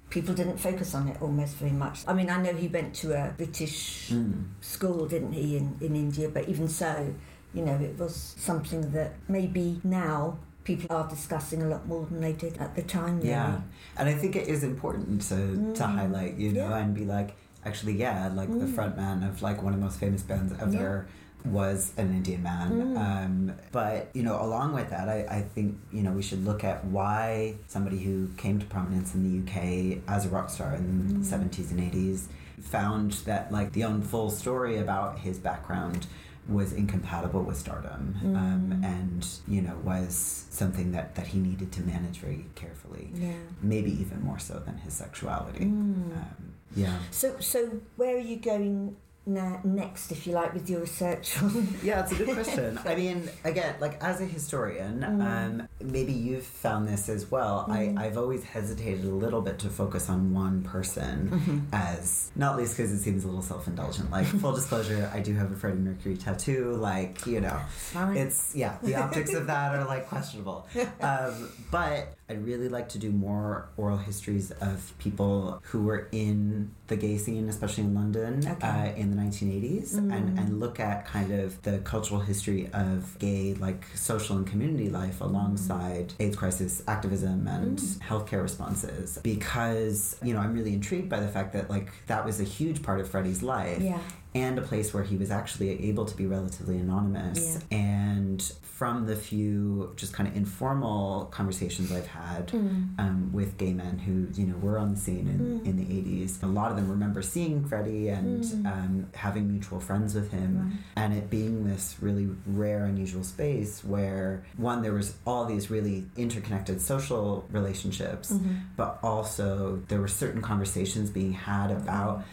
people 0.09 0.33
didn't 0.33 0.57
focus 0.57 0.95
on 0.95 1.07
it 1.09 1.21
almost 1.21 1.55
very 1.57 1.71
much. 1.71 2.03
I 2.07 2.13
mean, 2.13 2.29
I 2.29 2.41
know 2.41 2.53
he 2.53 2.67
went 2.69 2.93
to 2.95 3.13
a 3.13 3.33
British 3.35 4.09
Mm. 4.11 4.43
school, 4.61 5.05
didn't 5.07 5.33
he, 5.33 5.57
in, 5.57 5.75
in 5.81 5.95
India, 5.95 6.29
but 6.29 6.47
even 6.47 6.67
so, 6.69 7.13
you 7.53 7.63
know, 7.65 7.75
it 7.75 7.97
was 7.99 8.15
something 8.37 8.91
that 8.91 9.13
maybe 9.27 9.81
now 9.83 10.37
people 10.63 10.95
are 10.95 11.07
discussing 11.09 11.61
a 11.61 11.67
lot 11.67 11.87
more 11.87 12.05
than 12.09 12.21
they 12.21 12.33
did 12.33 12.57
at 12.57 12.75
the 12.75 12.81
time. 12.81 13.17
Really. 13.17 13.29
Yeah, 13.29 13.59
and 13.97 14.07
I 14.09 14.13
think 14.13 14.35
it 14.37 14.47
is 14.47 14.63
important 14.63 15.21
to 15.23 15.35
to 15.79 15.83
Mm. 15.83 15.95
highlight, 15.95 16.35
you 16.37 16.51
know, 16.53 16.69
Yeah. 16.69 16.77
and 16.77 16.93
be 16.93 17.03
like, 17.05 17.35
actually, 17.65 17.93
yeah, 17.93 18.29
like 18.33 18.47
the 18.49 18.65
Mm. 18.65 18.75
front 18.75 18.95
man 18.97 19.23
of 19.23 19.41
like 19.41 19.61
one 19.61 19.73
of 19.73 19.79
the 19.79 19.85
most 19.85 19.99
famous 19.99 20.21
bands 20.23 20.53
ever 20.61 21.05
was 21.45 21.93
an 21.97 22.09
Indian 22.09 22.43
man. 22.43 22.71
Mm. 22.71 22.97
Um, 22.97 23.51
but 23.71 24.09
you 24.13 24.23
know, 24.23 24.41
along 24.41 24.73
with 24.73 24.89
that, 24.89 25.07
I, 25.09 25.25
I 25.29 25.41
think 25.41 25.77
you 25.91 26.03
know 26.03 26.11
we 26.11 26.21
should 26.21 26.43
look 26.43 26.63
at 26.63 26.83
why 26.85 27.55
somebody 27.67 27.99
who 27.99 28.27
came 28.37 28.59
to 28.59 28.65
prominence 28.65 29.13
in 29.15 29.23
the 29.23 29.33
UK 29.43 29.99
as 30.07 30.25
a 30.25 30.29
rock 30.29 30.49
star 30.49 30.73
in 30.75 30.83
Mm. 30.87 31.19
the 31.19 31.25
seventies 31.25 31.71
and 31.71 31.79
eighties 31.79 32.27
found 32.61 33.11
that 33.25 33.51
like 33.51 33.71
the 33.73 33.83
full 34.03 34.29
story 34.29 34.77
about 34.77 35.19
his 35.19 35.37
background 35.39 36.07
was 36.49 36.71
incompatible 36.73 37.43
with 37.43 37.57
stardom 37.57 38.15
um, 38.23 38.79
Mm. 38.81 38.85
and 38.85 39.27
you 39.47 39.61
know 39.61 39.75
was 39.83 40.45
something 40.49 40.91
that, 40.93 41.13
that 41.15 41.27
he 41.27 41.39
needed 41.39 41.71
to 41.73 41.81
manage 41.81 42.17
very 42.19 42.45
carefully 42.55 43.09
Yeah. 43.13 43.33
maybe 43.61 43.91
even 43.91 44.21
more 44.23 44.39
so 44.39 44.59
than 44.65 44.77
his 44.77 44.93
sexuality 44.93 45.65
Mm. 45.65 46.15
um, 46.17 46.53
yeah 46.75 46.97
So, 47.11 47.35
so 47.39 47.79
where 47.97 48.15
are 48.15 48.19
you 48.31 48.37
going 48.37 48.95
na- 49.27 49.59
next, 49.63 50.11
if 50.11 50.25
you 50.25 50.33
like, 50.33 50.53
with 50.53 50.69
your 50.69 50.79
research 50.79 51.41
on? 51.43 51.67
yeah 51.83 52.01
it's 52.01 52.11
a 52.13 52.15
good 52.15 52.29
question 52.33 52.79
i 52.85 52.95
mean 52.95 53.29
again 53.43 53.75
like 53.81 54.01
as 54.01 54.21
a 54.21 54.25
historian 54.25 55.01
Mm. 55.01 55.21
um, 55.21 55.67
maybe 55.83 56.13
you've 56.13 56.45
found 56.45 56.87
this 56.87 57.09
as 57.09 57.29
well 57.29 57.65
Mm. 57.69 57.97
I, 57.99 58.05
i've 58.05 58.17
always 58.17 58.43
hesitated 58.43 59.03
a 59.05 59.09
little 59.09 59.41
bit 59.41 59.59
to 59.59 59.69
focus 59.69 60.09
on 60.09 60.33
one 60.33 60.63
person 60.63 61.29
Mm-hmm. 61.29 61.59
as 61.73 62.31
not 62.35 62.57
least 62.57 62.77
because 62.77 62.91
it 62.91 62.99
seems 62.99 63.23
a 63.23 63.27
little 63.27 63.41
self-indulgent 63.41 64.09
like 64.11 64.25
full 64.25 64.53
disclosure 64.61 65.11
i 65.13 65.19
do 65.19 65.33
have 65.35 65.51
a 65.51 65.55
freddie 65.55 65.77
mercury 65.77 66.15
tattoo 66.17 66.73
like 66.75 67.25
you 67.25 67.41
know 67.41 67.59
Fine. 67.91 68.15
it's 68.17 68.55
yeah 68.55 68.77
the 68.83 68.95
optics 68.95 69.33
of 69.33 69.47
that 69.47 69.75
are 69.75 69.85
like 69.85 70.07
questionable 70.07 70.65
um, 71.01 71.49
but 71.71 72.13
i'd 72.29 72.45
really 72.45 72.69
like 72.69 72.89
to 72.89 72.97
do 72.99 73.11
more 73.11 73.67
oral 73.77 73.97
histories 73.97 74.51
of 74.51 74.93
people 74.99 75.61
who 75.69 75.83
were 75.83 76.07
in 76.11 76.71
the 76.87 76.95
gay 76.95 77.17
scene 77.17 77.49
especially 77.49 77.83
in 77.83 77.93
london 77.93 78.39
Okay. 78.47 78.67
uh, 78.67 78.95
in 79.01 79.09
the 79.11 79.17
1980s 79.21 79.97
and, 79.97 80.11
Mm. 80.11 80.37
and 80.39 80.59
look 80.59 80.79
at 80.79 81.05
kind 81.05 81.31
of 81.31 81.61
the 81.63 81.79
cultural 81.79 82.19
history 82.21 82.69
of 82.73 83.17
gay 83.19 83.53
like 83.55 83.85
social 83.95 84.37
and 84.37 84.47
community 84.47 84.89
life 84.89 85.19
alongside 85.21 86.13
aids 86.19 86.35
crisis 86.35 86.81
activism 86.87 87.47
and 87.47 87.77
Mm. 87.79 87.99
healthcare 88.09 88.41
responses 88.41 89.19
because 89.23 90.15
you 90.23 90.33
know 90.33 90.39
i'm 90.39 90.53
really 90.53 90.73
intrigued 90.73 91.09
by 91.09 91.19
the 91.19 91.27
fact 91.27 91.53
that 91.53 91.69
like 91.69 91.89
that 92.07 92.25
was 92.25 92.39
a 92.39 92.43
huge 92.45 92.81
part 92.83 92.99
of 93.01 93.09
freddie's 93.09 93.43
life 93.43 93.81
yeah. 93.81 93.99
And 94.35 94.57
a 94.59 94.61
place 94.61 94.93
where 94.93 95.03
he 95.03 95.17
was 95.17 95.31
actually 95.31 95.87
able 95.89 96.05
to 96.05 96.15
be 96.15 96.25
relatively 96.25 96.77
anonymous. 96.77 97.59
And 97.71 98.41
from 98.61 99.07
the 99.07 99.15
few 99.15 99.91
just 99.95 100.13
kind 100.13 100.29
of 100.29 100.35
informal 100.35 101.25
conversations 101.31 101.91
I've 101.91 102.05
had 102.05 102.49
Mm. 102.49 102.99
um, 102.99 103.29
with 103.33 103.57
gay 103.57 103.73
men 103.73 103.97
who 103.97 104.27
you 104.39 104.45
know 104.47 104.57
were 104.57 104.77
on 104.77 104.91
the 104.91 104.97
scene 104.99 105.27
in, 105.27 105.39
Mm. 105.39 105.65
in 105.65 105.77
the 105.77 105.85
80s, 105.91 106.37
a 106.43 106.45
lot 106.47 106.69
of 106.69 106.77
them 106.77 106.87
remember 106.87 107.23
seeing 107.23 107.65
Freddie 107.65 108.09
and 108.09 108.43
Mm. 108.43 108.65
um, 108.67 109.05
having 109.15 109.47
mutual 109.51 109.79
friends 109.79 110.13
with 110.13 110.31
him, 110.31 110.59
Right. 110.59 110.73
and 110.95 111.13
it 111.15 111.29
being 111.31 111.65
this 111.65 111.95
really 112.01 112.29
rare, 112.45 112.85
unusual 112.85 113.23
space 113.23 113.83
where 113.83 114.43
one 114.57 114.83
there 114.83 114.93
was 114.93 115.15
all 115.25 115.45
these 115.45 115.71
really 115.71 116.05
interconnected 116.15 116.79
social 116.79 117.45
relationships, 117.51 118.31
Mhm. 118.31 118.59
but 118.75 118.99
also 119.01 119.81
there 119.87 119.99
were 119.99 120.07
certain 120.07 120.41
conversations 120.43 121.09
being 121.09 121.33
had 121.33 121.71
about 121.71 122.23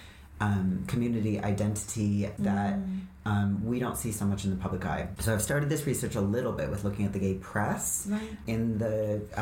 um, 0.45 0.85
community 0.93 1.35
identity 1.53 2.29
that 2.49 2.75
Mm. 2.75 3.01
um, 3.33 3.49
we 3.71 3.77
don't 3.85 3.97
see 4.05 4.13
so 4.21 4.25
much 4.33 4.45
in 4.45 4.51
the 4.51 4.57
public 4.67 4.83
eye. 4.95 5.05
So 5.25 5.33
I've 5.33 5.43
started 5.51 5.69
this 5.75 5.83
research 5.87 6.15
a 6.17 6.21
little 6.37 6.53
bit 6.61 6.69
with 6.73 6.85
looking 6.85 7.05
at 7.09 7.13
the 7.17 7.19
gay 7.27 7.35
press 7.53 8.07
Right. 8.11 8.21
in 8.47 8.61
the 8.79 8.95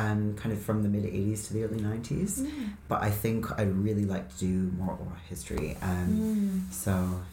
um, 0.02 0.20
kind 0.40 0.52
of 0.54 0.60
from 0.62 0.82
the 0.84 0.88
mid 0.96 1.04
80s 1.04 1.40
to 1.48 1.54
the 1.54 1.64
early 1.64 1.80
90s. 1.80 2.32
Mm. 2.40 2.68
But 2.90 3.02
I 3.02 3.10
think 3.22 3.38
I'd 3.58 3.74
really 3.88 4.04
like 4.14 4.26
to 4.32 4.38
do 4.48 4.54
more 4.78 4.92
oral 5.00 5.12
history. 5.28 5.76
Um, 5.82 6.08
Mm. 6.12 6.72
So 6.72 6.92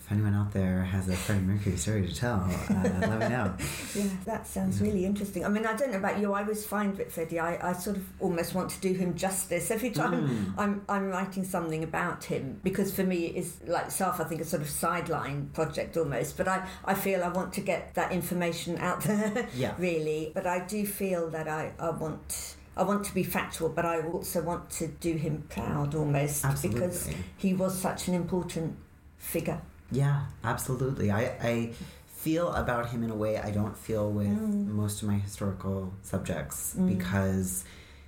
if 0.09 0.13
anyone 0.13 0.33
out 0.33 0.51
there 0.53 0.81
has 0.81 1.07
a 1.07 1.15
Freddie 1.15 1.41
Mercury 1.41 1.77
story 1.77 2.07
to 2.07 2.15
tell, 2.15 2.39
uh, 2.69 2.83
let 2.99 3.19
me 3.19 3.27
know. 3.29 3.53
Yeah, 3.95 4.05
that 4.25 4.47
sounds 4.47 4.81
really 4.81 5.05
interesting. 5.05 5.45
I 5.45 5.49
mean, 5.49 5.67
I 5.67 5.75
don't 5.75 5.91
know 5.91 5.99
about 5.99 6.19
you. 6.19 6.33
I 6.33 6.41
always 6.41 6.65
find 6.65 6.97
with 6.97 7.11
Freddie, 7.13 7.39
I, 7.39 7.69
I 7.69 7.73
sort 7.73 7.97
of 7.97 8.05
almost 8.19 8.55
want 8.55 8.71
to 8.71 8.79
do 8.81 8.93
him 8.93 9.15
justice 9.15 9.69
every 9.69 9.91
time 9.91 10.09
Mm. 10.09 10.53
I'm, 10.57 10.81
I'm 10.89 11.09
writing 11.09 11.43
something 11.43 11.83
about 11.83 12.23
him 12.23 12.59
because 12.63 12.91
for 12.93 13.03
me 13.03 13.27
it's 13.27 13.57
like 13.67 13.91
self 13.91 14.19
I 14.19 14.23
think 14.23 14.41
a 14.41 14.45
sort 14.45 14.61
of 14.63 14.69
sideline 14.69 15.49
project 15.53 15.95
almost 15.97 16.35
but 16.37 16.47
I, 16.47 16.67
I 16.85 16.93
feel 16.95 17.23
I 17.23 17.29
want 17.29 17.53
to 17.53 17.61
get 17.61 17.93
that 17.95 18.11
information 18.11 18.77
out 18.79 19.01
there 19.01 19.47
Yeah. 19.55 19.75
really 19.77 20.31
but 20.33 20.47
I 20.47 20.59
do 20.65 20.85
feel 20.85 21.29
that 21.29 21.47
I, 21.47 21.73
I 21.79 21.91
want 21.91 22.55
I 22.75 22.83
want 22.83 23.03
to 23.05 23.13
be 23.13 23.23
factual 23.23 23.69
but 23.69 23.85
I 23.85 24.01
also 24.01 24.41
want 24.41 24.69
to 24.71 24.87
do 24.87 25.13
him 25.15 25.43
proud 25.49 25.93
almost 25.95 26.43
because 26.61 27.09
he 27.37 27.53
was 27.53 27.77
such 27.79 28.07
an 28.07 28.13
important 28.15 28.75
figure 29.17 29.61
Yeah, 29.91 30.21
absolutely. 30.43 31.11
I, 31.11 31.21
I 31.41 31.71
feel 32.15 32.51
about 32.53 32.89
him 32.89 33.03
in 33.03 33.09
a 33.09 33.15
way 33.15 33.37
I 33.37 33.51
don't 33.51 33.77
feel 33.77 34.11
with 34.11 34.27
Mm. 34.27 34.67
most 34.67 35.01
of 35.01 35.07
my 35.07 35.15
historical 35.15 35.93
subjects 36.03 36.75
Mm. 36.77 36.97
because 36.97 37.63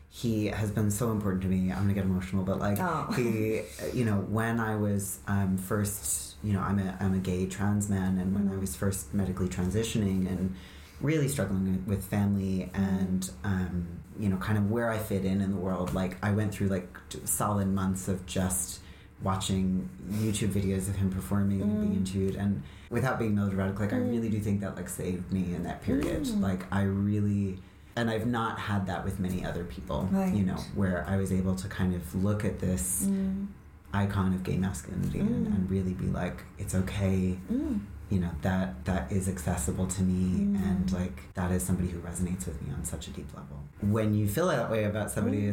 he 0.10 0.48
has 0.48 0.70
been 0.72 0.92
so 0.92 1.12
important 1.12 1.42
to 1.44 1.48
me. 1.48 1.72
I'm 1.72 1.84
gonna 1.84 1.94
get 1.94 2.04
emotional, 2.04 2.44
but 2.44 2.60
like 2.60 2.78
Oh. 2.80 3.12
he, 3.16 3.62
you 3.94 4.04
know, 4.06 4.18
when 4.30 4.60
I 4.60 4.76
was 4.76 5.20
um, 5.28 5.58
first, 5.58 6.36
you 6.44 6.52
know, 6.54 6.60
I'm 6.60 6.80
a 6.80 6.98
I'm 7.00 7.14
a 7.14 7.20
gay 7.20 7.46
trans 7.46 7.90
man, 7.90 8.18
and 8.18 8.36
when 8.36 8.50
I 8.50 8.56
Mm. 8.58 8.62
was 8.62 8.76
first 8.76 9.14
medically 9.14 9.48
transitioning 9.48 10.28
and 10.30 10.54
really 11.00 11.28
struggling 11.30 11.84
with 11.88 12.04
family 12.04 12.70
and 12.74 13.32
um, 13.46 13.88
you 14.20 14.28
know, 14.30 14.38
kind 14.38 14.58
of 14.58 14.70
where 14.70 14.92
I 14.92 14.98
fit 15.00 15.24
in 15.26 15.40
in 15.42 15.52
the 15.52 15.58
world, 15.58 15.94
like 15.94 16.18
I 16.22 16.32
went 16.32 16.54
through 16.54 16.68
like 16.68 16.90
solid 17.24 17.68
months 17.70 18.08
of 18.10 18.26
just 18.26 18.82
watching 19.24 19.88
YouTube 20.12 20.50
videos 20.50 20.90
of 20.90 20.96
him 20.96 21.10
performing 21.12 21.62
and 21.62 21.80
being 21.80 21.94
Mm. 21.94 21.98
interviewed 21.98 22.36
and 22.36 22.64
without 22.90 23.20
being 23.20 23.36
melodramatic 23.36 23.80
like 23.80 23.94
I 23.94 23.98
Mm. 23.98 24.10
really 24.12 24.30
do 24.30 24.40
think 24.40 24.62
that 24.62 24.76
like 24.76 24.90
saved 24.90 25.32
me 25.32 25.54
in 25.54 25.64
that 25.64 25.82
period 25.84 26.24
Mm. 26.24 26.42
like 26.42 26.66
I 26.72 26.84
really 26.84 27.60
and 27.96 28.10
I've 28.10 28.26
not 28.26 28.58
had 28.58 28.86
that 28.88 29.04
with 29.04 29.20
many 29.20 29.44
other 29.46 29.66
people, 29.66 30.08
Right. 30.14 30.34
you 30.34 30.46
know, 30.46 30.56
where 30.76 31.06
I 31.10 31.18
was 31.18 31.30
able 31.34 31.56
to 31.56 31.68
kind 31.68 31.94
of 31.94 32.16
look 32.16 32.46
at 32.46 32.60
this 32.60 33.06
Mm. 33.06 33.48
icon 33.94 34.34
of 34.34 34.44
gay 34.44 34.58
masculinity 34.58 35.20
and, 35.20 35.48
Mm. 35.48 35.54
and 35.56 35.70
really 35.70 35.94
be 35.94 36.06
like, 36.08 36.38
it's 36.58 36.74
okay, 36.74 37.38
Mm. 37.52 37.82
you 38.10 38.20
know, 38.22 38.30
that 38.44 38.86
that 38.86 39.12
is 39.12 39.28
accessible 39.28 39.88
to 39.88 40.04
me 40.04 40.40
Mm. 40.46 40.64
and 40.70 40.92
like 40.94 41.34
that 41.34 41.52
is 41.52 41.64
somebody 41.64 41.90
who 41.90 42.00
resonates 42.00 42.46
with 42.48 42.62
me 42.66 42.74
on 42.74 42.86
such 42.86 43.10
a 43.10 43.12
deep 43.12 43.28
level. 43.36 43.60
When 43.82 44.14
you 44.14 44.26
feel 44.26 44.48
that 44.48 44.72
way 44.72 44.86
about 44.86 45.12
somebody, 45.12 45.42
Mm. 45.42 45.50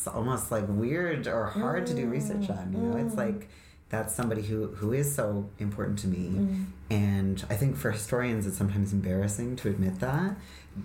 It's 0.00 0.06
almost 0.08 0.50
like 0.50 0.64
weird 0.68 1.26
or 1.26 1.44
hard 1.46 1.86
to 1.86 1.94
do 1.94 2.06
research 2.08 2.48
on, 2.48 2.72
you 2.72 2.78
know? 2.78 2.96
It's 2.96 3.14
Mm. 3.14 3.18
like 3.18 3.48
that's 3.90 4.14
somebody 4.14 4.40
who, 4.42 4.68
who 4.68 4.92
is 4.92 5.14
so 5.14 5.50
important 5.58 5.98
to 5.98 6.06
me. 6.08 6.28
Mm. 6.38 6.64
And 6.90 7.44
I 7.50 7.56
think 7.56 7.76
for 7.76 7.90
historians, 7.90 8.46
it's 8.46 8.56
sometimes 8.56 8.92
embarrassing 8.94 9.56
to 9.56 9.68
admit 9.68 9.98
that. 10.00 10.36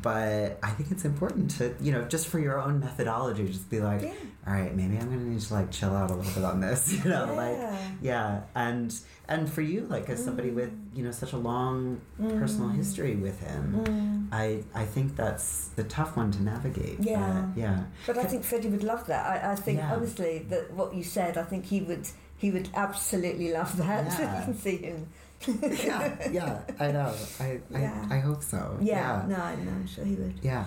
But 0.01 0.59
I 0.63 0.71
think 0.71 0.91
it's 0.91 1.05
important 1.05 1.51
to, 1.57 1.75
you 1.79 1.91
know, 1.91 2.03
just 2.05 2.27
for 2.27 2.39
your 2.39 2.59
own 2.61 2.79
methodology, 2.79 3.47
just 3.47 3.69
be 3.69 3.79
like, 3.79 4.01
Yeah. 4.01 4.13
all 4.47 4.53
right, 4.53 4.75
maybe 4.75 4.97
I'm 4.97 5.09
gonna 5.09 5.23
need 5.23 5.41
to 5.41 5.53
like 5.53 5.71
chill 5.71 5.95
out 5.95 6.11
a 6.11 6.15
little 6.15 6.31
bit 6.33 6.43
on 6.43 6.59
this, 6.59 6.91
you 7.03 7.09
know, 7.09 7.33
like 7.35 7.57
Yeah. 7.57 7.77
yeah, 8.01 8.41
and 8.55 8.93
and 9.27 9.49
for 9.51 9.61
you, 9.61 9.81
like 9.89 10.09
as 10.09 10.23
somebody 10.23 10.51
with 10.51 10.71
you 10.93 11.03
know 11.03 11.11
such 11.11 11.33
a 11.33 11.37
long 11.37 12.01
personal 12.17 12.69
Mm. 12.69 12.75
history 12.75 13.15
with 13.15 13.39
him, 13.39 13.73
Mm. 13.85 14.27
I 14.31 14.63
I 14.73 14.85
think 14.85 15.15
that's 15.15 15.67
the 15.75 15.83
tough 15.83 16.15
one 16.17 16.31
to 16.31 16.41
navigate. 16.43 16.99
Yeah. 16.99 17.23
Uh, 17.25 17.45
yeah, 17.55 17.83
But 18.07 18.17
I 18.17 18.23
think 18.25 18.43
Freddie 18.43 18.69
would 18.69 18.83
love 18.83 19.07
that. 19.07 19.25
I, 19.43 19.51
I 19.53 19.55
think 19.55 19.79
Yeah. 19.79 19.93
honestly 19.93 20.45
that 20.49 20.73
what 20.73 20.93
you 20.93 21.03
said, 21.03 21.37
I 21.37 21.43
think 21.43 21.65
he 21.65 21.81
would 21.81 22.07
he 22.37 22.51
would 22.51 22.69
absolutely 22.75 23.51
love 23.53 23.77
that. 23.77 24.05
Yeah. 24.19 24.53
see 24.53 24.77
him. 24.77 25.07
yeah, 25.85 26.29
yeah. 26.31 26.61
I 26.79 26.91
know. 26.91 27.13
I 27.39 27.59
Yeah. 27.71 28.07
I, 28.09 28.15
I 28.17 28.19
hope 28.19 28.43
so. 28.43 28.77
Yeah, 28.81 29.23
no, 29.27 29.35
no, 29.37 29.71
I'm 29.71 29.87
sure 29.87 30.05
he 30.05 30.15
would. 30.15 30.33
yeah 30.41 30.65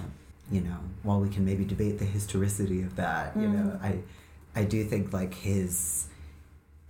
you 0.51 0.63
know 0.63 0.79
while 1.03 1.21
we 1.21 1.29
can 1.29 1.45
maybe 1.45 1.63
debate 1.65 1.99
the 1.99 2.07
historicity 2.07 2.81
of 2.83 2.97
that 2.97 3.37
you 3.37 3.47
know 3.47 3.67
Mm. 3.79 3.83
i 3.85 3.99
i 4.61 4.65
do 4.65 4.83
think 4.83 5.13
like 5.13 5.35
his 5.35 6.07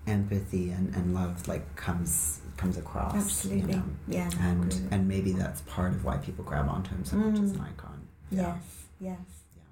empathy 0.06 0.70
and, 0.70 0.94
and 0.94 1.12
love 1.12 1.48
like 1.48 1.64
comes 1.74 2.40
comes 2.56 2.76
across 2.76 3.16
Absolutely. 3.16 3.72
you 3.72 3.78
know 3.78 3.82
Yeah. 4.06 4.30
and 4.40 4.72
agree 4.72 4.88
and 4.92 5.08
maybe 5.08 5.32
that's 5.32 5.60
part 5.62 5.92
of 5.92 6.04
why 6.04 6.18
people 6.18 6.44
grab 6.44 6.68
onto 6.68 6.90
him 6.94 7.04
so 7.04 7.16
much 7.16 7.40
as 7.40 7.52
Mm. 7.52 7.56
an 7.56 7.60
icon 7.72 7.98
Yes, 8.30 8.62
yes. 9.00 9.18
yeah 9.56 9.62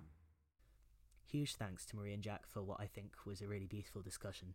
Huge 1.31 1.55
thanks 1.57 1.87
to 1.87 1.97
Marie 1.97 2.13
and 2.15 2.23
Jack 2.23 2.43
for 2.53 2.63
what 2.63 2.81
I 2.81 2.87
think 2.87 3.13
was 3.25 3.41
a 3.41 3.47
really 3.47 3.67
beautiful 3.67 4.01
discussion. 4.03 4.55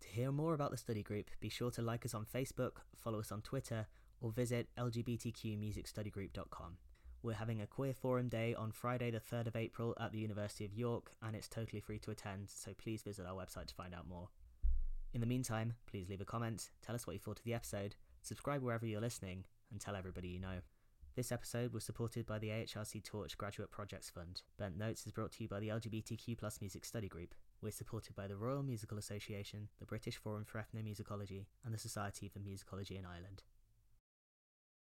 To 0.00 0.08
hear 0.08 0.32
more 0.32 0.54
about 0.54 0.70
the 0.70 0.76
study 0.76 1.02
group, 1.02 1.30
be 1.40 1.48
sure 1.48 1.70
to 1.72 1.82
like 1.82 2.04
us 2.04 2.14
on 2.14 2.24
Facebook, 2.24 2.78
follow 2.96 3.20
us 3.20 3.32
on 3.32 3.42
Twitter, 3.42 3.86
or 4.20 4.32
visit 4.32 4.68
lgbtqmusicstudygroup.com. 4.78 6.76
We're 7.22 7.34
having 7.34 7.60
a 7.60 7.66
queer 7.66 7.92
forum 7.92 8.28
day 8.28 8.54
on 8.54 8.72
Friday, 8.72 9.10
the 9.10 9.20
3rd 9.20 9.48
of 9.48 9.56
April 9.56 9.94
at 10.00 10.10
the 10.10 10.18
University 10.18 10.64
of 10.64 10.72
York, 10.72 11.10
and 11.22 11.36
it's 11.36 11.48
totally 11.48 11.80
free 11.80 11.98
to 11.98 12.10
attend, 12.10 12.48
so 12.48 12.72
please 12.72 13.02
visit 13.02 13.26
our 13.26 13.34
website 13.34 13.66
to 13.66 13.74
find 13.74 13.94
out 13.94 14.08
more. 14.08 14.28
In 15.12 15.20
the 15.20 15.26
meantime, 15.26 15.74
please 15.86 16.08
leave 16.08 16.22
a 16.22 16.24
comment, 16.24 16.70
tell 16.80 16.94
us 16.94 17.06
what 17.06 17.12
you 17.12 17.18
thought 17.18 17.38
of 17.38 17.44
the 17.44 17.52
episode, 17.52 17.96
subscribe 18.22 18.62
wherever 18.62 18.86
you're 18.86 19.02
listening, 19.02 19.44
and 19.70 19.80
tell 19.80 19.96
everybody 19.96 20.28
you 20.28 20.38
know. 20.38 20.60
This 21.14 21.32
episode 21.32 21.74
was 21.74 21.84
supported 21.84 22.24
by 22.24 22.38
the 22.38 22.48
AHRC 22.48 23.04
Torch 23.04 23.36
Graduate 23.36 23.70
Projects 23.70 24.08
Fund. 24.08 24.40
Bent 24.58 24.78
Notes 24.78 25.04
is 25.04 25.12
brought 25.12 25.32
to 25.32 25.42
you 25.42 25.48
by 25.48 25.60
the 25.60 25.68
LGBTQ 25.68 26.38
Music 26.60 26.84
Study 26.86 27.08
Group. 27.08 27.34
We're 27.62 27.70
supported 27.72 28.16
by 28.16 28.26
the 28.26 28.36
Royal 28.36 28.62
Musical 28.62 28.96
Association, 28.96 29.68
the 29.80 29.84
British 29.84 30.16
Forum 30.16 30.46
for 30.46 30.64
Ethnomusicology, 30.64 31.44
and 31.62 31.74
the 31.74 31.78
Society 31.78 32.26
for 32.26 32.38
Musicology 32.38 32.98
in 32.98 33.04
Ireland. 33.04 33.42